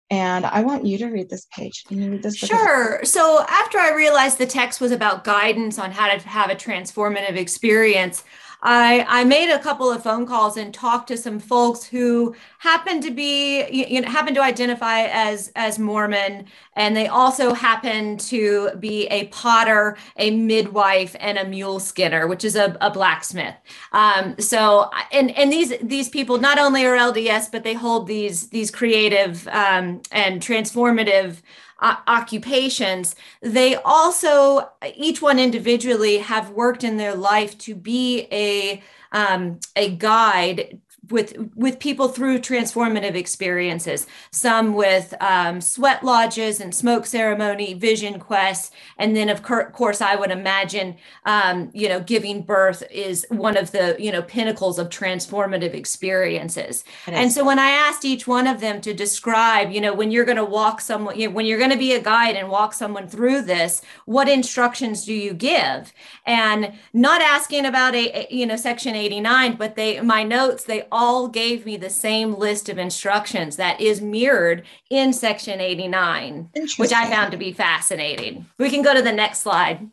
And 0.09 0.45
I 0.45 0.61
want 0.63 0.85
you 0.85 0.97
to 0.97 1.07
read 1.07 1.29
this 1.29 1.47
page. 1.55 1.85
Can 1.87 2.01
you 2.01 2.11
read 2.11 2.23
this? 2.23 2.35
Sure. 2.35 2.99
So 3.05 3.45
after 3.47 3.79
I 3.79 3.93
realized 3.93 4.39
the 4.39 4.45
text 4.45 4.81
was 4.81 4.91
about 4.91 5.23
guidance 5.23 5.79
on 5.79 5.91
how 5.91 6.13
to 6.13 6.27
have 6.27 6.49
a 6.49 6.55
transformative 6.55 7.37
experience, 7.37 8.25
I, 8.63 9.05
I 9.07 9.23
made 9.23 9.51
a 9.51 9.57
couple 9.57 9.89
of 9.89 10.03
phone 10.03 10.27
calls 10.27 10.55
and 10.55 10.71
talked 10.73 11.07
to 11.07 11.17
some 11.17 11.39
folks 11.39 11.83
who 11.83 12.35
happened 12.59 13.01
to 13.03 13.11
be, 13.11 13.67
you, 13.71 14.01
know, 14.01 14.07
happened 14.07 14.35
to 14.35 14.43
identify 14.43 15.03
as 15.05 15.51
as 15.55 15.79
Mormon, 15.79 16.45
and 16.75 16.95
they 16.95 17.07
also 17.07 17.53
happen 17.53 18.17
to 18.17 18.69
be 18.79 19.07
a 19.07 19.27
potter, 19.27 19.97
a 20.17 20.29
midwife, 20.29 21.15
and 21.19 21.39
a 21.39 21.45
mule 21.45 21.79
skinner, 21.79 22.27
which 22.27 22.45
is 22.45 22.55
a, 22.55 22.77
a 22.81 22.91
blacksmith. 22.91 23.55
Um, 23.93 24.35
so, 24.37 24.91
and 25.11 25.31
and 25.31 25.51
these 25.51 25.73
these 25.81 26.09
people 26.09 26.37
not 26.39 26.59
only 26.59 26.85
are 26.85 26.95
LDS, 26.95 27.51
but 27.51 27.63
they 27.63 27.73
hold 27.73 28.05
these 28.05 28.49
these 28.49 28.69
creative 28.69 29.47
um, 29.47 30.01
and 30.11 30.39
transformative 30.39 31.37
uh, 31.81 31.95
occupations, 32.07 33.15
they 33.41 33.75
also, 33.75 34.69
each 34.95 35.21
one 35.21 35.39
individually, 35.39 36.19
have 36.19 36.51
worked 36.51 36.83
in 36.83 36.97
their 36.97 37.15
life 37.15 37.57
to 37.59 37.75
be 37.75 38.27
a, 38.31 38.81
um, 39.11 39.59
a 39.75 39.95
guide 39.95 40.79
with 41.11 41.35
with 41.55 41.79
people 41.79 42.07
through 42.07 42.39
transformative 42.39 43.15
experiences 43.15 44.07
some 44.31 44.73
with 44.73 45.13
um, 45.21 45.61
sweat 45.61 46.03
lodges 46.03 46.59
and 46.61 46.73
smoke 46.73 47.05
ceremony 47.05 47.73
vision 47.73 48.19
quests. 48.19 48.71
And 48.97 49.15
then 49.15 49.29
of 49.29 49.43
cour- 49.43 49.69
course 49.71 50.01
i 50.01 50.15
would 50.15 50.31
imagine 50.31 50.95
um, 51.25 51.69
you 51.73 51.87
know 51.89 51.99
giving 51.99 52.41
birth 52.41 52.83
is 52.91 53.25
one 53.29 53.57
of 53.57 53.71
the 53.71 53.95
you 53.99 54.11
know 54.11 54.21
pinnacles 54.21 54.79
of 54.79 54.89
transformative 54.89 55.73
experiences. 55.73 56.83
And 57.07 57.31
so 57.31 57.43
when 57.45 57.59
I 57.59 57.69
asked 57.69 58.05
each 58.05 58.27
one 58.27 58.47
of 58.47 58.59
them 58.61 58.81
to 58.81 58.93
describe, 58.93 59.71
you 59.71 59.81
know, 59.81 59.93
when 59.93 60.11
you're 60.11 60.25
going 60.25 60.37
to 60.37 60.45
walk 60.45 60.81
someone, 60.81 61.19
you 61.19 61.27
know, 61.27 61.33
when 61.35 61.45
you're 61.45 61.57
going 61.63 61.71
to 61.71 61.77
be 61.77 61.93
a 61.93 62.01
guide 62.01 62.35
and 62.35 62.49
walk 62.49 62.73
someone 62.73 63.07
through 63.07 63.41
this, 63.43 63.81
what 64.05 64.27
instructions 64.29 65.05
do 65.05 65.13
you 65.13 65.33
give? 65.33 65.93
And 66.25 66.73
not 66.93 67.21
asking 67.21 67.65
about 67.65 67.95
a, 67.95 68.05
a- 68.19 68.27
you 68.33 68.45
know, 68.45 68.55
section 68.55 68.95
89, 68.95 69.55
but 69.55 69.75
they, 69.75 69.99
my 70.01 70.23
notes, 70.23 70.63
they 70.63 70.81
all 70.91 71.00
gave 71.31 71.65
me 71.65 71.77
the 71.77 71.89
same 71.89 72.35
list 72.35 72.69
of 72.69 72.77
instructions 72.77 73.55
that 73.55 73.81
is 73.81 74.01
mirrored 74.01 74.63
in 74.89 75.13
section 75.13 75.59
89, 75.59 76.49
which 76.77 76.93
I 76.93 77.09
found 77.09 77.31
to 77.31 77.37
be 77.37 77.53
fascinating. 77.53 78.45
We 78.59 78.69
can 78.69 78.81
go 78.81 78.93
to 78.93 79.01
the 79.01 79.11
next 79.11 79.39
slide. 79.39 79.89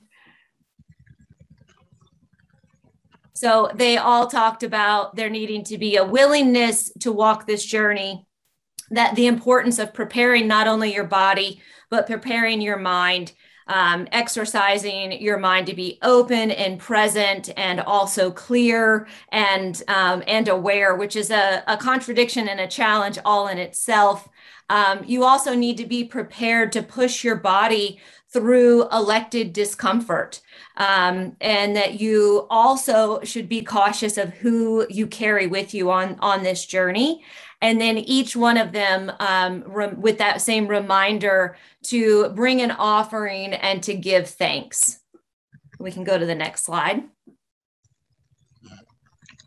So 3.34 3.70
they 3.74 3.96
all 3.96 4.26
talked 4.26 4.62
about 4.64 5.14
there 5.14 5.30
needing 5.30 5.64
to 5.64 5.78
be 5.78 5.96
a 5.96 6.04
willingness 6.04 6.92
to 7.00 7.12
walk 7.12 7.46
this 7.46 7.64
journey, 7.64 8.26
that 8.90 9.14
the 9.14 9.28
importance 9.28 9.78
of 9.78 9.94
preparing 9.94 10.48
not 10.48 10.66
only 10.66 10.92
your 10.92 11.04
body, 11.04 11.60
but 11.90 12.06
preparing 12.06 12.60
your 12.60 12.78
mind, 12.78 13.32
um, 13.68 14.08
exercising 14.12 15.12
your 15.12 15.38
mind 15.38 15.66
to 15.66 15.74
be 15.74 15.98
open 16.02 16.50
and 16.50 16.78
present 16.78 17.50
and 17.56 17.80
also 17.80 18.30
clear 18.30 19.06
and, 19.30 19.82
um, 19.88 20.22
and 20.26 20.48
aware, 20.48 20.96
which 20.96 21.16
is 21.16 21.30
a, 21.30 21.62
a 21.66 21.76
contradiction 21.76 22.48
and 22.48 22.60
a 22.60 22.66
challenge 22.66 23.18
all 23.24 23.48
in 23.48 23.58
itself. 23.58 24.28
Um, 24.70 25.02
you 25.06 25.24
also 25.24 25.54
need 25.54 25.76
to 25.78 25.86
be 25.86 26.04
prepared 26.04 26.72
to 26.72 26.82
push 26.82 27.24
your 27.24 27.36
body 27.36 28.00
through 28.30 28.86
elected 28.90 29.54
discomfort 29.54 30.40
um, 30.76 31.34
and 31.40 31.74
that 31.74 31.98
you 31.98 32.46
also 32.50 33.20
should 33.22 33.48
be 33.48 33.62
cautious 33.62 34.18
of 34.18 34.30
who 34.34 34.86
you 34.90 35.06
carry 35.06 35.46
with 35.46 35.72
you 35.72 35.90
on 35.90 36.16
on 36.20 36.42
this 36.42 36.66
journey 36.66 37.22
and 37.60 37.80
then 37.80 37.98
each 37.98 38.36
one 38.36 38.56
of 38.56 38.72
them 38.72 39.10
um, 39.18 39.62
rem- 39.66 40.00
with 40.00 40.18
that 40.18 40.40
same 40.40 40.66
reminder 40.68 41.56
to 41.84 42.28
bring 42.30 42.60
an 42.62 42.70
offering 42.72 43.52
and 43.54 43.82
to 43.82 43.94
give 43.94 44.28
thanks 44.28 45.00
we 45.78 45.90
can 45.92 46.04
go 46.04 46.18
to 46.18 46.26
the 46.26 46.34
next 46.34 46.64
slide 46.64 47.02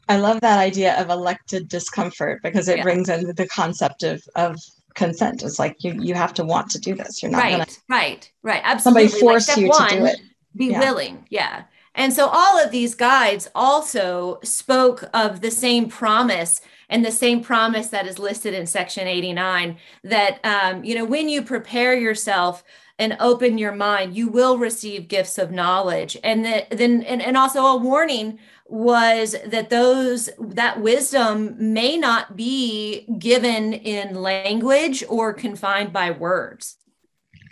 I 0.10 0.18
love 0.18 0.42
that 0.42 0.60
idea 0.60 1.00
of 1.00 1.10
elected 1.10 1.70
discomfort 1.70 2.42
because 2.44 2.68
it 2.68 2.78
Yeah. 2.78 2.84
brings 2.84 3.08
in 3.08 3.34
the 3.34 3.48
concept 3.48 4.04
of, 4.04 4.22
of 4.36 4.58
consent. 4.94 5.42
It's 5.42 5.58
like 5.58 5.78
you 5.86 5.94
you 6.02 6.16
have 6.16 6.34
to 6.34 6.44
want 6.44 6.70
to 6.72 6.80
do 6.80 6.96
this. 6.96 7.22
You're 7.24 7.32
not 7.32 7.38
right 7.38 7.52
gonna 7.52 7.66
right 7.88 8.32
right 8.44 8.62
absolutely 8.66 9.08
somebody 9.08 9.22
force 9.22 9.44
step 9.46 9.58
you 9.60 9.70
one, 9.70 9.90
to 9.90 9.96
do 10.00 10.06
it. 10.06 10.20
be 10.58 10.66
Yeah. 10.72 10.80
willing 10.80 11.26
yeah 11.30 11.64
and 11.96 12.12
so 12.12 12.28
all 12.28 12.60
of 12.62 12.72
these 12.72 12.94
guides 12.96 13.48
also 13.56 14.40
spoke 14.44 15.06
of 15.14 15.40
the 15.40 15.52
same 15.52 15.88
promise 15.88 16.60
and 16.92 17.04
the 17.04 17.12
same 17.12 17.42
promise 17.42 17.88
that 17.88 18.06
is 18.06 18.20
listed 18.20 18.54
in 18.54 18.68
section 18.68 19.08
89 19.08 19.78
that 20.04 20.40
um, 20.44 20.84
you 20.84 20.94
know 20.94 21.06
when 21.06 21.28
you 21.28 21.42
prepare 21.42 21.98
yourself 21.98 22.64
and 23.00 23.18
open 23.20 23.58
your 23.58 23.72
mind 23.72 24.16
you 24.16 24.28
will 24.28 24.60
receive 24.60 25.08
gifts 25.08 25.40
of 25.40 25.52
knowledge 25.52 26.16
and 26.24 26.46
that 26.46 26.70
then 26.70 27.02
and, 27.04 27.22
and 27.22 27.36
also 27.36 27.66
a 27.66 27.78
warning 27.78 28.38
was 28.68 29.36
that 29.48 29.70
those 29.70 30.30
that 30.40 30.80
wisdom 30.80 31.56
may 31.74 31.98
not 31.98 32.36
be 32.38 33.08
given 33.18 33.74
in 33.74 34.22
language 34.22 35.04
or 35.10 35.34
confined 35.34 35.92
by 35.92 36.12
words 36.12 36.78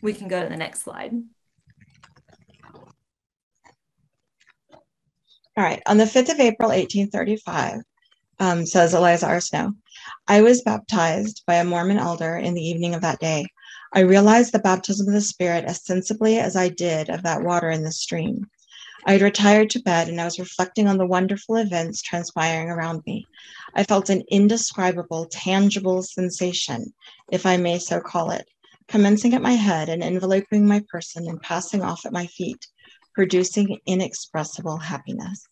we 0.03 0.13
can 0.13 0.27
go 0.27 0.43
to 0.43 0.49
the 0.49 0.57
next 0.57 0.83
slide 0.83 1.13
All 5.57 5.65
right. 5.65 5.81
On 5.87 5.97
the 5.97 6.05
5th 6.05 6.31
of 6.31 6.39
April, 6.39 6.69
1835, 6.69 7.81
um, 8.39 8.65
says 8.65 8.93
Eliza 8.93 9.27
R. 9.27 9.41
Snow, 9.41 9.73
I 10.27 10.41
was 10.41 10.61
baptized 10.61 11.43
by 11.45 11.55
a 11.55 11.63
Mormon 11.63 11.97
elder 11.97 12.35
in 12.35 12.53
the 12.53 12.61
evening 12.61 12.95
of 12.95 13.01
that 13.01 13.19
day. 13.19 13.45
I 13.93 14.01
realized 14.01 14.51
the 14.51 14.59
baptism 14.59 15.07
of 15.07 15.13
the 15.13 15.21
Spirit 15.21 15.65
as 15.65 15.85
sensibly 15.85 16.39
as 16.39 16.55
I 16.55 16.69
did 16.69 17.09
of 17.09 17.23
that 17.23 17.43
water 17.43 17.69
in 17.69 17.83
the 17.83 17.91
stream. 17.91 18.45
I 19.05 19.13
had 19.13 19.21
retired 19.21 19.69
to 19.71 19.81
bed 19.81 20.09
and 20.09 20.19
I 20.19 20.25
was 20.25 20.39
reflecting 20.39 20.87
on 20.87 20.97
the 20.97 21.05
wonderful 21.05 21.55
events 21.55 22.01
transpiring 22.01 22.69
around 22.69 23.01
me. 23.05 23.27
I 23.73 23.83
felt 23.83 24.09
an 24.09 24.23
indescribable, 24.29 25.25
tangible 25.25 26.03
sensation, 26.03 26.93
if 27.31 27.45
I 27.45 27.57
may 27.57 27.79
so 27.79 28.01
call 28.01 28.31
it, 28.31 28.47
commencing 28.87 29.33
at 29.33 29.41
my 29.41 29.53
head 29.53 29.89
and 29.89 30.03
enveloping 30.03 30.67
my 30.67 30.83
person 30.89 31.27
and 31.27 31.41
passing 31.41 31.81
off 31.81 32.05
at 32.05 32.13
my 32.13 32.27
feet, 32.27 32.67
producing 33.15 33.79
inexpressible 33.85 34.77
happiness. 34.77 35.47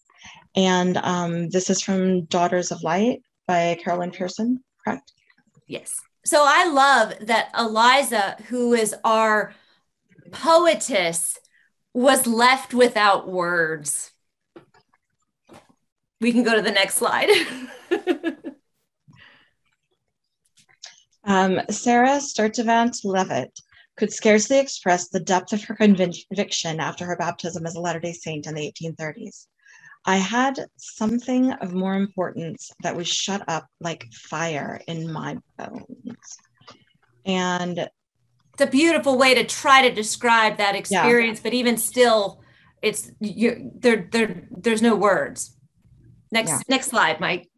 And 0.57 0.97
um, 0.97 1.49
this 1.49 1.69
is 1.69 1.83
from 1.83 2.25
Daughters 2.25 2.71
of 2.71 2.81
Light 2.81 3.21
by 3.47 3.77
Carol 3.81 3.99
Lynn 3.99 4.09
Pearson, 4.09 4.63
correct? 4.83 5.13
Yes. 5.67 6.01
so 6.25 6.43
I 6.47 6.67
love 6.67 7.13
that 7.27 7.51
Eliza, 7.55 8.37
who 8.47 8.73
is 8.73 8.95
our 9.03 9.53
poetess, 10.31 11.37
was 11.93 12.25
left 12.25 12.73
without 12.73 13.29
words. 13.29 14.11
We 16.19 16.31
can 16.31 16.41
go 16.41 16.55
to 16.55 16.61
the 16.63 16.71
next 16.71 16.95
slide. 16.95 17.29
um, 21.23 21.61
Sarah 21.69 22.19
Sturtevant 22.19 22.97
Leavitt 23.03 23.59
could 23.95 24.11
scarcely 24.11 24.57
express 24.57 25.09
the 25.09 25.19
depth 25.19 25.53
of 25.53 25.63
her 25.65 25.75
conviction 25.75 26.79
after 26.79 27.05
her 27.05 27.15
baptism 27.15 27.67
as 27.67 27.75
a 27.75 27.79
Latter 27.79 27.99
day 27.99 28.13
Saint 28.13 28.47
in 28.47 28.55
the 28.55 28.73
1830s. 28.81 29.45
I 30.05 30.17
had 30.17 30.65
something 30.77 31.51
of 31.51 31.73
more 31.73 31.95
importance 31.95 32.71
that 32.83 32.95
was 32.95 33.07
shut 33.07 33.43
up 33.47 33.67
like 33.79 34.05
fire 34.13 34.79
in 34.87 35.11
my 35.11 35.37
bones. 35.57 36.37
And 37.25 37.77
it's 37.79 38.61
a 38.61 38.67
beautiful 38.67 39.17
way 39.17 39.35
to 39.35 39.43
try 39.43 39.87
to 39.87 39.93
describe 39.93 40.57
that 40.57 40.75
experience, 40.75 41.39
yeah. 41.39 41.43
but 41.43 41.53
even 41.53 41.77
still, 41.77 42.41
it's 42.81 43.11
you 43.19 43.71
there 43.75 44.07
there 44.11 44.47
there's 44.49 44.81
no 44.81 44.95
words. 44.95 45.55
Next 46.31 46.51
yeah. 46.51 46.59
next 46.69 46.87
slide, 46.87 47.19
Mike. 47.19 47.49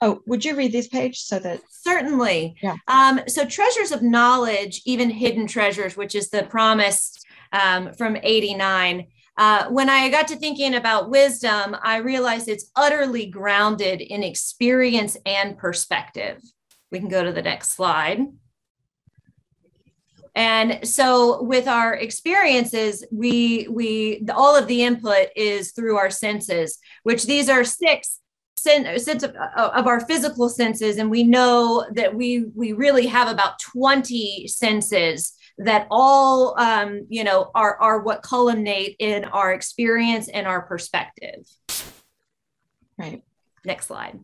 Oh, 0.00 0.20
would 0.26 0.44
you 0.44 0.56
read 0.56 0.72
this 0.72 0.88
page 0.88 1.20
so 1.20 1.38
that 1.38 1.60
certainly? 1.70 2.56
Yeah. 2.60 2.76
Um, 2.88 3.20
so 3.28 3.44
treasures 3.44 3.92
of 3.92 4.02
knowledge, 4.02 4.82
even 4.84 5.10
hidden 5.10 5.46
treasures, 5.46 5.96
which 5.96 6.14
is 6.14 6.30
the 6.30 6.42
promise 6.42 7.16
um, 7.52 7.92
from 7.94 8.16
89. 8.22 9.06
Uh, 9.36 9.68
when 9.68 9.88
I 9.88 10.08
got 10.10 10.28
to 10.28 10.36
thinking 10.36 10.74
about 10.74 11.10
wisdom, 11.10 11.76
I 11.82 11.98
realized 11.98 12.48
it's 12.48 12.70
utterly 12.76 13.26
grounded 13.26 14.00
in 14.00 14.22
experience 14.22 15.16
and 15.24 15.56
perspective. 15.56 16.42
We 16.90 16.98
can 16.98 17.08
go 17.08 17.24
to 17.24 17.32
the 17.32 17.42
next 17.42 17.72
slide. 17.72 18.20
And 20.34 20.86
so 20.86 21.42
with 21.42 21.68
our 21.68 21.94
experiences, 21.94 23.04
we 23.10 23.68
we 23.70 24.24
all 24.34 24.56
of 24.56 24.66
the 24.66 24.82
input 24.82 25.28
is 25.36 25.72
through 25.72 25.96
our 25.96 26.10
senses, 26.10 26.78
which 27.02 27.24
these 27.24 27.48
are 27.50 27.64
six 27.64 28.18
sense 28.56 29.22
of, 29.22 29.34
of 29.56 29.86
our 29.86 30.00
physical 30.00 30.48
senses 30.48 30.98
and 30.98 31.10
we 31.10 31.24
know 31.24 31.84
that 31.94 32.14
we 32.14 32.44
we 32.54 32.72
really 32.72 33.06
have 33.06 33.28
about 33.28 33.58
20 33.58 34.46
senses 34.46 35.34
that 35.64 35.86
all 35.90 36.58
um, 36.58 37.06
you 37.08 37.24
know 37.24 37.50
are 37.54 37.76
are 37.80 38.00
what 38.00 38.22
culminate 38.22 38.96
in 38.98 39.24
our 39.24 39.52
experience 39.52 40.28
and 40.28 40.46
our 40.46 40.62
perspective. 40.62 41.46
Right. 42.98 43.22
Next 43.64 43.86
slide. 43.86 44.20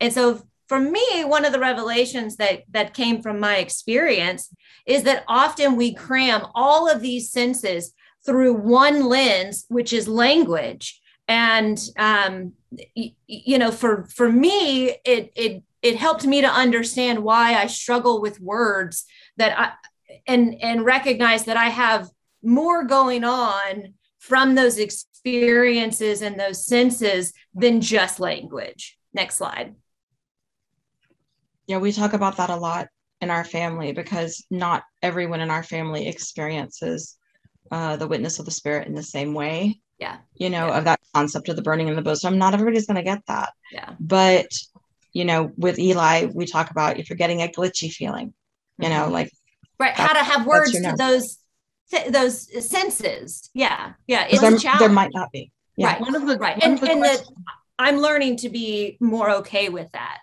And 0.00 0.12
so 0.12 0.42
for 0.68 0.78
me 0.78 1.24
one 1.24 1.44
of 1.44 1.52
the 1.52 1.58
revelations 1.58 2.36
that 2.36 2.62
that 2.70 2.94
came 2.94 3.22
from 3.22 3.40
my 3.40 3.56
experience 3.56 4.54
is 4.86 5.02
that 5.04 5.24
often 5.26 5.76
we 5.76 5.94
cram 5.94 6.46
all 6.54 6.88
of 6.88 7.00
these 7.00 7.30
senses 7.30 7.94
through 8.24 8.52
one 8.52 9.06
lens 9.06 9.64
which 9.68 9.92
is 9.92 10.06
language. 10.06 11.00
And 11.26 11.78
um, 11.98 12.52
you 12.94 13.58
know 13.58 13.70
for 13.70 14.06
for 14.14 14.30
me 14.30 14.90
it 15.04 15.32
it 15.34 15.62
it 15.82 15.96
helped 15.96 16.26
me 16.26 16.40
to 16.40 16.48
understand 16.48 17.22
why 17.22 17.54
i 17.54 17.66
struggle 17.66 18.20
with 18.20 18.40
words 18.40 19.04
that 19.36 19.58
i 19.58 19.72
and 20.26 20.54
and 20.62 20.84
recognize 20.84 21.44
that 21.44 21.56
i 21.56 21.68
have 21.68 22.08
more 22.42 22.84
going 22.84 23.24
on 23.24 23.94
from 24.18 24.54
those 24.54 24.78
experiences 24.78 26.22
and 26.22 26.38
those 26.38 26.66
senses 26.66 27.32
than 27.54 27.80
just 27.80 28.20
language. 28.20 28.98
Next 29.12 29.36
slide. 29.36 29.74
Yeah 31.66 31.78
we 31.78 31.92
talk 31.92 32.12
about 32.12 32.36
that 32.36 32.50
a 32.50 32.56
lot 32.56 32.88
in 33.20 33.30
our 33.30 33.44
family 33.44 33.92
because 33.92 34.44
not 34.50 34.84
everyone 35.02 35.40
in 35.40 35.50
our 35.50 35.62
family 35.62 36.08
experiences 36.08 37.16
uh, 37.70 37.96
the 37.96 38.06
witness 38.06 38.38
of 38.38 38.44
the 38.44 38.50
spirit 38.50 38.86
in 38.86 38.94
the 38.94 39.02
same 39.02 39.34
way 39.34 39.80
yeah. 39.98 40.18
you 40.34 40.48
know 40.48 40.68
yeah. 40.68 40.78
of 40.78 40.84
that 40.84 41.00
concept 41.14 41.48
of 41.48 41.56
the 41.56 41.62
burning 41.62 41.88
in 41.88 41.96
the 41.96 42.02
bosom 42.02 42.38
not 42.38 42.54
everybody's 42.54 42.86
going 42.86 42.96
to 42.96 43.02
get 43.02 43.22
that. 43.26 43.52
Yeah. 43.72 43.94
But 44.00 44.46
you 45.12 45.24
know 45.24 45.50
with 45.56 45.78
eli 45.78 46.26
we 46.34 46.46
talk 46.46 46.70
about 46.70 46.98
if 46.98 47.08
you're 47.08 47.16
getting 47.16 47.42
a 47.42 47.48
glitchy 47.48 47.90
feeling 47.90 48.32
you 48.78 48.88
know 48.88 49.04
mm-hmm. 49.04 49.12
like 49.12 49.32
right 49.78 49.94
how 49.94 50.12
to 50.12 50.22
have 50.22 50.46
words 50.46 50.72
to 50.72 50.94
those 50.96 51.38
those 52.10 52.68
senses 52.68 53.50
yeah 53.54 53.92
yeah 54.06 54.26
it's 54.28 54.40
there, 54.40 54.54
a 54.54 54.58
challenge. 54.58 54.80
there 54.80 54.88
might 54.88 55.10
not 55.14 55.30
be 55.32 55.50
yeah. 55.76 55.92
right 55.92 56.00
one 56.00 56.14
of 56.14 56.26
the 56.26 56.36
right 56.36 56.62
and, 56.62 56.78
the 56.78 56.90
and 56.90 57.02
the, 57.02 57.24
i'm 57.78 57.98
learning 57.98 58.36
to 58.36 58.48
be 58.48 58.96
more 59.00 59.30
okay 59.30 59.68
with 59.68 59.90
that 59.92 60.18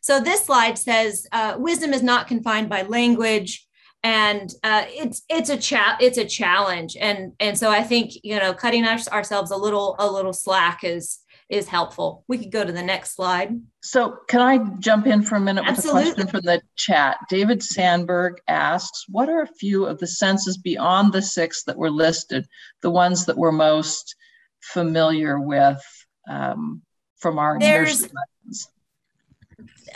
so 0.00 0.18
this 0.18 0.46
slide 0.46 0.76
says 0.76 1.26
uh, 1.30 1.54
wisdom 1.58 1.92
is 1.92 2.02
not 2.02 2.26
confined 2.26 2.68
by 2.68 2.82
language 2.82 3.68
and 4.02 4.54
uh, 4.64 4.84
it's 4.88 5.22
it's 5.28 5.50
a 5.50 5.56
cha- 5.56 5.96
it's 6.00 6.18
a 6.18 6.24
challenge 6.24 6.96
and 6.98 7.32
and 7.38 7.56
so 7.56 7.70
i 7.70 7.82
think 7.82 8.12
you 8.24 8.38
know 8.38 8.52
cutting 8.52 8.84
our, 8.84 8.98
ourselves 9.12 9.50
a 9.50 9.56
little 9.56 9.94
a 9.98 10.10
little 10.10 10.32
slack 10.32 10.82
is 10.82 11.18
is 11.48 11.68
helpful. 11.68 12.24
We 12.28 12.38
could 12.38 12.50
go 12.50 12.64
to 12.64 12.72
the 12.72 12.82
next 12.82 13.14
slide. 13.14 13.60
So 13.82 14.18
can 14.28 14.40
i 14.40 14.58
jump 14.78 15.06
in 15.06 15.22
for 15.22 15.36
a 15.36 15.40
minute 15.40 15.62
with 15.62 15.78
Absolutely. 15.78 16.02
a 16.02 16.04
question 16.04 16.26
from 16.28 16.40
the 16.42 16.62
chat? 16.76 17.18
David 17.28 17.62
sandberg 17.62 18.40
asks 18.48 19.04
what 19.08 19.28
are 19.28 19.42
a 19.42 19.54
few 19.58 19.84
of 19.84 19.98
the 19.98 20.06
senses 20.06 20.56
beyond 20.56 21.12
the 21.12 21.22
six 21.22 21.64
that 21.64 21.76
were 21.76 21.90
listed 21.90 22.46
the 22.80 22.90
ones 22.90 23.26
that 23.26 23.36
we're 23.36 23.52
most 23.52 24.16
familiar 24.60 25.40
with 25.40 25.82
um, 26.28 26.82
from 27.16 27.38
our 27.38 27.58
there's 27.58 28.08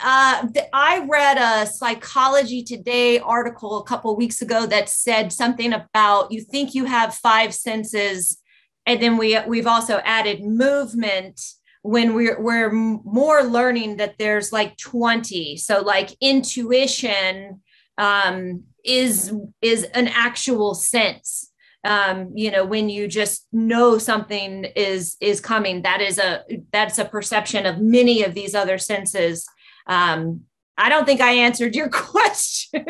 uh, 0.03 0.47
I 0.73 1.07
read 1.09 1.39
a 1.39 1.67
Psychology 1.67 2.63
Today 2.63 3.19
article 3.19 3.79
a 3.79 3.85
couple 3.85 4.15
weeks 4.17 4.43
ago 4.43 4.67
that 4.67 4.89
said 4.89 5.33
something 5.33 5.73
about 5.73 6.31
you 6.31 6.43
think 6.43 6.75
you 6.75 6.85
have 6.85 7.15
five 7.15 7.55
senses, 7.55 8.39
and 8.87 9.03
then 9.03 9.17
we 9.17 9.39
we've 9.47 9.67
also 9.67 10.01
added 10.05 10.43
movement 10.43 11.41
when 11.83 12.15
we're 12.15 12.41
we're 12.41 12.73
more 12.73 13.43
learning 13.43 13.97
that 13.97 14.19
there's 14.19 14.53
like 14.53 14.77
20. 14.77 15.57
So 15.57 15.83
like 15.83 16.11
intuition 16.21 17.63
um, 17.99 18.65
is 18.85 19.33
is 19.61 19.85
an 19.85 20.09
actual 20.09 20.75
sense. 20.75 21.53
Um, 21.85 22.33
you 22.35 22.51
know 22.51 22.65
when 22.65 22.89
you 22.89 23.07
just 23.07 23.47
know 23.53 23.99
something 23.99 24.65
is 24.75 25.17
is 25.21 25.41
coming 25.41 25.83
that 25.83 26.01
is 26.01 26.19
a 26.19 26.43
that's 26.73 26.99
a 26.99 27.05
perception 27.05 27.65
of 27.65 27.79
many 27.79 28.25
of 28.25 28.35
these 28.35 28.57
other 28.57 28.77
senses 28.77 29.47
um, 29.87 30.41
I 30.79 30.89
don't 30.89 31.07
think 31.07 31.21
I 31.21 31.33
answered 31.33 31.75
your 31.75 31.89
question. 31.91 32.85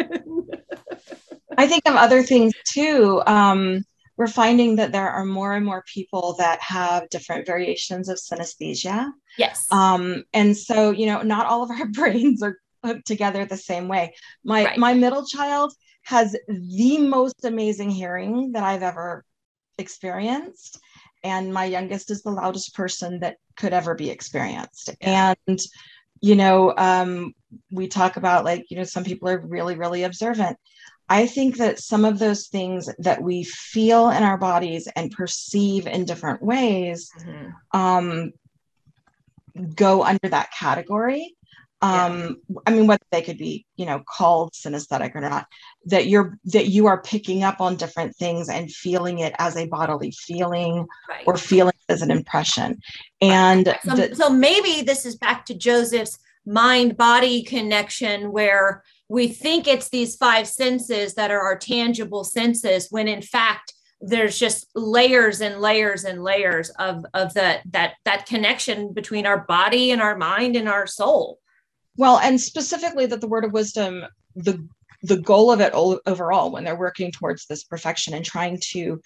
I 1.57 1.67
think 1.67 1.83
of 1.87 1.95
other 1.95 2.23
things 2.23 2.53
too. 2.67 3.23
Um, 3.27 3.85
we're 4.17 4.27
finding 4.27 4.77
that 4.77 4.93
there 4.93 5.09
are 5.09 5.25
more 5.25 5.55
and 5.55 5.65
more 5.65 5.85
people 5.93 6.35
that 6.39 6.61
have 6.61 7.09
different 7.11 7.47
variations 7.47 8.09
of 8.09 8.17
synesthesia. 8.17 9.11
Yes. 9.37 9.67
Um, 9.71 10.25
and 10.33 10.57
so, 10.57 10.91
you 10.91 11.07
know, 11.07 11.23
not 11.23 11.47
all 11.47 11.63
of 11.63 11.71
our 11.71 11.87
brains 11.93 12.43
are 12.43 12.59
put 12.83 13.05
together 13.05 13.45
the 13.45 13.57
same 13.57 13.89
way. 13.89 14.15
My 14.45 14.65
right. 14.65 14.79
my 14.79 14.95
middle 14.95 15.27
child 15.27 15.73
has 16.05 16.37
the 16.49 16.99
most 16.99 17.45
amazing 17.45 17.91
hearing 17.91 18.53
that 18.53 18.63
I've 18.63 18.83
ever 18.83 19.25
experienced. 19.79 20.79
And 21.25 21.53
my 21.53 21.65
youngest 21.65 22.11
is 22.11 22.23
the 22.23 22.31
loudest 22.31 22.75
person 22.75 23.21
that 23.21 23.39
could 23.57 23.73
ever 23.73 23.95
be 23.95 24.11
experienced. 24.11 24.91
And 25.01 25.59
you 26.21 26.35
know 26.35 26.75
um, 26.77 27.35
we 27.71 27.89
talk 27.89 28.17
about 28.17 28.45
like 28.45 28.71
you 28.71 28.77
know 28.77 28.85
some 28.85 29.05
people 29.05 29.29
are 29.29 29.39
really 29.39 29.77
really 29.77 30.05
observant 30.05 30.57
i 31.09 31.27
think 31.27 31.57
that 31.57 31.79
some 31.79 32.05
of 32.05 32.19
those 32.19 32.47
things 32.47 32.89
that 32.99 33.23
we 33.23 33.45
feel 33.45 34.11
in 34.11 34.23
our 34.23 34.39
bodies 34.39 34.89
and 34.97 35.11
perceive 35.13 35.87
in 35.87 36.05
different 36.05 36.43
ways 36.43 37.11
mm-hmm. 37.21 37.79
um, 37.79 38.33
go 39.75 40.03
under 40.03 40.29
that 40.29 40.51
category 40.53 41.37
um 41.83 42.41
yeah. 42.49 42.57
i 42.67 42.71
mean 42.71 42.87
whether 42.87 43.05
they 43.11 43.21
could 43.21 43.37
be 43.37 43.67
you 43.77 43.85
know 43.85 44.03
called 44.07 44.53
synesthetic 44.53 45.15
or 45.15 45.21
not 45.21 45.47
that 45.85 46.07
you're 46.07 46.39
that 46.45 46.69
you 46.69 46.87
are 46.87 47.03
picking 47.03 47.43
up 47.43 47.61
on 47.61 47.77
different 47.77 48.17
things 48.17 48.49
and 48.49 48.73
feeling 48.73 49.19
it 49.19 49.35
as 49.39 49.57
a 49.57 49.67
bodily 49.67 50.11
feeling 50.11 50.87
right. 51.09 51.25
or 51.27 51.37
feeling 51.37 51.75
as 51.91 52.01
an 52.01 52.11
impression 52.11 52.79
and 53.21 53.77
so, 53.85 53.95
the, 53.95 54.17
so 54.17 54.31
maybe 54.31 54.83
this 54.83 55.05
is 55.05 55.17
back 55.17 55.45
to 55.45 55.55
joseph's 55.55 56.19
mind 56.47 56.97
body 56.97 57.43
connection 57.43 58.33
where 58.33 58.83
we 59.09 59.29
think 59.29 59.67
it's 59.67 59.89
these 59.89 60.17
five 60.17 60.49
senses 60.49 61.15
that 61.15 61.31
are 61.31 61.41
our 61.41 61.59
tangible 61.59 62.25
senses 62.25 62.89
when 62.91 63.09
in 63.09 63.23
fact 63.23 63.73
there's 64.01 64.39
just 64.39 64.67
layers 64.75 65.41
and 65.41 65.61
layers 65.61 66.05
and 66.05 66.23
layers 66.23 66.69
of 66.79 67.05
of 67.15 67.33
the 67.35 67.59
that 67.67 67.95
that 68.05 68.27
connection 68.27 68.93
between 68.93 69.27
our 69.27 69.45
body 69.47 69.91
and 69.91 70.03
our 70.03 70.17
mind 70.17 70.57
and 70.57 70.69
our 70.69 70.87
soul 70.87 71.39
well, 71.97 72.19
and 72.19 72.41
specifically 72.41 73.07
that 73.07 73.21
the 73.21 73.29
word 73.29 73.45
of 73.45 73.53
wisdom, 73.53 74.05
the 74.35 74.67
the 75.03 75.19
goal 75.19 75.53
of 75.53 75.61
it 75.61 75.73
all 75.73 76.01
overall, 76.07 76.51
when 76.51 76.65
they're 76.65 76.77
working 76.77 77.13
towards 77.13 77.47
this 77.47 77.65
perfection 77.65 78.15
and 78.15 78.25
trying 78.25 78.59
to, 78.61 79.01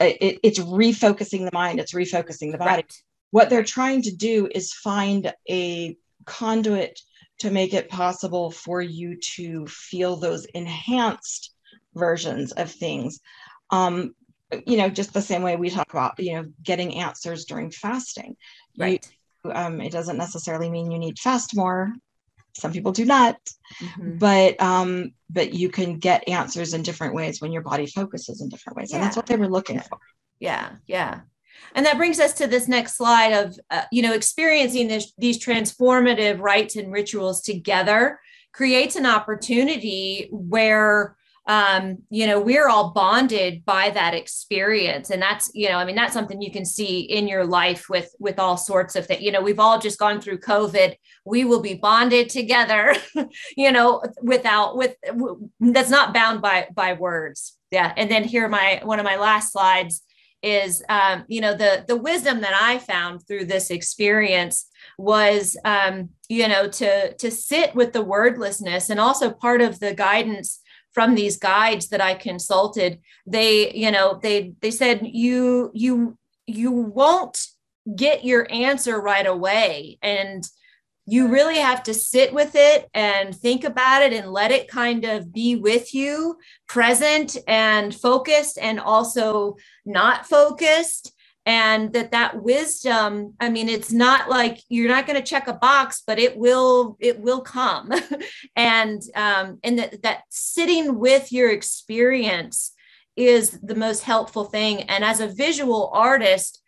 uh, 0.00 0.10
it, 0.20 0.38
it's 0.42 0.58
refocusing 0.58 1.44
the 1.44 1.50
mind, 1.52 1.80
it's 1.80 1.94
refocusing 1.94 2.52
the 2.52 2.58
body. 2.58 2.70
Right. 2.70 2.94
what 3.30 3.48
they're 3.48 3.64
trying 3.64 4.02
to 4.02 4.14
do 4.14 4.48
is 4.52 4.72
find 4.72 5.32
a 5.48 5.96
conduit 6.26 7.00
to 7.40 7.50
make 7.50 7.74
it 7.74 7.88
possible 7.88 8.50
for 8.50 8.80
you 8.80 9.16
to 9.16 9.66
feel 9.66 10.16
those 10.16 10.44
enhanced 10.46 11.52
versions 11.94 12.52
of 12.52 12.70
things. 12.70 13.20
Um, 13.70 14.14
you 14.66 14.76
know, 14.76 14.88
just 14.88 15.12
the 15.12 15.22
same 15.22 15.42
way 15.42 15.56
we 15.56 15.70
talk 15.70 15.90
about, 15.90 16.18
you 16.18 16.34
know, 16.34 16.44
getting 16.62 16.96
answers 16.96 17.44
during 17.44 17.70
fasting. 17.70 18.36
Right. 18.78 19.06
You, 19.44 19.52
um, 19.52 19.80
it 19.80 19.92
doesn't 19.92 20.18
necessarily 20.18 20.70
mean 20.70 20.90
you 20.90 20.98
need 20.98 21.18
fast 21.18 21.56
more. 21.56 21.92
Some 22.56 22.72
people 22.72 22.92
do 22.92 23.04
not, 23.04 23.36
Mhm. 23.80 24.18
but 24.18 24.60
um, 24.60 25.12
but 25.30 25.54
you 25.54 25.70
can 25.70 25.98
get 25.98 26.28
answers 26.28 26.74
in 26.74 26.82
different 26.82 27.14
ways 27.14 27.40
when 27.40 27.52
your 27.52 27.62
body 27.62 27.86
focuses 27.86 28.40
in 28.40 28.48
different 28.48 28.76
ways, 28.76 28.92
and 28.92 29.02
that's 29.02 29.16
what 29.16 29.26
they 29.26 29.36
were 29.36 29.48
looking 29.48 29.78
for. 29.78 29.98
Yeah, 30.40 30.76
yeah. 30.86 31.20
And 31.74 31.86
that 31.86 31.96
brings 31.96 32.18
us 32.18 32.32
to 32.34 32.46
this 32.46 32.68
next 32.68 32.96
slide 32.96 33.32
of, 33.32 33.58
uh, 33.70 33.82
you 33.92 34.02
know, 34.02 34.12
experiencing 34.12 34.88
this, 34.88 35.12
these 35.18 35.44
transformative 35.44 36.40
rites 36.40 36.76
and 36.76 36.92
rituals 36.92 37.42
together 37.42 38.18
creates 38.52 38.96
an 38.96 39.06
opportunity 39.06 40.28
where, 40.32 41.16
um, 41.46 41.98
you 42.10 42.26
know, 42.26 42.40
we're 42.40 42.68
all 42.68 42.90
bonded 42.90 43.64
by 43.64 43.90
that 43.90 44.14
experience. 44.14 45.10
And 45.10 45.22
that's, 45.22 45.50
you 45.54 45.68
know, 45.68 45.76
I 45.76 45.84
mean, 45.84 45.96
that's 45.96 46.12
something 46.12 46.42
you 46.42 46.50
can 46.50 46.64
see 46.64 47.00
in 47.00 47.26
your 47.28 47.44
life 47.44 47.88
with, 47.88 48.14
with 48.18 48.38
all 48.38 48.56
sorts 48.56 48.96
of 48.96 49.06
things. 49.06 49.22
You 49.22 49.32
know, 49.32 49.40
we've 49.40 49.60
all 49.60 49.78
just 49.78 49.98
gone 49.98 50.20
through 50.20 50.40
COVID. 50.40 50.96
We 51.24 51.44
will 51.44 51.60
be 51.60 51.74
bonded 51.74 52.28
together, 52.28 52.94
you 53.56 53.72
know, 53.72 54.02
without, 54.22 54.76
with, 54.76 54.96
that's 55.60 55.90
not 55.90 56.14
bound 56.14 56.42
by, 56.42 56.68
by 56.74 56.94
words. 56.94 57.56
Yeah. 57.70 57.92
And 57.96 58.10
then 58.10 58.24
here, 58.24 58.48
my, 58.48 58.80
one 58.84 58.98
of 58.98 59.04
my 59.04 59.16
last 59.16 59.52
slides 59.52 60.02
is 60.42 60.82
um, 60.88 61.24
you 61.28 61.40
know 61.40 61.54
the 61.54 61.84
the 61.86 61.96
wisdom 61.96 62.40
that 62.40 62.54
i 62.54 62.78
found 62.78 63.26
through 63.26 63.44
this 63.44 63.70
experience 63.70 64.66
was 64.98 65.56
um, 65.64 66.10
you 66.28 66.48
know 66.48 66.68
to 66.68 67.14
to 67.14 67.30
sit 67.30 67.74
with 67.74 67.92
the 67.92 68.02
wordlessness 68.02 68.90
and 68.90 69.00
also 69.00 69.30
part 69.30 69.60
of 69.60 69.80
the 69.80 69.94
guidance 69.94 70.60
from 70.92 71.14
these 71.14 71.36
guides 71.36 71.88
that 71.88 72.00
i 72.00 72.14
consulted 72.14 72.98
they 73.26 73.72
you 73.74 73.90
know 73.90 74.18
they 74.22 74.52
they 74.60 74.70
said 74.70 75.00
you 75.04 75.70
you 75.74 76.16
you 76.46 76.72
won't 76.72 77.38
get 77.94 78.24
your 78.24 78.46
answer 78.50 79.00
right 79.00 79.26
away. 79.26 79.98
And 80.02 80.44
you 81.06 81.28
really 81.28 81.58
have 81.58 81.82
to 81.84 81.94
sit 81.94 82.32
with 82.32 82.52
it 82.54 82.88
and 82.94 83.34
think 83.34 83.64
about 83.64 84.02
it 84.02 84.12
and 84.12 84.30
let 84.30 84.52
it 84.52 84.68
kind 84.68 85.04
of 85.04 85.32
be 85.32 85.56
with 85.56 85.94
you 85.94 86.36
present 86.68 87.36
and 87.48 87.94
focused 87.94 88.58
and 88.58 88.78
also 88.78 89.56
not 89.84 90.26
focused. 90.26 91.12
And 91.46 91.92
that 91.94 92.12
that 92.12 92.42
wisdom 92.42 93.34
i 93.40 93.48
mean 93.48 93.68
it's 93.70 93.90
not 93.90 94.28
like 94.28 94.60
you're 94.68 94.94
not 94.94 95.06
going 95.06 95.18
to 95.18 95.26
check 95.26 95.48
a 95.48 95.54
box 95.54 96.02
but 96.06 96.18
it 96.18 96.36
will 96.36 96.96
it 97.00 97.18
will 97.18 97.40
come. 97.40 97.90
And 98.56 99.02
um 99.16 99.58
and 99.64 99.78
that 99.78 100.02
that 100.02 100.22
sitting 100.28 100.98
with 100.98 101.32
your 101.32 101.50
experience 101.50 102.72
is 103.16 103.58
the 103.62 103.74
most 103.74 104.02
helpful 104.02 104.44
thing. 104.44 104.82
And 104.82 105.04
as 105.04 105.20
a 105.20 105.28
visual 105.28 105.90
artist 105.92 106.59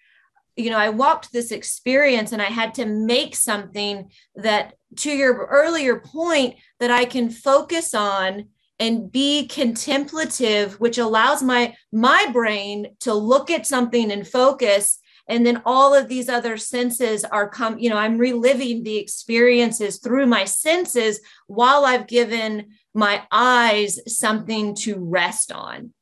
you 0.56 0.70
know 0.70 0.78
i 0.78 0.88
walked 0.88 1.32
this 1.32 1.50
experience 1.50 2.32
and 2.32 2.42
i 2.42 2.46
had 2.46 2.74
to 2.74 2.86
make 2.86 3.34
something 3.34 4.10
that 4.36 4.74
to 4.96 5.10
your 5.10 5.46
earlier 5.46 6.00
point 6.00 6.56
that 6.80 6.90
i 6.90 7.04
can 7.04 7.30
focus 7.30 7.94
on 7.94 8.46
and 8.82 9.12
be 9.12 9.46
contemplative 9.46 10.80
which 10.80 10.98
allows 10.98 11.40
my 11.40 11.72
my 11.92 12.28
brain 12.32 12.96
to 12.98 13.14
look 13.14 13.48
at 13.48 13.64
something 13.64 14.10
and 14.10 14.26
focus. 14.26 14.98
And 15.28 15.46
then 15.46 15.62
all 15.64 15.94
of 15.94 16.08
these 16.08 16.28
other 16.28 16.56
senses 16.56 17.24
are 17.24 17.48
come 17.48 17.78
you 17.78 17.88
know 17.88 17.96
i'm 17.96 18.18
reliving 18.18 18.82
the 18.82 18.96
experiences 18.96 19.98
through 19.98 20.26
my 20.26 20.44
senses 20.44 21.20
while 21.46 21.84
i've 21.84 22.08
given 22.08 22.70
my 22.92 23.22
eyes 23.30 24.00
something 24.12 24.74
to 24.74 24.96
rest 24.98 25.52
on 25.52 25.94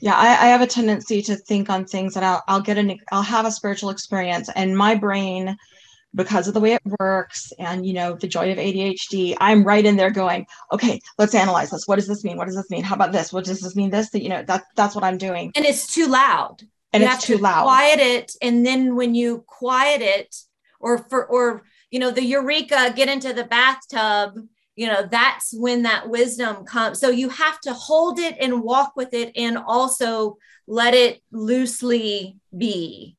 Yeah, 0.00 0.14
I, 0.14 0.28
I 0.28 0.48
have 0.48 0.60
a 0.60 0.66
tendency 0.66 1.22
to 1.22 1.36
think 1.36 1.70
on 1.70 1.84
things 1.84 2.14
that 2.14 2.22
I'll, 2.22 2.42
I'll 2.48 2.60
get 2.60 2.78
an, 2.78 2.98
I'll 3.12 3.22
have 3.22 3.46
a 3.46 3.50
spiritual 3.50 3.90
experience, 3.90 4.48
and 4.54 4.76
my 4.76 4.94
brain, 4.94 5.56
because 6.14 6.48
of 6.48 6.54
the 6.54 6.60
way 6.60 6.72
it 6.74 6.82
works, 6.98 7.52
and 7.58 7.86
you 7.86 7.92
know 7.92 8.14
the 8.14 8.28
joy 8.28 8.50
of 8.50 8.58
ADHD, 8.58 9.36
I'm 9.40 9.64
right 9.64 9.84
in 9.84 9.96
there 9.96 10.10
going, 10.10 10.46
okay, 10.72 11.00
let's 11.18 11.34
analyze 11.34 11.70
this. 11.70 11.86
What 11.86 11.96
does 11.96 12.08
this 12.08 12.24
mean? 12.24 12.36
What 12.36 12.46
does 12.46 12.56
this 12.56 12.70
mean? 12.70 12.82
How 12.82 12.94
about 12.94 13.12
this? 13.12 13.32
What 13.32 13.44
does 13.44 13.60
this 13.60 13.76
mean? 13.76 13.90
This, 13.90 14.10
that 14.10 14.22
you 14.22 14.28
know, 14.28 14.42
that 14.44 14.64
that's 14.76 14.94
what 14.94 15.04
I'm 15.04 15.18
doing, 15.18 15.52
and 15.54 15.64
it's 15.64 15.92
too 15.92 16.06
loud 16.06 16.62
and 16.92 17.02
you 17.02 17.08
it's 17.08 17.26
too 17.26 17.36
to 17.36 17.42
loud. 17.42 17.62
quiet 17.62 18.00
it 18.00 18.32
and 18.42 18.64
then 18.66 18.96
when 18.96 19.14
you 19.14 19.44
quiet 19.46 20.02
it 20.02 20.34
or 20.80 20.98
for 20.98 21.26
or 21.26 21.62
you 21.90 21.98
know 21.98 22.10
the 22.10 22.24
eureka 22.24 22.92
get 22.94 23.08
into 23.08 23.32
the 23.32 23.44
bathtub 23.44 24.38
you 24.80 24.86
know 24.86 25.06
that's 25.10 25.52
when 25.52 25.82
that 25.82 26.08
wisdom 26.08 26.64
comes 26.64 26.98
so 26.98 27.10
you 27.10 27.28
have 27.28 27.60
to 27.60 27.72
hold 27.74 28.18
it 28.18 28.34
and 28.40 28.62
walk 28.62 28.92
with 28.96 29.12
it 29.12 29.30
and 29.36 29.58
also 29.58 30.38
let 30.66 30.94
it 30.94 31.20
loosely 31.30 32.38
be 32.56 33.16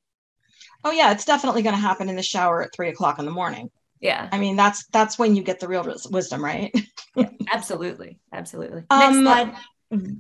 Oh 0.84 0.92
yeah, 0.92 1.12
it's 1.12 1.26
definitely 1.26 1.62
going 1.62 1.76
to 1.76 1.82
happen 1.82 2.10
in 2.10 2.16
the 2.16 2.24
shower 2.24 2.64
at 2.64 2.74
three 2.74 2.90
o'clock 2.90 3.20
in 3.20 3.26
the 3.26 3.32
morning. 3.32 3.70
yeah 4.00 4.30
I 4.32 4.40
mean, 4.40 4.56
that's 4.56 4.88
that's 4.88 5.20
when 5.20 5.36
you 5.36 5.44
get 5.44 5.60
the 5.60 5.68
real 5.68 5.86
wisdom, 6.10 6.44
right? 6.44 6.74
yeah, 7.16 7.30
absolutely 7.52 8.20
absolutely 8.34 8.84
Um, 8.90 9.00
next 9.00 9.18
slide 9.18 9.56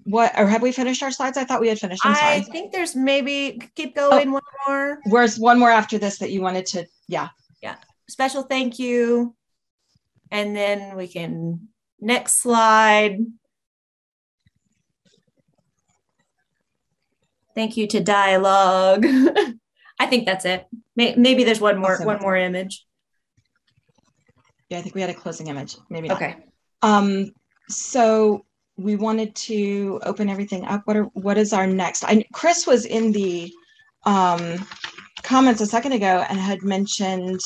What? 0.03 0.37
Or 0.37 0.45
have 0.47 0.61
we 0.61 0.71
finished 0.71 1.01
our 1.01 1.11
slides? 1.11 1.37
I 1.37 1.45
thought 1.45 1.61
we 1.61 1.69
had 1.69 1.79
finished. 1.79 2.05
I 2.05 2.41
think 2.51 2.71
there's 2.71 2.95
maybe 2.95 3.59
keep 3.75 3.95
going 3.95 4.31
one 4.31 4.43
more 4.67 4.99
Where's 5.05 5.39
one 5.39 5.57
more 5.57 5.71
after 5.71 5.97
this 5.97 6.19
that 6.19 6.31
you 6.31 6.41
wanted 6.41 6.65
to? 6.67 6.85
Yeah 7.07 7.29
yeah. 7.61 7.75
special 8.07 8.43
thank 8.43 8.77
you 8.79 9.33
and 10.31 10.55
then 10.55 10.95
we 10.95 11.07
can 11.07 11.67
next 11.99 12.41
slide 12.41 13.17
thank 17.55 17.77
you 17.77 17.87
to 17.87 17.99
dialogue 17.99 19.05
i 19.99 20.05
think 20.05 20.25
that's 20.25 20.45
it 20.45 20.65
maybe 20.95 21.43
there's 21.43 21.61
one 21.61 21.77
more 21.77 21.93
Awesome. 21.93 22.05
one 22.05 22.19
more 22.21 22.35
image 22.35 22.85
Yeah, 24.69 24.79
I 24.79 24.81
think 24.83 24.95
we 24.95 25.01
had 25.01 25.09
a 25.09 25.13
closing 25.23 25.47
image. 25.47 25.75
Maybe 25.89 26.07
not. 26.07 26.15
okay 26.15 26.35
Um, 26.81 27.31
so 27.67 28.45
we 28.77 28.95
wanted 28.95 29.35
to 29.51 29.99
open 30.09 30.29
everything 30.29 30.63
up. 30.65 30.81
What 30.87 30.95
are 30.97 31.07
what 31.27 31.37
is 31.37 31.51
our 31.51 31.67
next? 31.67 32.05
I 32.05 32.23
Chris 32.31 32.65
was 32.65 32.85
in 32.85 33.11
the 33.11 33.51
um 34.05 34.41
comments 35.23 35.59
a 35.61 35.65
second 35.65 35.91
ago 35.91 36.23
and 36.29 36.39
had 36.39 36.63
mentioned 36.63 37.41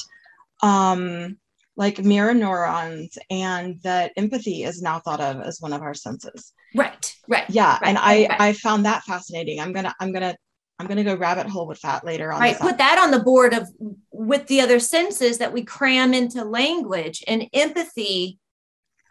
um 0.61 1.37
like 1.77 1.99
mirror 1.99 2.33
neurons 2.33 3.17
and 3.29 3.81
that 3.83 4.11
empathy 4.15 4.63
is 4.63 4.81
now 4.81 4.99
thought 4.99 5.19
of 5.21 5.41
as 5.41 5.59
one 5.59 5.73
of 5.73 5.81
our 5.81 5.93
senses. 5.93 6.53
right 6.75 7.15
right 7.27 7.45
Yeah, 7.49 7.77
and 7.83 7.97
I 7.97 8.27
right. 8.29 8.41
I 8.41 8.53
found 8.53 8.85
that 8.85 9.03
fascinating. 9.03 9.59
I'm 9.59 9.73
gonna 9.73 9.93
I'm 9.99 10.11
gonna 10.13 10.35
I'm 10.79 10.87
gonna 10.87 11.03
go 11.03 11.15
rabbit 11.15 11.47
hole 11.47 11.67
with 11.67 11.81
that 11.81 12.05
later 12.05 12.31
on. 12.31 12.41
right 12.41 12.57
put 12.59 12.77
that 12.77 12.97
on 12.99 13.11
the 13.11 13.19
board 13.19 13.53
of 13.53 13.67
with 14.11 14.47
the 14.47 14.61
other 14.61 14.79
senses 14.79 15.37
that 15.39 15.53
we 15.53 15.63
cram 15.63 16.13
into 16.13 16.43
language 16.43 17.23
and 17.27 17.47
empathy 17.53 18.39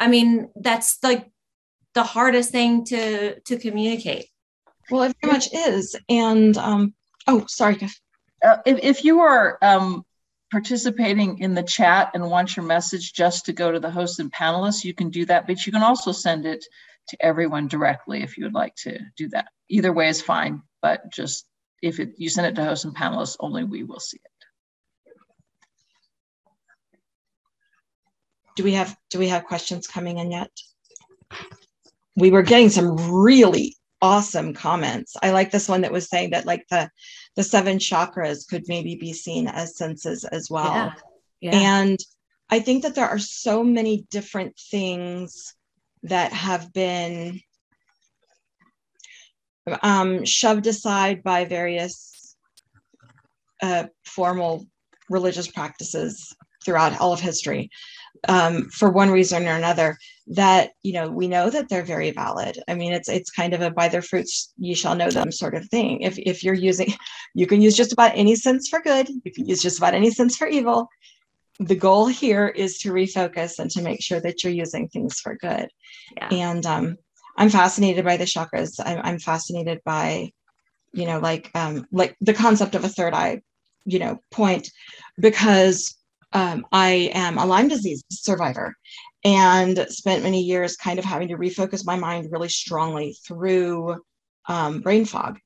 i 0.01 0.07
mean 0.09 0.51
that's 0.57 0.99
like 1.03 1.31
the 1.95 2.03
hardest 2.03 2.51
thing 2.51 2.85
to 2.85 3.39
to 3.41 3.57
communicate 3.59 4.27
Well, 4.91 5.05
it 5.05 5.17
very 5.23 5.33
much 5.33 5.49
is. 5.55 5.97
And 6.09 6.57
um, 6.59 6.93
oh, 7.27 7.47
sorry. 7.49 7.79
Uh, 8.45 8.59
if, 8.67 8.79
if 8.83 9.05
you 9.05 9.21
are 9.21 9.57
um, 9.63 10.05
participating 10.55 11.37
in 11.41 11.53
the 11.53 11.65
chat 11.65 12.13
and 12.15 12.31
want 12.31 12.57
your 12.57 12.65
message 12.65 13.13
just 13.13 13.45
to 13.45 13.53
go 13.53 13.73
to 13.73 13.81
the 13.81 13.91
hosts 13.91 14.21
and 14.21 14.33
panelists, 14.33 14.85
you 14.85 14.95
can 14.95 15.11
do 15.11 15.27
that, 15.27 15.49
but 15.49 15.67
you 15.67 15.73
can 15.73 15.83
also 15.83 16.13
send 16.13 16.47
it 16.47 16.65
to 17.09 17.17
everyone 17.19 17.67
directly 17.67 18.23
if 18.23 18.39
you 18.39 18.45
would 18.45 18.55
like 18.55 18.73
to 18.77 19.01
do 19.17 19.29
that. 19.31 19.49
Either 19.69 19.93
way 19.93 20.07
is 20.07 20.23
fine, 20.23 20.63
but 20.81 21.13
just 21.13 21.47
if 21.83 21.99
it, 21.99 22.11
you 22.19 22.29
send 22.29 22.47
it 22.47 22.55
to 22.55 22.65
hosts 22.65 22.85
and 22.85 22.95
panelists, 22.95 23.37
only 23.41 23.65
we 23.65 23.83
will 23.83 23.99
see 23.99 24.21
it. 24.25 24.31
Do 28.55 28.63
we 28.63 28.75
have 28.75 28.97
do 29.11 29.19
we 29.19 29.27
have 29.27 29.47
questions 29.47 29.89
coming 29.89 30.19
in 30.19 30.31
yet? 30.31 30.53
We 32.15 32.31
were 32.31 32.43
getting 32.43 32.71
some 32.71 33.13
really 33.13 33.75
awesome 34.01 34.55
comments. 34.55 35.17
I 35.21 35.33
like 35.33 35.51
this 35.51 35.69
one 35.69 35.81
that 35.81 35.91
was 35.91 36.09
saying 36.09 36.31
that 36.31 36.47
like 36.47 36.65
the 36.71 36.89
the 37.37 37.43
seven 37.43 37.79
chakras 37.79 38.47
could 38.49 38.65
maybe 38.69 38.95
be 38.97 39.13
seen 39.13 39.49
as 39.49 39.77
senses 39.77 40.25
as 40.25 40.49
well. 40.51 40.73
yeah. 40.73 40.93
Yeah. 41.41 41.81
And 41.83 41.99
I 42.49 42.61
think 42.61 42.85
that 42.85 42.95
there 42.95 43.09
are 43.09 43.19
so 43.19 43.63
many 43.63 44.07
different 44.11 44.59
things 44.59 45.55
that 46.05 46.33
have 46.33 46.73
been 46.73 47.41
um, 49.83 50.25
shoved 50.25 50.67
aside 50.67 51.23
by 51.23 51.45
various 51.45 52.37
uh, 53.63 53.85
formal 54.05 54.67
religious 55.11 55.49
practices 55.49 56.35
throughout 56.65 56.99
all 56.99 57.13
of 57.13 57.21
history 57.21 57.71
um, 58.29 58.69
for 58.71 58.91
one 58.91 59.11
reason 59.11 59.47
or 59.47 59.55
another 59.55 59.99
that 60.27 60.71
you 60.83 60.93
know 60.95 61.11
we 61.11 61.29
know 61.29 61.51
that 61.51 61.69
they're 61.69 61.85
very 61.85 62.11
valid. 62.11 62.59
I 62.69 62.75
mean 62.75 62.93
it's 62.93 63.09
it's 63.09 63.31
kind 63.31 63.53
of 63.53 63.61
a 63.61 63.71
by 63.71 63.89
their 63.89 64.03
fruits 64.03 64.53
you 64.59 64.75
shall 64.75 64.95
know 64.95 65.11
them 65.11 65.31
sort 65.31 65.55
of 65.55 65.69
thing. 65.69 66.01
If 66.01 66.19
if 66.19 66.43
you're 66.43 66.55
using 66.55 66.95
you 67.35 67.47
can 67.47 67.61
use 67.61 67.77
just 67.77 67.93
about 67.93 68.13
any 68.15 68.35
sense 68.35 68.69
for 68.69 68.81
good. 68.81 69.09
You 69.25 69.33
can 69.33 69.47
use 69.47 69.63
just 69.63 69.79
about 69.79 69.95
any 69.95 70.11
sense 70.11 70.37
for 70.37 70.47
evil. 70.47 70.89
The 71.61 71.77
goal 71.77 72.07
here 72.07 72.49
is 72.49 72.79
to 72.79 72.93
refocus 72.93 73.59
and 73.59 73.71
to 73.73 73.83
make 73.83 74.03
sure 74.03 74.21
that 74.21 74.43
you're 74.43 74.53
using 74.53 74.89
things 74.89 75.21
for 75.21 75.37
good. 75.37 75.69
Yeah. 76.17 76.29
and 76.31 76.67
um, 76.67 76.97
i'm 77.37 77.51
fascinated 77.51 78.05
by 78.05 78.17
the 78.17 78.25
chakras. 78.25 78.81
I'm, 78.85 79.01
I'm 79.05 79.19
fascinated 79.19 79.81
by 79.85 80.33
you 80.93 81.07
know 81.07 81.19
like 81.19 81.51
um, 81.55 81.87
like 81.93 82.17
the 82.21 82.35
concept 82.35 82.75
of 82.75 82.85
a 82.85 82.89
third 82.89 83.13
eye 83.13 83.43
you 83.85 83.99
know 83.99 84.19
point 84.31 84.71
because 85.19 85.97
um, 86.35 86.67
I 86.73 87.11
am 87.15 87.39
a 87.39 87.47
Lyme 87.47 87.69
disease 87.69 88.03
survivor 88.11 88.75
and 89.25 89.87
spent 89.89 90.25
many 90.25 90.43
years 90.43 90.77
kind 90.77 90.99
of 90.99 91.05
having 91.05 91.29
to 91.29 91.39
refocus 91.39 91.87
my 91.87 91.97
mind 91.97 92.31
really 92.31 92.49
strongly 92.49 93.17
through 93.27 94.03
um, 94.49 94.81
brain 94.81 95.05
fog. 95.05 95.39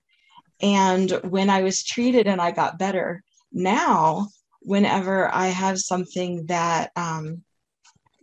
And 0.60 1.10
when 1.22 1.50
I 1.50 1.62
was 1.62 1.84
treated 1.84 2.26
and 2.26 2.40
I 2.40 2.50
got 2.50 2.78
better, 2.78 3.22
now 3.52 4.28
whenever 4.60 5.32
I 5.32 5.46
have 5.46 5.78
something 5.78 6.46
that 6.46 6.90
um, 6.96 7.44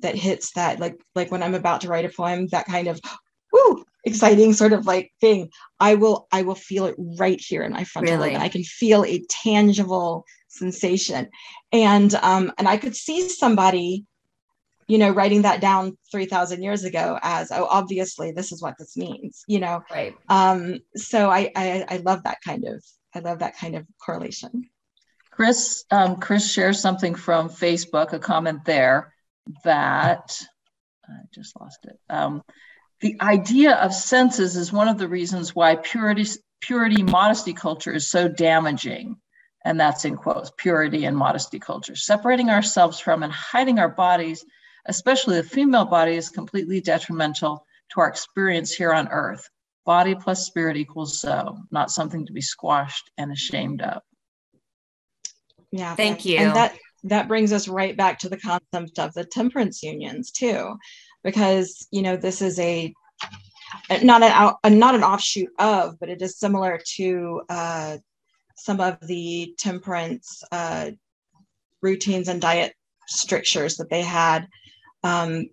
that 0.01 0.15
hits 0.15 0.51
that, 0.53 0.79
like 0.79 0.99
like 1.13 1.31
when 1.31 1.43
I'm 1.43 1.55
about 1.55 1.81
to 1.81 1.87
write 1.87 2.05
a 2.05 2.09
poem, 2.09 2.47
that 2.47 2.65
kind 2.65 2.87
of 2.87 2.99
woo 3.53 3.85
exciting 4.03 4.53
sort 4.53 4.73
of 4.73 4.85
like 4.85 5.13
thing, 5.21 5.49
I 5.79 5.95
will 5.95 6.27
I 6.31 6.41
will 6.41 6.55
feel 6.55 6.85
it 6.87 6.95
right 6.97 7.39
here 7.39 7.63
in 7.63 7.71
my 7.71 7.85
frontal 7.85 8.15
Really? 8.15 8.27
lobe, 8.27 8.35
and 8.35 8.43
I 8.43 8.49
can 8.49 8.63
feel 8.63 9.05
a 9.05 9.23
tangible 9.29 10.25
sensation 10.55 11.29
and 11.71 12.15
um 12.15 12.51
and 12.57 12.67
i 12.67 12.77
could 12.77 12.95
see 12.95 13.27
somebody 13.27 14.05
you 14.87 14.97
know 14.97 15.09
writing 15.09 15.41
that 15.41 15.61
down 15.61 15.97
3000 16.11 16.63
years 16.63 16.83
ago 16.83 17.19
as 17.21 17.51
oh 17.51 17.65
obviously 17.69 18.31
this 18.31 18.51
is 18.51 18.61
what 18.61 18.75
this 18.77 18.95
means 18.95 19.43
you 19.47 19.59
know 19.59 19.81
Right. 19.91 20.15
um 20.29 20.79
so 20.95 21.29
i 21.29 21.51
i, 21.55 21.85
I 21.89 21.97
love 21.97 22.23
that 22.23 22.37
kind 22.43 22.65
of 22.65 22.83
i 23.13 23.19
love 23.19 23.39
that 23.39 23.57
kind 23.57 23.75
of 23.75 23.85
correlation 24.03 24.69
Chris, 25.31 25.83
um, 25.91 26.15
Chris 26.15 26.49
shares 26.49 26.79
something 26.79 27.13
from 27.13 27.49
Facebook, 27.49 28.13
a 28.13 28.19
comment 28.19 28.63
there 28.63 29.13
that 29.65 30.39
I 31.05 31.11
just 31.33 31.59
lost 31.59 31.79
it. 31.83 31.99
Um, 32.09 32.41
the 33.01 33.17
idea 33.19 33.75
of 33.75 33.93
senses 33.93 34.55
is 34.55 34.71
one 34.71 34.87
of 34.87 34.97
the 34.97 35.09
reasons 35.09 35.53
why 35.53 35.75
purity, 35.75 36.25
purity 36.61 37.03
modesty 37.03 37.51
culture 37.51 37.91
is 37.91 38.09
so 38.09 38.29
damaging. 38.29 39.17
And 39.65 39.79
that's 39.79 40.05
in 40.05 40.15
quotes, 40.15 40.51
purity 40.57 41.05
and 41.05 41.17
modesty 41.17 41.59
culture. 41.59 41.95
Separating 41.95 42.49
ourselves 42.49 42.99
from 42.99 43.23
and 43.23 43.33
hiding 43.33 43.79
our 43.79 43.89
bodies, 43.89 44.45
especially 44.85 45.37
the 45.37 45.43
female 45.43 45.85
body, 45.85 46.13
is 46.15 46.29
completely 46.29 46.79
detrimental 46.79 47.65
to 47.91 47.99
our 47.99 48.07
experience 48.07 48.71
here 48.73 48.93
on 48.93 49.07
earth. 49.09 49.49
Body 49.85 50.15
plus 50.15 50.45
spirit 50.45 50.77
equals 50.77 51.19
so, 51.19 51.57
not 51.71 51.91
something 51.91 52.25
to 52.25 52.33
be 52.33 52.41
squashed 52.41 53.11
and 53.17 53.31
ashamed 53.31 53.81
of. 53.81 54.01
yeah 55.71 55.95
Thank 55.95 56.17
thanks. 56.17 56.25
you. 56.25 56.37
and 56.37 56.55
that 56.55 56.77
that 57.03 57.27
brings 57.27 57.53
us 57.53 57.67
right 57.67 57.95
back 57.95 58.19
to 58.19 58.29
the 58.29 58.37
concept 58.37 58.99
of 58.99 59.13
the 59.13 59.25
temperance 59.25 59.83
unions 59.83 60.31
too 60.31 60.75
because 61.23 61.87
you 61.91 62.01
know 62.01 62.17
this 62.17 62.41
is 62.41 62.59
a 62.59 62.93
not 64.01 64.23
an 64.23 64.31
out, 64.31 64.57
not 64.65 64.95
an 64.95 65.03
offshoot 65.03 65.49
of 65.59 65.99
but 65.99 66.09
it 66.09 66.21
is 66.21 66.39
similar 66.39 66.79
to 66.95 67.41
uh, 67.49 67.97
some 68.55 68.79
of 68.79 68.97
the 69.01 69.53
temperance 69.57 70.43
uh, 70.51 70.91
routines 71.81 72.27
and 72.27 72.41
diet 72.41 72.73
strictures 73.07 73.77
that 73.77 73.89
they 73.89 74.01
had 74.01 74.47
um, 75.03 75.47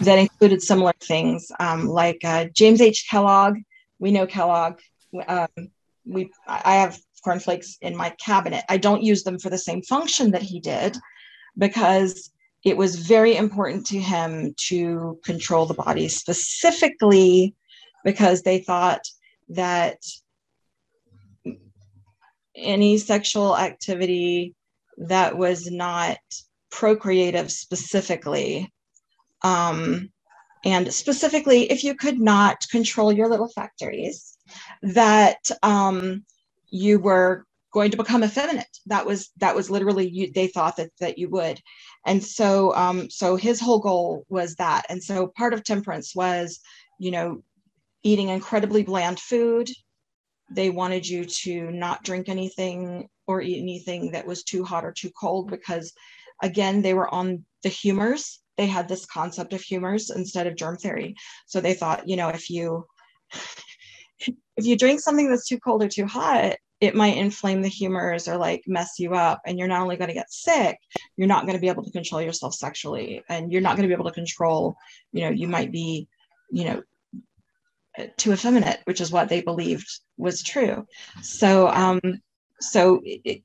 that 0.00 0.18
included 0.18 0.62
similar 0.62 0.92
things 1.00 1.50
um, 1.60 1.86
like 1.86 2.20
uh, 2.24 2.46
James 2.54 2.80
H. 2.80 3.06
Kellogg. 3.10 3.56
We 3.98 4.10
know 4.10 4.26
Kellogg. 4.26 4.80
Um, 5.26 5.48
we 6.04 6.30
I 6.46 6.74
have 6.74 6.98
cornflakes 7.24 7.78
in 7.80 7.96
my 7.96 8.10
cabinet. 8.24 8.64
I 8.68 8.76
don't 8.76 9.02
use 9.02 9.24
them 9.24 9.38
for 9.38 9.50
the 9.50 9.58
same 9.58 9.82
function 9.82 10.30
that 10.32 10.42
he 10.42 10.60
did 10.60 10.96
because 11.56 12.30
it 12.64 12.76
was 12.76 12.96
very 12.96 13.36
important 13.36 13.86
to 13.86 13.98
him 13.98 14.54
to 14.68 15.18
control 15.24 15.66
the 15.66 15.74
body 15.74 16.08
specifically 16.08 17.54
because 18.04 18.42
they 18.42 18.58
thought 18.58 19.02
that 19.48 19.98
any 22.58 22.98
sexual 22.98 23.56
activity 23.56 24.54
that 24.98 25.36
was 25.36 25.70
not 25.70 26.18
procreative 26.70 27.50
specifically. 27.50 28.72
Um, 29.42 30.10
and 30.64 30.92
specifically 30.92 31.70
if 31.70 31.84
you 31.84 31.94
could 31.94 32.18
not 32.18 32.68
control 32.70 33.12
your 33.12 33.28
little 33.28 33.48
factories 33.48 34.36
that 34.82 35.38
um, 35.62 36.24
you 36.70 36.98
were 36.98 37.44
going 37.72 37.90
to 37.90 37.96
become 37.96 38.24
effeminate. 38.24 38.78
That 38.86 39.06
was 39.06 39.30
that 39.38 39.54
was 39.54 39.70
literally 39.70 40.08
you 40.08 40.32
they 40.32 40.48
thought 40.48 40.76
that 40.76 40.90
that 41.00 41.18
you 41.18 41.28
would. 41.30 41.60
And 42.06 42.22
so 42.22 42.74
um 42.74 43.10
so 43.10 43.36
his 43.36 43.60
whole 43.60 43.78
goal 43.78 44.24
was 44.28 44.54
that. 44.56 44.84
And 44.88 45.02
so 45.02 45.28
part 45.36 45.52
of 45.52 45.64
temperance 45.64 46.14
was 46.14 46.60
you 46.98 47.10
know 47.10 47.42
eating 48.02 48.28
incredibly 48.28 48.82
bland 48.82 49.20
food 49.20 49.68
they 50.50 50.70
wanted 50.70 51.06
you 51.06 51.24
to 51.24 51.70
not 51.70 52.02
drink 52.02 52.28
anything 52.28 53.08
or 53.26 53.42
eat 53.42 53.60
anything 53.60 54.12
that 54.12 54.26
was 54.26 54.42
too 54.42 54.64
hot 54.64 54.84
or 54.84 54.92
too 54.92 55.10
cold 55.10 55.50
because 55.50 55.92
again 56.42 56.82
they 56.82 56.94
were 56.94 57.12
on 57.12 57.44
the 57.62 57.68
humors. 57.68 58.40
They 58.56 58.66
had 58.66 58.88
this 58.88 59.06
concept 59.06 59.52
of 59.52 59.60
humors 59.60 60.10
instead 60.10 60.46
of 60.46 60.56
germ 60.56 60.76
theory. 60.76 61.14
So 61.46 61.60
they 61.60 61.74
thought 61.74 62.08
you 62.08 62.16
know 62.16 62.28
if 62.28 62.50
you 62.50 62.86
if 64.20 64.66
you 64.66 64.76
drink 64.76 65.00
something 65.00 65.28
that's 65.28 65.46
too 65.46 65.58
cold 65.60 65.82
or 65.82 65.88
too 65.88 66.06
hot 66.06 66.56
it 66.80 66.94
might 66.94 67.16
inflame 67.16 67.60
the 67.60 67.68
humors 67.68 68.28
or 68.28 68.36
like 68.36 68.62
mess 68.68 69.00
you 69.00 69.12
up. 69.14 69.40
And 69.44 69.58
you're 69.58 69.66
not 69.66 69.82
only 69.82 69.96
going 69.96 70.08
to 70.08 70.14
get 70.14 70.32
sick 70.32 70.78
you're 71.16 71.28
not 71.28 71.42
going 71.42 71.56
to 71.56 71.60
be 71.60 71.68
able 71.68 71.84
to 71.84 71.90
control 71.90 72.22
yourself 72.22 72.54
sexually. 72.54 73.22
And 73.28 73.52
you're 73.52 73.60
not 73.60 73.76
going 73.76 73.88
to 73.88 73.94
be 73.94 74.00
able 74.00 74.10
to 74.10 74.14
control 74.14 74.76
you 75.12 75.22
know 75.22 75.30
you 75.30 75.48
might 75.48 75.70
be 75.70 76.08
you 76.50 76.64
know 76.64 76.82
too 78.16 78.32
effeminate 78.32 78.80
which 78.84 79.00
is 79.00 79.10
what 79.10 79.28
they 79.28 79.40
believed 79.40 79.88
was 80.16 80.42
true. 80.42 80.86
So 81.22 81.68
um 81.68 82.00
so 82.60 83.00
it, 83.04 83.42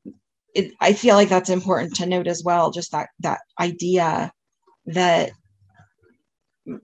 it, 0.56 0.72
i 0.82 0.94
feel 0.94 1.16
like 1.16 1.30
that's 1.30 1.50
important 1.50 1.96
to 1.96 2.08
note 2.08 2.28
as 2.28 2.44
well 2.44 2.72
just 2.72 2.92
that 2.92 3.10
that 3.20 3.42
idea 3.60 4.32
that 4.88 5.32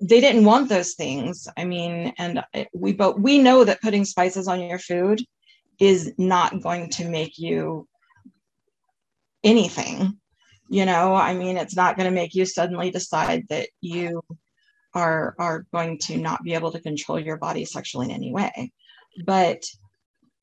they 0.01 0.20
didn't 0.20 0.45
want 0.45 0.70
those 0.70 0.93
things. 0.93 1.47
I 1.57 1.65
mean 1.65 2.13
and 2.17 2.43
we 2.74 2.93
but 2.93 3.20
we 3.20 3.39
know 3.39 3.63
that 3.63 3.82
putting 3.82 4.05
spices 4.05 4.47
on 4.47 4.61
your 4.61 4.80
food 4.80 5.22
is 5.80 6.13
not 6.17 6.61
going 6.61 6.89
to 6.91 7.07
make 7.07 7.38
you 7.38 7.88
anything 9.43 10.20
you 10.70 10.86
know? 10.86 11.15
I 11.15 11.34
mean 11.34 11.57
it's 11.57 11.76
not 11.76 11.97
going 11.97 12.05
to 12.05 12.15
make 12.15 12.36
you 12.36 12.45
suddenly 12.45 12.91
decide 12.91 13.47
that 13.49 13.70
you 13.82 14.22
are 14.94 15.36
are 15.38 15.66
going 15.72 15.98
to 16.00 16.18
not 16.18 16.44
be 16.44 16.54
able 16.54 16.72
to 16.72 16.80
control 16.80 17.20
your 17.20 17.38
body 17.38 17.66
sexually 17.66 18.08
in 18.08 18.12
any 18.12 18.32
way. 18.32 18.72
But 19.26 19.64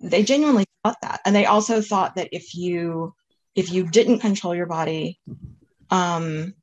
they 0.01 0.22
genuinely 0.22 0.66
thought 0.84 1.01
that. 1.03 1.20
And 1.24 1.34
they 1.34 1.47
also 1.47 1.80
thought 1.80 2.16
that 2.16 2.28
if 2.32 2.55
you 2.55 3.14
if 3.55 3.72
you 3.72 3.88
didn't 3.88 4.20
control 4.20 4.55
your 4.55 4.66
body 4.66 5.18
um 5.90 6.55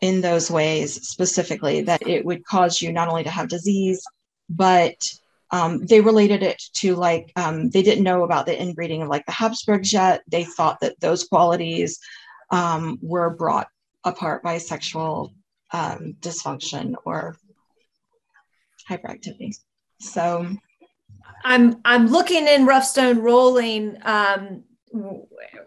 in 0.00 0.20
those 0.20 0.50
ways 0.50 1.08
specifically 1.08 1.82
that 1.82 2.06
it 2.06 2.24
would 2.24 2.44
cause 2.44 2.82
you 2.82 2.92
not 2.92 3.08
only 3.08 3.24
to 3.24 3.30
have 3.30 3.48
disease 3.48 4.02
but 4.48 4.94
um, 5.50 5.86
they 5.86 6.00
related 6.00 6.42
it 6.42 6.62
to 6.74 6.96
like 6.96 7.32
um, 7.36 7.70
they 7.70 7.82
didn't 7.82 8.04
know 8.04 8.24
about 8.24 8.46
the 8.46 8.60
inbreeding 8.60 9.02
of 9.02 9.08
like 9.08 9.26
the 9.26 9.32
habsburgs 9.32 9.92
yet. 9.92 10.22
They 10.26 10.44
thought 10.44 10.80
that 10.80 10.98
those 11.00 11.24
qualities 11.24 12.00
um, 12.50 12.98
were 13.00 13.30
brought 13.30 13.68
apart 14.04 14.42
by 14.42 14.58
sexual 14.58 15.34
um, 15.72 16.16
dysfunction 16.20 16.94
or 17.04 17.36
hyperactivity 18.88 19.56
so 20.00 20.46
I'm 21.44 21.80
I'm 21.84 22.08
looking 22.08 22.46
in 22.46 22.66
Rough 22.66 22.84
Stone 22.84 23.20
Rolling 23.20 23.98
um, 24.02 24.64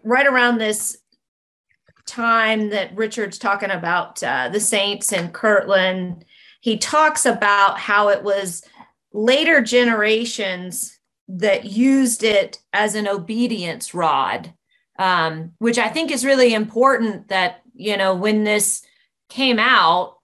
right 0.02 0.26
around 0.26 0.58
this 0.58 0.98
time 2.06 2.70
that 2.70 2.94
Richard's 2.96 3.38
talking 3.38 3.70
about 3.70 4.22
uh, 4.22 4.48
the 4.48 4.60
saints 4.60 5.12
and 5.12 5.32
Kirtland. 5.32 6.24
He 6.60 6.76
talks 6.76 7.24
about 7.24 7.78
how 7.78 8.08
it 8.08 8.22
was 8.22 8.62
later 9.12 9.60
generations 9.62 10.98
that 11.28 11.64
used 11.64 12.24
it 12.24 12.58
as 12.72 12.94
an 12.94 13.06
obedience 13.06 13.94
rod, 13.94 14.52
um, 14.98 15.52
which 15.58 15.78
I 15.78 15.88
think 15.88 16.10
is 16.10 16.24
really 16.24 16.52
important. 16.52 17.28
That 17.28 17.62
you 17.74 17.96
know 17.96 18.14
when 18.14 18.44
this 18.44 18.82
came 19.30 19.58
out, 19.58 20.18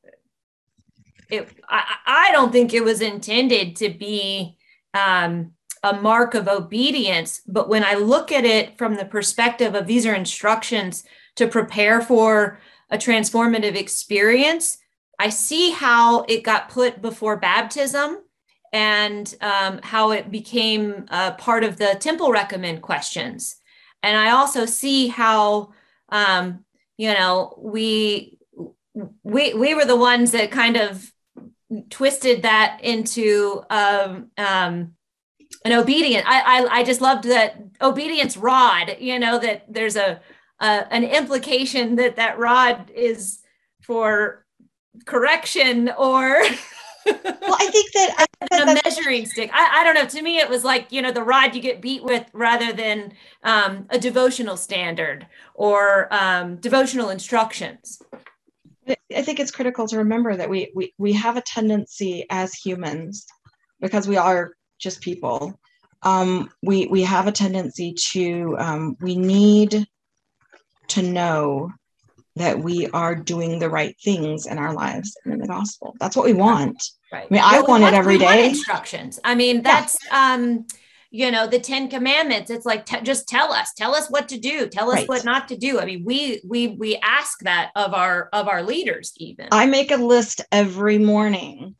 it 1.31 1.49
I, 1.69 1.97
I 2.07 2.33
don't 2.33 2.53
think 2.53 2.75
it 2.75 2.85
was 2.85 3.01
intended 3.01 3.77
to 3.77 3.89
be 3.89 4.59
um, 4.95 5.53
a 5.83 5.95
mark 5.95 6.35
of 6.35 6.49
obedience. 6.49 7.41
But 7.47 7.69
when 7.69 7.85
I 7.85 7.95
look 7.95 8.33
at 8.33 8.45
it 8.45 8.77
from 8.79 8.97
the 8.97 9.05
perspective 9.05 9.75
of 9.75 9.87
these 9.87 10.07
are 10.07 10.15
instructions 10.15 11.05
to 11.37 11.47
prepare 11.47 12.01
for 12.01 12.61
a 12.91 12.99
transformative 12.99 13.77
experience. 13.77 14.79
I 15.19 15.31
see 15.31 15.71
how 15.71 16.23
it 16.23 16.43
got 16.43 16.69
put 16.69 17.01
before 17.01 17.37
baptism 17.37 18.19
and 18.73 19.35
um, 19.41 19.81
how 19.83 20.11
it 20.11 20.31
became 20.31 21.07
part 21.39 21.65
of 21.65 21.79
the 21.79 21.97
temple 22.01 22.31
recommend 22.31 22.83
questions. 22.83 23.57
And 24.03 24.17
I 24.17 24.31
also 24.31 24.67
see 24.67 25.09
how, 25.09 25.73
um, 26.11 26.65
you 26.97 27.13
know, 27.13 27.59
we 27.59 28.39
we 29.23 29.55
we 29.55 29.75
were 29.75 29.85
the 29.85 29.97
ones 29.97 30.33
that 30.33 30.51
kind 30.51 30.77
of 30.77 31.13
twisted 31.91 32.43
that 32.43 32.81
into 32.83 33.63
um, 33.71 34.31
um, 34.39 34.95
an 35.65 35.73
obedient. 35.73 36.25
I, 36.27 36.41
I 36.41 36.79
I 36.79 36.85
just 36.85 37.01
loved 37.01 37.25
that 37.25 37.57
obedience 37.81 38.37
rod. 38.37 38.97
You 38.99 39.19
know 39.19 39.39
that 39.39 39.65
there's 39.69 39.97
a, 39.97 40.21
a 40.61 40.87
an 40.91 41.05
implication 41.05 41.97
that 41.97 42.17
that 42.17 42.39
rod 42.39 42.91
is 42.95 43.41
for 43.83 44.45
correction 45.05 45.91
or 45.99 46.43
well, 47.07 47.57
I 47.59 47.69
think 47.71 47.93
that 47.93 48.27
a 48.53 48.81
measuring 48.85 49.27
stick. 49.27 49.51
I, 49.53 49.81
I 49.81 49.85
don't 49.85 49.95
know. 49.95 50.07
To 50.07 50.23
me, 50.23 50.39
it 50.39 50.49
was 50.49 50.65
like 50.65 50.91
you 50.91 51.03
know 51.03 51.13
the 51.13 51.23
rod 51.23 51.55
you 51.55 51.61
get 51.61 51.81
beat 51.81 52.03
with, 52.03 52.25
rather 52.33 52.73
than 52.73 53.13
um, 53.43 53.87
a 53.91 53.99
devotional 53.99 54.57
standard 54.57 55.27
or 55.55 56.13
um, 56.13 56.57
devotional 56.57 57.11
instructions. 57.11 58.03
I 58.89 59.23
think 59.23 59.41
it's 59.41 59.51
critical 59.51 59.87
to 59.89 59.99
remember 59.99 60.37
that 60.37 60.49
we 60.49 60.71
we 60.75 60.95
we 60.99 61.13
have 61.15 61.37
a 61.37 61.43
tendency 61.43 62.27
as 62.31 62.55
humans, 62.55 63.27
because 63.81 64.09
we 64.09 64.17
are 64.17 64.53
just 64.79 65.01
people. 65.01 65.59
Um, 66.03 66.51
we 66.63 66.87
we 66.87 67.03
have 67.03 67.27
a 67.27 67.33
tendency 67.33 67.95
to 68.13 68.57
um, 68.59 68.97
we 69.01 69.17
need 69.17 69.87
to 70.89 71.03
know 71.03 71.73
that 72.37 72.59
we 72.59 72.87
are 72.89 73.15
doing 73.15 73.59
the 73.59 73.71
right 73.71 73.97
things 74.05 74.47
in 74.47 74.59
our 74.59 74.75
lives 74.75 75.17
and 75.25 75.35
in 75.35 75.41
the 75.41 75.47
gospel. 75.47 75.95
That's 75.99 76.15
what 76.15 76.27
we 76.27 76.35
want. 76.35 76.83
Right. 77.11 77.27
I 77.31 77.35
mean, 77.35 77.43
I 77.43 77.61
want, 77.61 77.83
want 77.83 77.95
it 77.95 77.95
every 77.95 78.19
day. 78.19 78.51
Instructions. 78.51 79.19
I 79.25 79.35
mean, 79.35 79.63
that's 79.63 79.97
yeah. 80.05 80.35
um, 80.35 80.67
you 81.17 81.31
know, 81.31 81.47
the 81.47 81.59
Ten 81.59 81.89
Commandments. 81.89 82.51
It's 82.51 82.67
like 82.67 82.87
t- 82.87 83.01
just 83.03 83.29
tell 83.29 83.53
us, 83.53 83.73
tell 83.73 83.95
us 83.95 84.09
what 84.09 84.29
to 84.29 84.39
do, 84.39 84.69
tell 84.69 84.91
us 84.91 84.97
right. 84.97 85.09
what 85.09 85.25
not 85.25 85.49
to 85.49 85.57
do. 85.57 85.81
I 85.81 85.85
mean, 85.85 86.05
we 86.05 86.41
we 86.47 86.69
we 86.69 86.97
ask 86.97 87.41
that 87.41 87.71
of 87.75 87.95
our 87.95 88.29
of 88.33 88.49
our 88.49 88.63
leaders. 88.63 89.13
Even 89.19 89.49
I 89.53 89.67
make 89.67 89.91
a 89.91 89.97
list 89.97 90.43
every 90.53 90.99
morning 90.99 91.75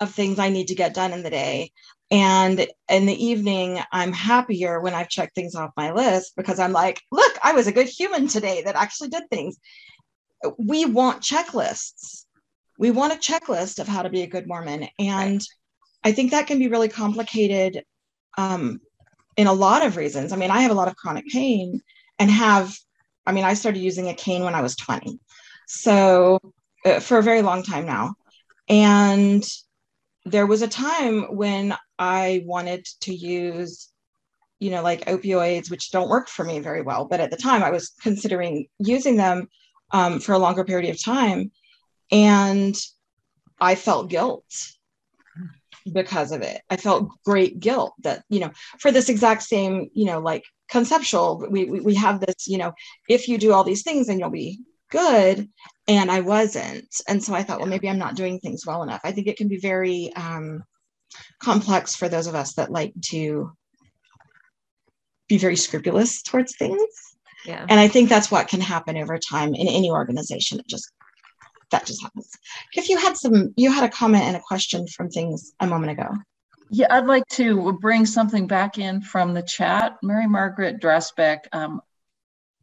of 0.00 0.12
things 0.12 0.38
I 0.38 0.48
need 0.48 0.68
to 0.68 0.74
get 0.74 0.94
done 0.94 1.12
in 1.12 1.22
the 1.22 1.30
day. 1.30 1.72
And 2.10 2.66
in 2.88 3.04
the 3.04 3.24
evening, 3.24 3.80
I'm 3.92 4.12
happier 4.12 4.80
when 4.80 4.94
I've 4.94 5.10
checked 5.10 5.34
things 5.34 5.54
off 5.54 5.72
my 5.76 5.92
list 5.92 6.34
because 6.36 6.58
I'm 6.58 6.72
like, 6.72 7.02
look, 7.12 7.38
I 7.42 7.52
was 7.52 7.66
a 7.66 7.72
good 7.72 7.88
human 7.88 8.28
today 8.28 8.62
that 8.64 8.76
actually 8.76 9.10
did 9.10 9.28
things 9.28 9.58
we 10.58 10.84
want 10.84 11.22
checklists. 11.22 12.24
We 12.78 12.90
want 12.90 13.12
a 13.12 13.16
checklist 13.16 13.78
of 13.78 13.88
how 13.88 14.02
to 14.02 14.10
be 14.10 14.22
a 14.22 14.28
good 14.28 14.46
Mormon. 14.46 14.88
And 14.98 15.34
right. 15.34 15.44
I 16.04 16.12
think 16.12 16.30
that 16.30 16.46
can 16.46 16.58
be 16.58 16.68
really 16.68 16.88
complicated 16.88 17.84
um, 18.38 18.80
in 19.36 19.48
a 19.48 19.52
lot 19.52 19.84
of 19.84 19.96
reasons. 19.96 20.32
I 20.32 20.36
mean, 20.36 20.50
I 20.50 20.60
have 20.60 20.70
a 20.70 20.74
lot 20.74 20.88
of 20.88 20.96
chronic 20.96 21.26
pain 21.26 21.82
and 22.18 22.30
have, 22.30 22.74
I 23.26 23.32
mean, 23.32 23.44
I 23.44 23.54
started 23.54 23.80
using 23.80 24.08
a 24.08 24.14
cane 24.14 24.44
when 24.44 24.54
I 24.54 24.62
was 24.62 24.76
20. 24.76 25.18
So 25.66 26.38
uh, 26.86 27.00
for 27.00 27.18
a 27.18 27.22
very 27.22 27.42
long 27.42 27.62
time 27.62 27.84
now. 27.84 28.14
And 28.68 29.44
there 30.24 30.46
was 30.46 30.62
a 30.62 30.68
time 30.68 31.34
when 31.36 31.74
I 31.98 32.42
wanted 32.46 32.86
to 33.02 33.14
use, 33.14 33.90
you 34.60 34.70
know, 34.70 34.82
like 34.82 35.06
opioids, 35.06 35.70
which 35.70 35.90
don't 35.90 36.08
work 36.08 36.28
for 36.28 36.44
me 36.44 36.60
very 36.60 36.82
well. 36.82 37.06
But 37.06 37.20
at 37.20 37.30
the 37.30 37.36
time, 37.36 37.62
I 37.62 37.70
was 37.70 37.90
considering 38.02 38.66
using 38.78 39.16
them 39.16 39.48
um, 39.90 40.20
for 40.20 40.32
a 40.32 40.38
longer 40.38 40.64
period 40.64 40.90
of 40.90 41.02
time. 41.02 41.50
And 42.12 42.76
I 43.60 43.74
felt 43.74 44.10
guilt 44.10 44.44
because 45.92 46.32
of 46.32 46.42
it. 46.42 46.60
I 46.70 46.76
felt 46.76 47.10
great 47.24 47.60
guilt 47.60 47.94
that, 48.02 48.24
you 48.28 48.40
know, 48.40 48.50
for 48.78 48.90
this 48.90 49.08
exact 49.08 49.42
same, 49.42 49.90
you 49.92 50.06
know, 50.06 50.20
like 50.20 50.44
conceptual, 50.68 51.46
we, 51.50 51.64
we, 51.64 51.80
we 51.80 51.94
have 51.94 52.20
this, 52.20 52.46
you 52.46 52.58
know, 52.58 52.72
if 53.08 53.28
you 53.28 53.38
do 53.38 53.52
all 53.52 53.64
these 53.64 53.82
things, 53.82 54.06
then 54.06 54.18
you'll 54.18 54.30
be 54.30 54.60
good. 54.90 55.48
And 55.86 56.10
I 56.10 56.20
wasn't. 56.20 56.88
And 57.08 57.22
so 57.22 57.34
I 57.34 57.42
thought, 57.42 57.58
well, 57.58 57.68
maybe 57.68 57.88
I'm 57.88 57.98
not 57.98 58.16
doing 58.16 58.38
things 58.38 58.66
well 58.66 58.82
enough. 58.82 59.00
I 59.04 59.12
think 59.12 59.26
it 59.26 59.36
can 59.36 59.48
be 59.48 59.58
very 59.58 60.12
um, 60.14 60.62
complex 61.40 61.94
for 61.94 62.08
those 62.08 62.26
of 62.26 62.34
us 62.34 62.54
that 62.54 62.70
like 62.70 62.92
to 63.06 63.52
be 65.28 65.38
very 65.38 65.56
scrupulous 65.56 66.22
towards 66.22 66.56
things 66.56 66.82
yeah. 67.44 67.64
And 67.68 67.78
I 67.78 67.88
think 67.88 68.08
that's 68.08 68.30
what 68.30 68.48
can 68.48 68.60
happen 68.60 68.96
over 68.96 69.18
time 69.18 69.54
in 69.54 69.68
any 69.68 69.90
organization. 69.90 70.58
It 70.58 70.66
just 70.68 70.92
that 71.70 71.86
just 71.86 72.02
happens. 72.02 72.30
If 72.72 72.88
you 72.88 72.98
had 72.98 73.16
some, 73.16 73.52
you 73.56 73.70
had 73.70 73.84
a 73.84 73.88
comment 73.88 74.24
and 74.24 74.36
a 74.36 74.40
question 74.40 74.86
from 74.86 75.10
things 75.10 75.52
a 75.60 75.66
moment 75.66 75.92
ago. 75.92 76.14
Yeah, 76.70 76.86
I'd 76.90 77.06
like 77.06 77.26
to 77.30 77.72
bring 77.80 78.04
something 78.04 78.46
back 78.46 78.78
in 78.78 79.00
from 79.00 79.34
the 79.34 79.42
chat. 79.42 79.96
Mary 80.02 80.26
Margaret 80.26 80.80
Dressbeck, 80.80 81.40
um, 81.52 81.80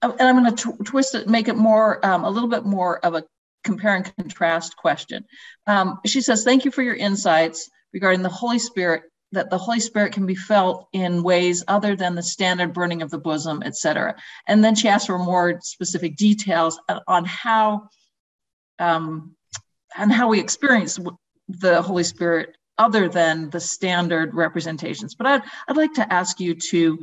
and 0.02 0.22
I'm 0.22 0.44
going 0.44 0.56
to 0.56 0.84
twist 0.84 1.16
it, 1.16 1.28
make 1.28 1.48
it 1.48 1.56
more, 1.56 2.06
um, 2.06 2.24
a 2.24 2.30
little 2.30 2.50
bit 2.50 2.66
more 2.66 3.04
of 3.04 3.16
a 3.16 3.24
compare 3.64 3.96
and 3.96 4.16
contrast 4.16 4.78
question. 4.78 5.26
Um, 5.66 6.00
she 6.06 6.22
says, 6.22 6.44
"Thank 6.44 6.66
you 6.66 6.72
for 6.72 6.84
your 6.84 6.96
insights 6.96 7.70
regarding 7.94 8.22
the 8.22 8.30
Holy 8.30 8.60
Spirit 8.60 9.04
that 9.32 9.50
the 9.50 9.58
Holy 9.58 9.80
Spirit 9.80 10.14
can 10.14 10.26
be 10.26 10.36
felt 10.36 10.88
in 10.94 11.24
ways 11.24 11.64
other 11.68 11.96
than 11.96 12.16
the 12.16 12.24
standard 12.24 12.74
burning 12.74 13.02
of 13.02 13.10
the 13.10 13.18
bosom, 13.18 13.64
etc. 13.64 14.16
And 14.48 14.64
then 14.64 14.76
she 14.76 14.88
asked 14.88 15.08
for 15.08 15.18
more 15.18 15.60
specific 15.62 16.16
details 16.16 16.80
on 17.08 17.26
how 17.26 17.90
um, 18.80 19.36
and 19.96 20.12
how 20.12 20.30
we 20.30 20.40
experience 20.40 21.00
the 21.48 21.82
Holy 21.82 22.04
Spirit 22.04 22.56
other 22.78 23.08
than 23.08 23.50
the 23.50 23.60
standard 23.60 24.34
representations. 24.34 25.16
But 25.16 25.28
I'd, 25.28 25.42
I'd 25.68 25.78
like 25.78 25.94
to 25.94 26.14
ask 26.14 26.40
you 26.40 26.56
to 26.56 27.00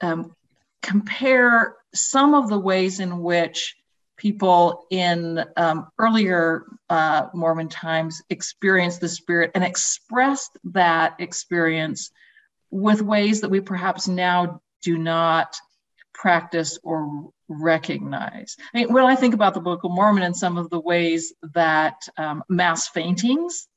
um, 0.00 0.34
compare 0.82 1.76
some 1.94 2.34
of 2.34 2.48
the 2.48 2.58
ways 2.58 3.00
in 3.00 3.18
which 3.18 3.74
people 4.16 4.86
in 4.90 5.44
um, 5.56 5.88
earlier 5.98 6.66
uh, 6.88 7.26
Mormon 7.34 7.68
times 7.68 8.22
experienced 8.30 9.00
the 9.00 9.08
Spirit 9.08 9.50
and 9.54 9.64
expressed 9.64 10.56
that 10.64 11.16
experience 11.18 12.10
with 12.70 13.02
ways 13.02 13.40
that 13.40 13.50
we 13.50 13.60
perhaps 13.60 14.08
now 14.08 14.60
do 14.82 14.96
not 14.96 15.56
practice 16.14 16.78
or 16.82 17.30
recognize. 17.48 18.56
I 18.74 18.78
mean, 18.78 18.92
when 18.92 19.04
I 19.04 19.16
think 19.16 19.34
about 19.34 19.54
the 19.54 19.60
Book 19.60 19.84
of 19.84 19.90
Mormon 19.90 20.22
and 20.22 20.36
some 20.36 20.58
of 20.58 20.70
the 20.70 20.80
ways 20.80 21.32
that 21.54 22.08
um, 22.16 22.42
mass 22.48 22.88
faintings 22.88 23.68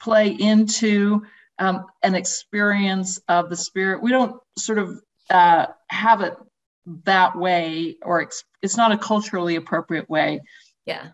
play 0.00 0.28
into 0.28 1.22
um, 1.58 1.86
an 2.02 2.14
experience 2.14 3.20
of 3.28 3.50
the 3.50 3.56
Spirit, 3.56 4.02
we 4.02 4.10
don't 4.10 4.40
sort 4.58 4.78
of 4.78 5.00
uh, 5.30 5.66
have 5.88 6.20
it 6.20 6.34
that 7.04 7.36
way 7.36 7.96
or 8.02 8.22
ex- 8.22 8.44
it's 8.62 8.76
not 8.76 8.92
a 8.92 8.98
culturally 8.98 9.56
appropriate 9.56 10.08
way 10.08 10.40
yeah 10.86 11.08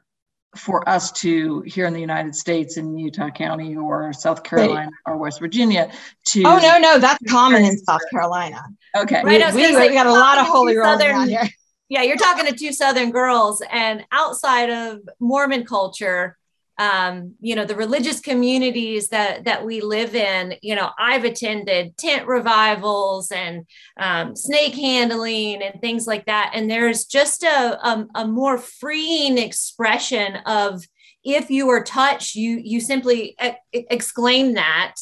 for 0.55 0.86
us 0.86 1.10
to 1.12 1.62
here 1.62 1.86
in 1.86 1.94
the 1.94 2.01
united 2.01 2.34
states 2.34 2.76
in 2.76 2.98
utah 2.98 3.30
county 3.30 3.74
or 3.74 4.12
south 4.12 4.43
carolina 4.43 4.90
right. 5.06 5.12
or 5.12 5.16
west 5.16 5.40
virginia 5.40 5.90
to 6.26 6.43
oh 6.44 6.59
no 6.59 6.78
no 6.78 6.98
that's 6.98 7.18
common 7.30 7.64
in 7.64 7.78
south 7.78 8.02
carolina 8.10 8.62
okay 8.94 9.22
right, 9.24 9.55
we, 9.55 9.74
we, 9.74 9.89
we 9.89 9.94
got 9.94 10.06
a 10.06 10.12
lot 10.12 10.39
of 10.39 10.47
holy 10.47 10.76
rollers 10.76 11.02
around 11.02 11.28
here 11.28 11.48
yeah 11.93 12.02
you're 12.02 12.16
talking 12.16 12.47
to 12.47 12.56
two 12.56 12.73
southern 12.73 13.10
girls 13.10 13.62
and 13.70 14.05
outside 14.12 14.70
of 14.70 15.01
mormon 15.20 15.64
culture 15.64 16.36
um, 16.78 17.35
you 17.40 17.55
know 17.55 17.66
the 17.66 17.77
religious 17.77 18.19
communities 18.19 19.09
that 19.09 19.44
that 19.44 19.64
we 19.64 19.82
live 19.82 20.14
in 20.14 20.55
you 20.62 20.74
know 20.74 20.90
i've 20.98 21.24
attended 21.24 21.97
tent 21.98 22.27
revivals 22.27 23.31
and 23.31 23.66
um, 23.98 24.35
snake 24.35 24.74
handling 24.74 25.62
and 25.62 25.81
things 25.81 26.06
like 26.06 26.27
that. 26.27 26.52
And 26.55 26.70
there's 26.70 27.05
just 27.05 27.43
a, 27.43 27.78
a, 27.86 28.06
a 28.14 28.27
more 28.27 28.59
freeing 28.59 29.39
expression 29.39 30.36
of 30.47 30.82
if 31.24 31.51
you 31.51 31.69
are 31.69 31.85
touched 31.85 32.35
you 32.35 32.60
you 32.64 32.81
simply 32.81 33.36
ex- 33.39 33.59
exclaim 33.73 34.55
that 34.55 34.94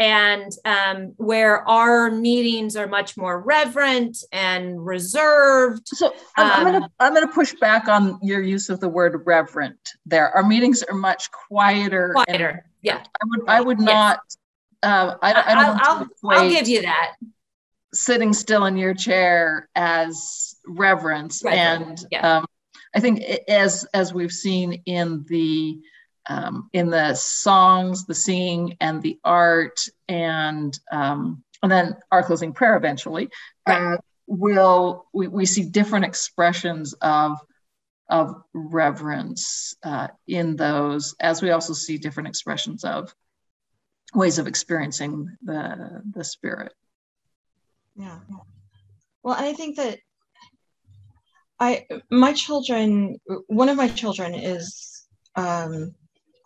and 0.00 0.50
um, 0.64 1.12
where 1.18 1.68
our 1.68 2.10
meetings 2.10 2.74
are 2.74 2.86
much 2.86 3.18
more 3.18 3.42
reverent 3.42 4.16
and 4.32 4.84
reserved. 4.84 5.86
So 5.88 6.14
I'm, 6.38 6.74
um, 6.74 6.88
I'm 6.98 7.12
gonna 7.12 7.28
push 7.28 7.54
back 7.60 7.86
on 7.86 8.18
your 8.22 8.40
use 8.40 8.70
of 8.70 8.80
the 8.80 8.88
word 8.88 9.22
reverent. 9.26 9.78
There, 10.06 10.30
our 10.30 10.42
meetings 10.42 10.82
are 10.82 10.96
much 10.96 11.30
quieter. 11.30 12.14
Quieter, 12.14 12.64
yeah. 12.80 12.98
I 12.98 13.24
would 13.26 13.48
I 13.48 13.60
would 13.60 13.78
not. 13.78 14.20
Uh, 14.82 15.16
I, 15.20 15.32
I 15.32 15.54
don't. 15.54 15.80
I'll, 15.82 16.08
I'll, 16.24 16.30
I'll 16.30 16.50
give 16.50 16.66
you 16.66 16.80
that. 16.82 17.16
Sitting 17.92 18.32
still 18.32 18.64
in 18.64 18.78
your 18.78 18.94
chair 18.94 19.68
as 19.74 20.56
reverence, 20.66 21.42
reverent, 21.44 21.88
and 21.88 22.06
yeah. 22.10 22.38
um, 22.38 22.46
I 22.94 23.00
think 23.00 23.20
as 23.48 23.84
as 23.92 24.14
we've 24.14 24.32
seen 24.32 24.82
in 24.86 25.26
the 25.28 25.78
um, 26.28 26.68
in 26.72 26.90
the 26.90 27.14
songs, 27.14 28.06
the 28.06 28.14
singing, 28.14 28.76
and 28.80 29.02
the 29.02 29.18
art, 29.24 29.80
and 30.08 30.78
um, 30.92 31.42
and 31.62 31.70
then 31.70 31.96
our 32.10 32.22
closing 32.22 32.52
prayer 32.52 32.76
eventually, 32.76 33.28
uh, 33.66 33.96
will 34.26 35.06
we, 35.12 35.28
we 35.28 35.46
see 35.46 35.64
different 35.64 36.04
expressions 36.04 36.92
of 36.94 37.38
of 38.08 38.42
reverence 38.52 39.74
uh, 39.84 40.08
in 40.26 40.56
those, 40.56 41.14
as 41.20 41.40
we 41.40 41.50
also 41.50 41.72
see 41.72 41.96
different 41.96 42.28
expressions 42.28 42.84
of 42.84 43.14
ways 44.14 44.38
of 44.38 44.46
experiencing 44.46 45.36
the 45.42 46.02
the 46.12 46.24
spirit. 46.24 46.72
Yeah. 47.96 48.18
Well, 49.22 49.36
and 49.36 49.46
I 49.46 49.52
think 49.52 49.76
that 49.76 49.98
I 51.58 51.86
my 52.10 52.32
children, 52.32 53.20
one 53.46 53.68
of 53.68 53.76
my 53.76 53.88
children 53.88 54.34
is 54.34 55.06
um, 55.36 55.94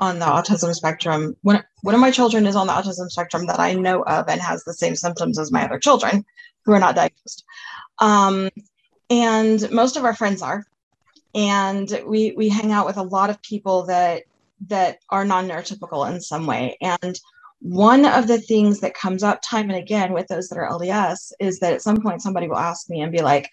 on 0.01 0.19
the 0.19 0.25
autism 0.25 0.75
spectrum. 0.75 1.37
One 1.43 1.63
one 1.83 1.95
of 1.95 2.01
my 2.01 2.11
children 2.11 2.47
is 2.47 2.57
on 2.57 2.67
the 2.67 2.73
autism 2.73 3.11
spectrum 3.11 3.47
that 3.47 3.61
I 3.61 3.75
know 3.75 4.03
of 4.03 4.29
and 4.29 4.41
has 4.41 4.65
the 4.65 4.75
same 4.75 4.97
symptoms 4.97 5.39
as 5.39 5.53
my 5.53 5.65
other 5.65 5.79
children 5.79 6.25
who 6.65 6.73
are 6.73 6.81
not 6.81 6.97
diagnosed. 6.97 7.45
Um, 7.99 8.49
and 9.11 9.71
most 9.71 9.97
of 9.97 10.05
our 10.05 10.15
friends 10.15 10.43
are, 10.43 10.65
and 11.35 12.03
we 12.07 12.33
we 12.33 12.49
hang 12.49 12.73
out 12.73 12.87
with 12.87 12.97
a 12.97 13.03
lot 13.03 13.31
of 13.31 13.43
people 13.43 13.85
that 13.87 14.25
that 14.69 14.99
are 15.11 15.25
non-neurotypical 15.25 16.11
in 16.11 16.21
some 16.21 16.47
way 16.47 16.77
and 16.81 17.21
one 17.65 18.05
of 18.05 18.27
the 18.27 18.39
things 18.39 18.81
that 18.81 18.93
comes 18.93 19.23
up 19.23 19.41
time 19.41 19.71
and 19.71 19.79
again 19.79 20.13
with 20.13 20.27
those 20.27 20.49
that 20.49 20.59
are 20.59 20.69
LDS 20.69 21.33
is 21.41 21.61
that 21.61 21.73
at 21.73 21.81
some 21.81 22.03
point 22.03 22.21
somebody 22.21 22.47
will 22.47 22.59
ask 22.59 22.91
me 22.91 23.01
and 23.01 23.11
be 23.11 23.23
like, 23.23 23.49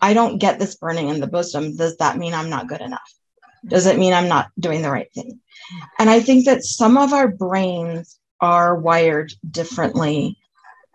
I 0.00 0.14
don't 0.14 0.38
get 0.38 0.60
this 0.60 0.76
burning 0.76 1.08
in 1.08 1.18
the 1.18 1.26
bosom. 1.26 1.74
Does 1.74 1.96
that 1.96 2.16
mean 2.16 2.32
I'm 2.32 2.48
not 2.48 2.68
good 2.68 2.80
enough? 2.80 3.12
Does 3.66 3.86
it 3.86 3.98
mean 3.98 4.12
I'm 4.12 4.28
not 4.28 4.50
doing 4.58 4.82
the 4.82 4.90
right 4.90 5.12
thing? 5.12 5.40
And 5.98 6.08
I 6.08 6.20
think 6.20 6.46
that 6.46 6.64
some 6.64 6.96
of 6.96 7.12
our 7.12 7.28
brains 7.28 8.18
are 8.40 8.76
wired 8.76 9.32
differently. 9.50 10.38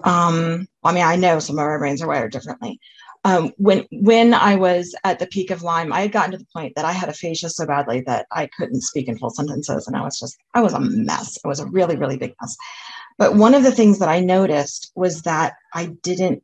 Um, 0.04 0.68
I 0.84 0.94
mean, 0.94 1.04
I 1.04 1.16
know 1.16 1.40
some 1.40 1.58
of 1.58 1.64
our 1.64 1.80
brains 1.80 2.02
are 2.02 2.08
wired 2.08 2.32
differently 2.32 2.80
um, 3.24 3.52
when 3.58 3.86
when 3.92 4.34
I 4.34 4.56
was 4.56 4.96
at 5.04 5.20
the 5.20 5.28
peak 5.28 5.52
of 5.52 5.62
Lyme, 5.62 5.94
I 5.94 6.02
had 6.02 6.12
gotten 6.12 6.32
to 6.32 6.38
the 6.38 6.48
point 6.54 6.76
that 6.76 6.86
I 6.86 6.92
had 6.92 7.10
aphasia 7.10 7.50
so 7.50 7.66
badly 7.66 8.02
that 8.02 8.26
I 8.32 8.48
couldn't 8.48 8.82
speak 8.82 9.08
in 9.08 9.18
full 9.18 9.30
sentences, 9.30 9.88
and 9.88 9.96
I 9.96 10.02
was 10.02 10.20
just 10.20 10.38
I 10.54 10.62
was 10.62 10.74
a 10.74 10.80
mess. 10.80 11.38
It 11.38 11.48
was 11.48 11.60
a 11.60 11.68
really 11.68 11.96
really 11.96 12.18
big 12.18 12.34
mess. 12.42 12.58
But 13.18 13.36
one 13.36 13.54
of 13.54 13.64
the 13.64 13.72
things 13.72 14.00
that 14.00 14.10
I 14.10 14.22
noticed 14.22 14.92
was 14.96 15.22
that 15.24 15.54
I 15.74 15.88
didn't 16.02 16.44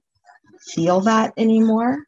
feel 0.68 1.02
that 1.02 1.34
anymore. 1.38 2.04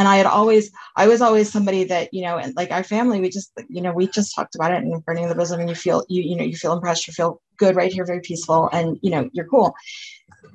And 0.00 0.08
I 0.08 0.16
had 0.16 0.24
always, 0.24 0.72
I 0.96 1.08
was 1.08 1.20
always 1.20 1.52
somebody 1.52 1.84
that, 1.84 2.14
you 2.14 2.22
know, 2.22 2.38
and 2.38 2.56
like 2.56 2.70
our 2.70 2.82
family, 2.82 3.20
we 3.20 3.28
just, 3.28 3.52
you 3.68 3.82
know, 3.82 3.92
we 3.92 4.06
just 4.06 4.34
talked 4.34 4.54
about 4.54 4.72
it 4.72 4.82
and 4.82 5.04
burning 5.04 5.28
the 5.28 5.34
bosom 5.34 5.60
and 5.60 5.68
you 5.68 5.74
feel, 5.74 6.06
you, 6.08 6.22
you 6.22 6.36
know, 6.36 6.42
you 6.42 6.56
feel 6.56 6.72
impressed, 6.72 7.06
you 7.06 7.12
feel 7.12 7.42
good 7.58 7.76
right 7.76 7.92
here, 7.92 8.06
very 8.06 8.20
peaceful, 8.20 8.70
and, 8.72 8.98
you 9.02 9.10
know, 9.10 9.28
you're 9.34 9.44
cool. 9.44 9.74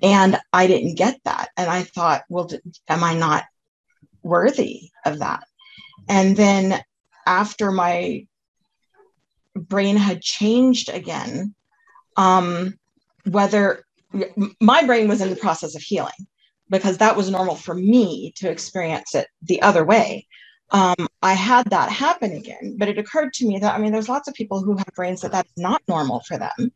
And 0.01 0.39
I 0.51 0.65
didn't 0.65 0.95
get 0.95 1.19
that. 1.25 1.49
And 1.57 1.69
I 1.69 1.83
thought, 1.83 2.23
well, 2.27 2.49
am 2.87 3.03
I 3.03 3.13
not 3.13 3.43
worthy 4.23 4.89
of 5.05 5.19
that? 5.19 5.43
And 6.09 6.35
then 6.35 6.81
after 7.27 7.71
my 7.71 8.25
brain 9.55 9.95
had 9.95 10.23
changed 10.23 10.89
again, 10.89 11.53
um, 12.17 12.79
whether 13.29 13.85
my 14.59 14.83
brain 14.87 15.07
was 15.07 15.21
in 15.21 15.29
the 15.29 15.35
process 15.35 15.75
of 15.75 15.83
healing 15.83 16.25
because 16.69 16.97
that 16.97 17.15
was 17.15 17.29
normal 17.29 17.55
for 17.55 17.75
me 17.75 18.33
to 18.37 18.49
experience 18.49 19.15
it 19.15 19.27
the 19.43 19.61
other 19.61 19.85
way. 19.85 20.27
Um, 20.71 21.07
I 21.21 21.33
had 21.33 21.69
that 21.69 21.91
happen 21.91 22.31
again, 22.31 22.75
but 22.79 22.89
it 22.89 22.97
occurred 22.97 23.33
to 23.33 23.47
me 23.47 23.59
that 23.59 23.75
I 23.75 23.77
mean, 23.77 23.91
there's 23.91 24.09
lots 24.09 24.27
of 24.27 24.33
people 24.33 24.63
who 24.63 24.75
have 24.75 24.87
brains 24.95 25.21
that 25.21 25.31
that's 25.31 25.51
not 25.57 25.81
normal 25.87 26.21
for 26.27 26.37
them, 26.39 26.71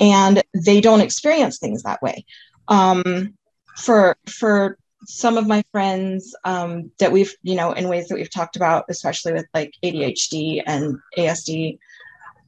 and 0.00 0.42
they 0.54 0.80
don't 0.80 1.00
experience 1.00 1.58
things 1.58 1.82
that 1.82 2.00
way 2.00 2.24
um, 2.68 3.34
for 3.76 4.16
for 4.28 4.78
some 5.06 5.36
of 5.36 5.46
my 5.46 5.62
friends 5.70 6.34
um, 6.44 6.90
that 6.98 7.12
we've 7.12 7.34
you 7.42 7.54
know 7.54 7.72
in 7.72 7.88
ways 7.88 8.08
that 8.08 8.14
we've 8.14 8.30
talked 8.30 8.56
about 8.56 8.84
especially 8.88 9.32
with 9.32 9.46
like 9.52 9.72
adhd 9.84 10.62
and 10.66 10.96
asd 11.18 11.78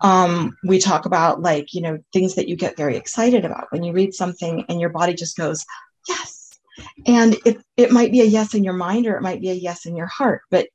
um, 0.03 0.55
we 0.65 0.79
talk 0.79 1.07
about 1.07 1.41
like 1.41 1.73
you 1.75 1.81
know 1.81 1.99
things 2.13 2.35
that 2.35 2.49
you 2.49 2.57
get 2.57 2.77
very 2.77 2.97
excited 2.97 3.45
about 3.45 3.67
when 3.71 3.83
you 3.83 3.93
read 3.93 4.15
something 4.15 4.65
and 4.69 4.81
your 4.81 4.91
body 4.91 5.15
just 5.15 5.37
goes 5.37 5.65
yes 6.09 6.46
and 7.07 7.37
it, 7.45 7.59
it 7.77 7.93
might 7.93 8.13
be 8.13 8.21
a 8.21 8.25
yes 8.25 8.55
in 8.55 8.65
your 8.65 8.75
mind 8.75 9.07
or 9.07 9.17
it 9.17 9.23
might 9.23 9.41
be 9.41 9.51
a 9.51 9.55
yes 9.55 9.87
in 9.87 9.97
your 9.97 10.07
heart 10.07 10.43
but 10.51 10.69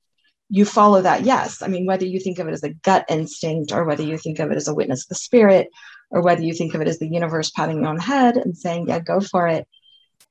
you 0.49 0.65
follow 0.65 1.01
that 1.01 1.23
yes 1.23 1.61
i 1.61 1.67
mean 1.67 1.85
whether 1.85 2.05
you 2.05 2.19
think 2.19 2.39
of 2.39 2.47
it 2.47 2.53
as 2.53 2.63
a 2.63 2.73
gut 2.73 3.05
instinct 3.09 3.71
or 3.71 3.85
whether 3.85 4.03
you 4.03 4.17
think 4.17 4.39
of 4.39 4.51
it 4.51 4.57
as 4.57 4.67
a 4.67 4.75
witness 4.75 5.03
of 5.03 5.09
the 5.09 5.15
spirit 5.15 5.69
or 6.11 6.21
whether 6.21 6.43
you 6.43 6.53
think 6.53 6.73
of 6.73 6.81
it 6.81 6.87
as 6.87 6.99
the 6.99 7.07
universe 7.07 7.49
patting 7.51 7.81
you 7.81 7.85
on 7.85 7.95
the 7.95 8.01
head 8.01 8.37
and 8.37 8.55
saying, 8.55 8.87
yeah, 8.87 8.99
go 8.99 9.19
for 9.21 9.47
it. 9.47 9.67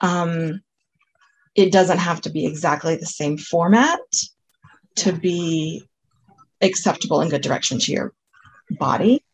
Um, 0.00 0.60
it 1.54 1.72
doesn't 1.72 1.98
have 1.98 2.20
to 2.22 2.30
be 2.30 2.46
exactly 2.46 2.96
the 2.96 3.06
same 3.06 3.38
format 3.38 4.00
to 4.96 5.12
be 5.12 5.82
acceptable 6.60 7.20
and 7.20 7.30
good 7.30 7.40
direction 7.40 7.78
to 7.78 7.92
your 7.92 8.12
body. 8.70 9.24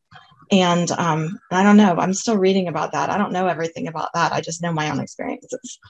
And 0.53 0.89
um, 0.93 1.41
I 1.51 1.65
don't 1.65 1.77
know, 1.77 1.97
I'm 1.99 2.15
still 2.15 2.39
reading 2.39 2.69
about 2.69 2.93
that. 2.93 3.11
I 3.11 3.19
don't 3.19 3.33
know 3.33 3.49
everything 3.49 3.89
about 3.89 4.11
that. 4.15 4.33
I 4.33 4.41
just 4.41 4.63
know 4.63 4.73
my 4.73 4.91
own 4.91 5.01
experiences. 5.01 5.81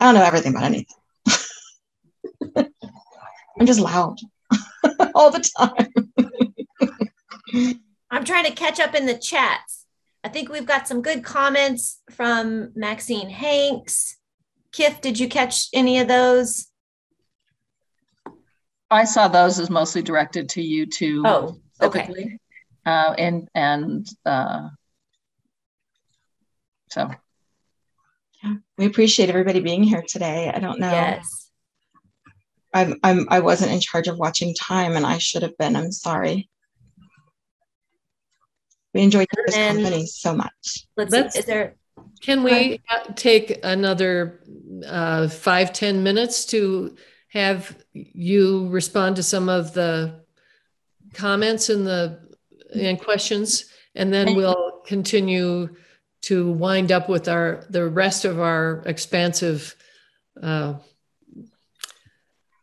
I 0.00 0.04
don't 0.04 0.14
know 0.14 0.22
everything 0.22 0.54
about 0.54 0.64
anything. 0.64 0.96
I'm 3.58 3.66
just 3.66 3.80
loud 3.80 4.18
all 5.14 5.30
the 5.30 5.48
time. 5.58 5.88
I'm 8.10 8.24
trying 8.24 8.44
to 8.44 8.52
catch 8.52 8.78
up 8.78 8.94
in 8.94 9.06
the 9.06 9.18
chats. 9.18 9.86
I 10.22 10.28
think 10.28 10.50
we've 10.50 10.66
got 10.66 10.86
some 10.88 11.02
good 11.02 11.24
comments 11.24 12.00
from 12.10 12.72
Maxine 12.74 13.30
Hanks. 13.30 14.16
Kif, 14.72 15.00
did 15.00 15.18
you 15.18 15.28
catch 15.28 15.68
any 15.72 15.98
of 15.98 16.08
those? 16.08 16.68
I 18.90 19.04
saw 19.04 19.28
those 19.28 19.58
as 19.58 19.70
mostly 19.70 20.02
directed 20.02 20.48
to 20.50 20.62
you 20.62 20.86
two. 20.86 21.22
Oh, 21.24 21.58
okay. 21.80 22.38
Uh, 22.86 23.14
and 23.18 23.48
and 23.54 24.08
uh, 24.24 24.68
so. 26.90 27.10
Yeah, 28.42 28.54
we 28.76 28.86
appreciate 28.86 29.28
everybody 29.28 29.60
being 29.60 29.82
here 29.82 30.04
today. 30.06 30.50
I 30.54 30.60
don't 30.60 30.78
know. 30.78 30.90
Yes. 30.90 31.50
I'm, 32.72 32.94
I'm 33.02 33.26
I 33.30 33.40
wasn't 33.40 33.72
in 33.72 33.80
charge 33.80 34.08
of 34.08 34.18
watching 34.18 34.54
time, 34.54 34.94
and 34.94 35.06
I 35.06 35.18
should 35.18 35.42
have 35.42 35.56
been. 35.56 35.74
I'm 35.74 35.90
sorry. 35.90 36.48
We 38.94 39.02
enjoyed 39.02 39.26
this 39.46 39.54
company 39.54 40.06
so 40.06 40.34
much. 40.34 40.86
Let's, 40.96 41.12
let's 41.12 41.34
see, 41.34 41.40
is 41.40 41.46
there 41.46 41.76
can 42.22 42.42
we 42.42 42.80
take 43.16 43.60
another 43.62 44.40
uh, 44.86 45.28
five 45.28 45.72
ten 45.72 46.02
minutes 46.02 46.44
to 46.46 46.96
have 47.28 47.76
you 47.92 48.68
respond 48.68 49.16
to 49.16 49.22
some 49.22 49.48
of 49.48 49.74
the 49.74 50.24
comments 51.14 51.68
and 51.68 51.86
the 51.86 52.20
and 52.74 53.00
questions, 53.00 53.66
and 53.94 54.12
then 54.12 54.34
we'll 54.34 54.82
continue 54.86 55.74
to 56.22 56.50
wind 56.50 56.92
up 56.92 57.08
with 57.08 57.28
our 57.28 57.64
the 57.70 57.88
rest 57.88 58.24
of 58.24 58.40
our 58.40 58.82
expansive 58.86 59.74
uh, 60.42 60.74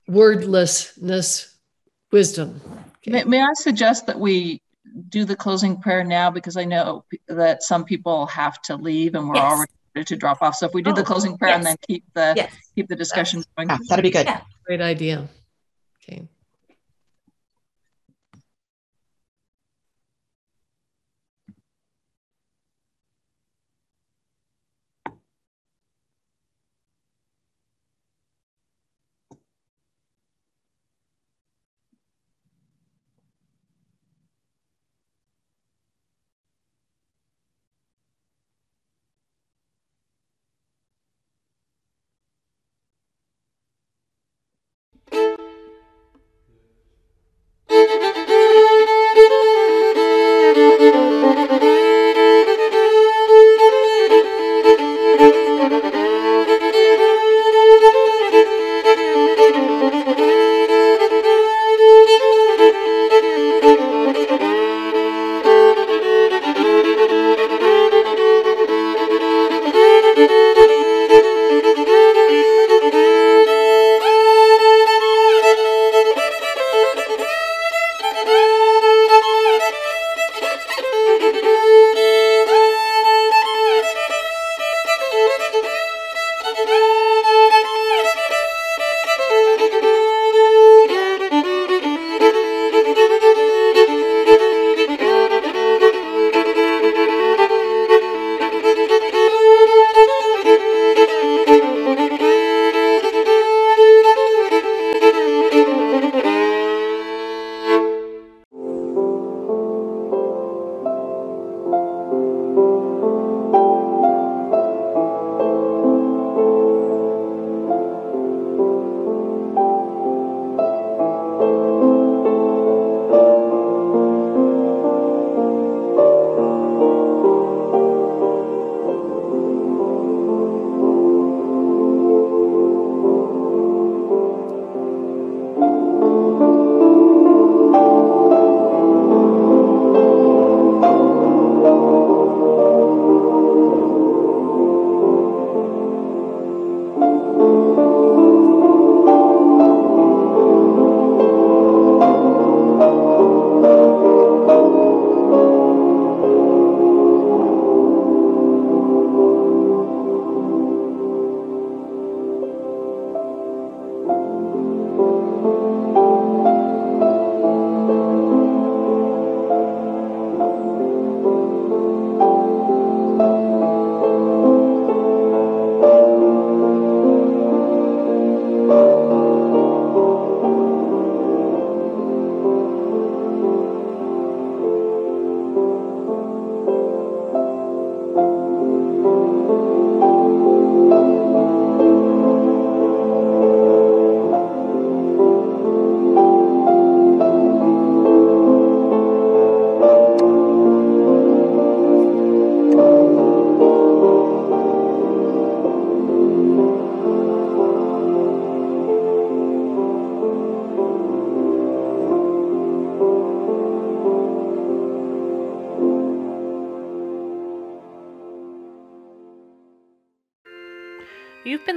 wordlessness 0.08 1.56
wisdom. 2.12 2.62
Okay. 2.98 3.12
May, 3.12 3.24
may 3.24 3.42
I 3.42 3.54
suggest 3.54 4.08
that 4.08 4.20
we 4.20 4.62
do 5.10 5.26
the 5.26 5.36
closing 5.36 5.78
prayer 5.78 6.04
now 6.04 6.30
because 6.32 6.58
I 6.58 6.64
know 6.64 7.06
that 7.28 7.64
some 7.64 7.84
people 7.84 8.28
have 8.28 8.62
to 8.64 8.76
leave 8.76 9.16
and 9.16 9.28
we're 9.28 9.36
yes. 9.36 9.44
already 9.44 9.72
ready 9.96 10.06
to 10.06 10.16
drop 10.16 10.42
off. 10.42 10.56
So 10.56 10.68
if 10.68 10.74
we 10.74 10.82
do 10.82 10.92
oh, 10.92 10.94
the 10.94 11.04
closing 11.04 11.38
prayer 11.38 11.52
yes. 11.52 11.58
and 11.58 11.66
then 11.66 11.78
keep 11.88 12.04
the 12.14 12.34
yes. 12.36 12.54
keep 12.76 12.88
the 12.88 12.96
discussion 12.96 13.44
going, 13.58 13.70
yeah, 13.70 13.78
that'd 13.90 14.04
be 14.04 14.12
good. 14.12 14.26
Yeah. 14.26 14.42
Great 14.66 14.82
idea. 14.82 15.28
Okay. 16.04 16.28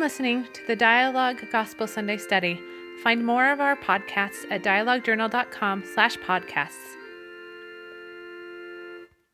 Listening 0.09 0.49
to 0.55 0.67
the 0.67 0.75
Dialogue 0.75 1.39
Gospel 1.53 1.87
Sunday 1.87 2.17
Study. 2.17 2.59
Find 3.03 3.27
more 3.27 3.53
of 3.53 3.61
our 3.61 3.77
podcasts 3.77 4.47
at 4.51 4.63
dialoguejournal.com 4.63 5.85
slash 5.85 6.17
podcasts. 6.17 6.98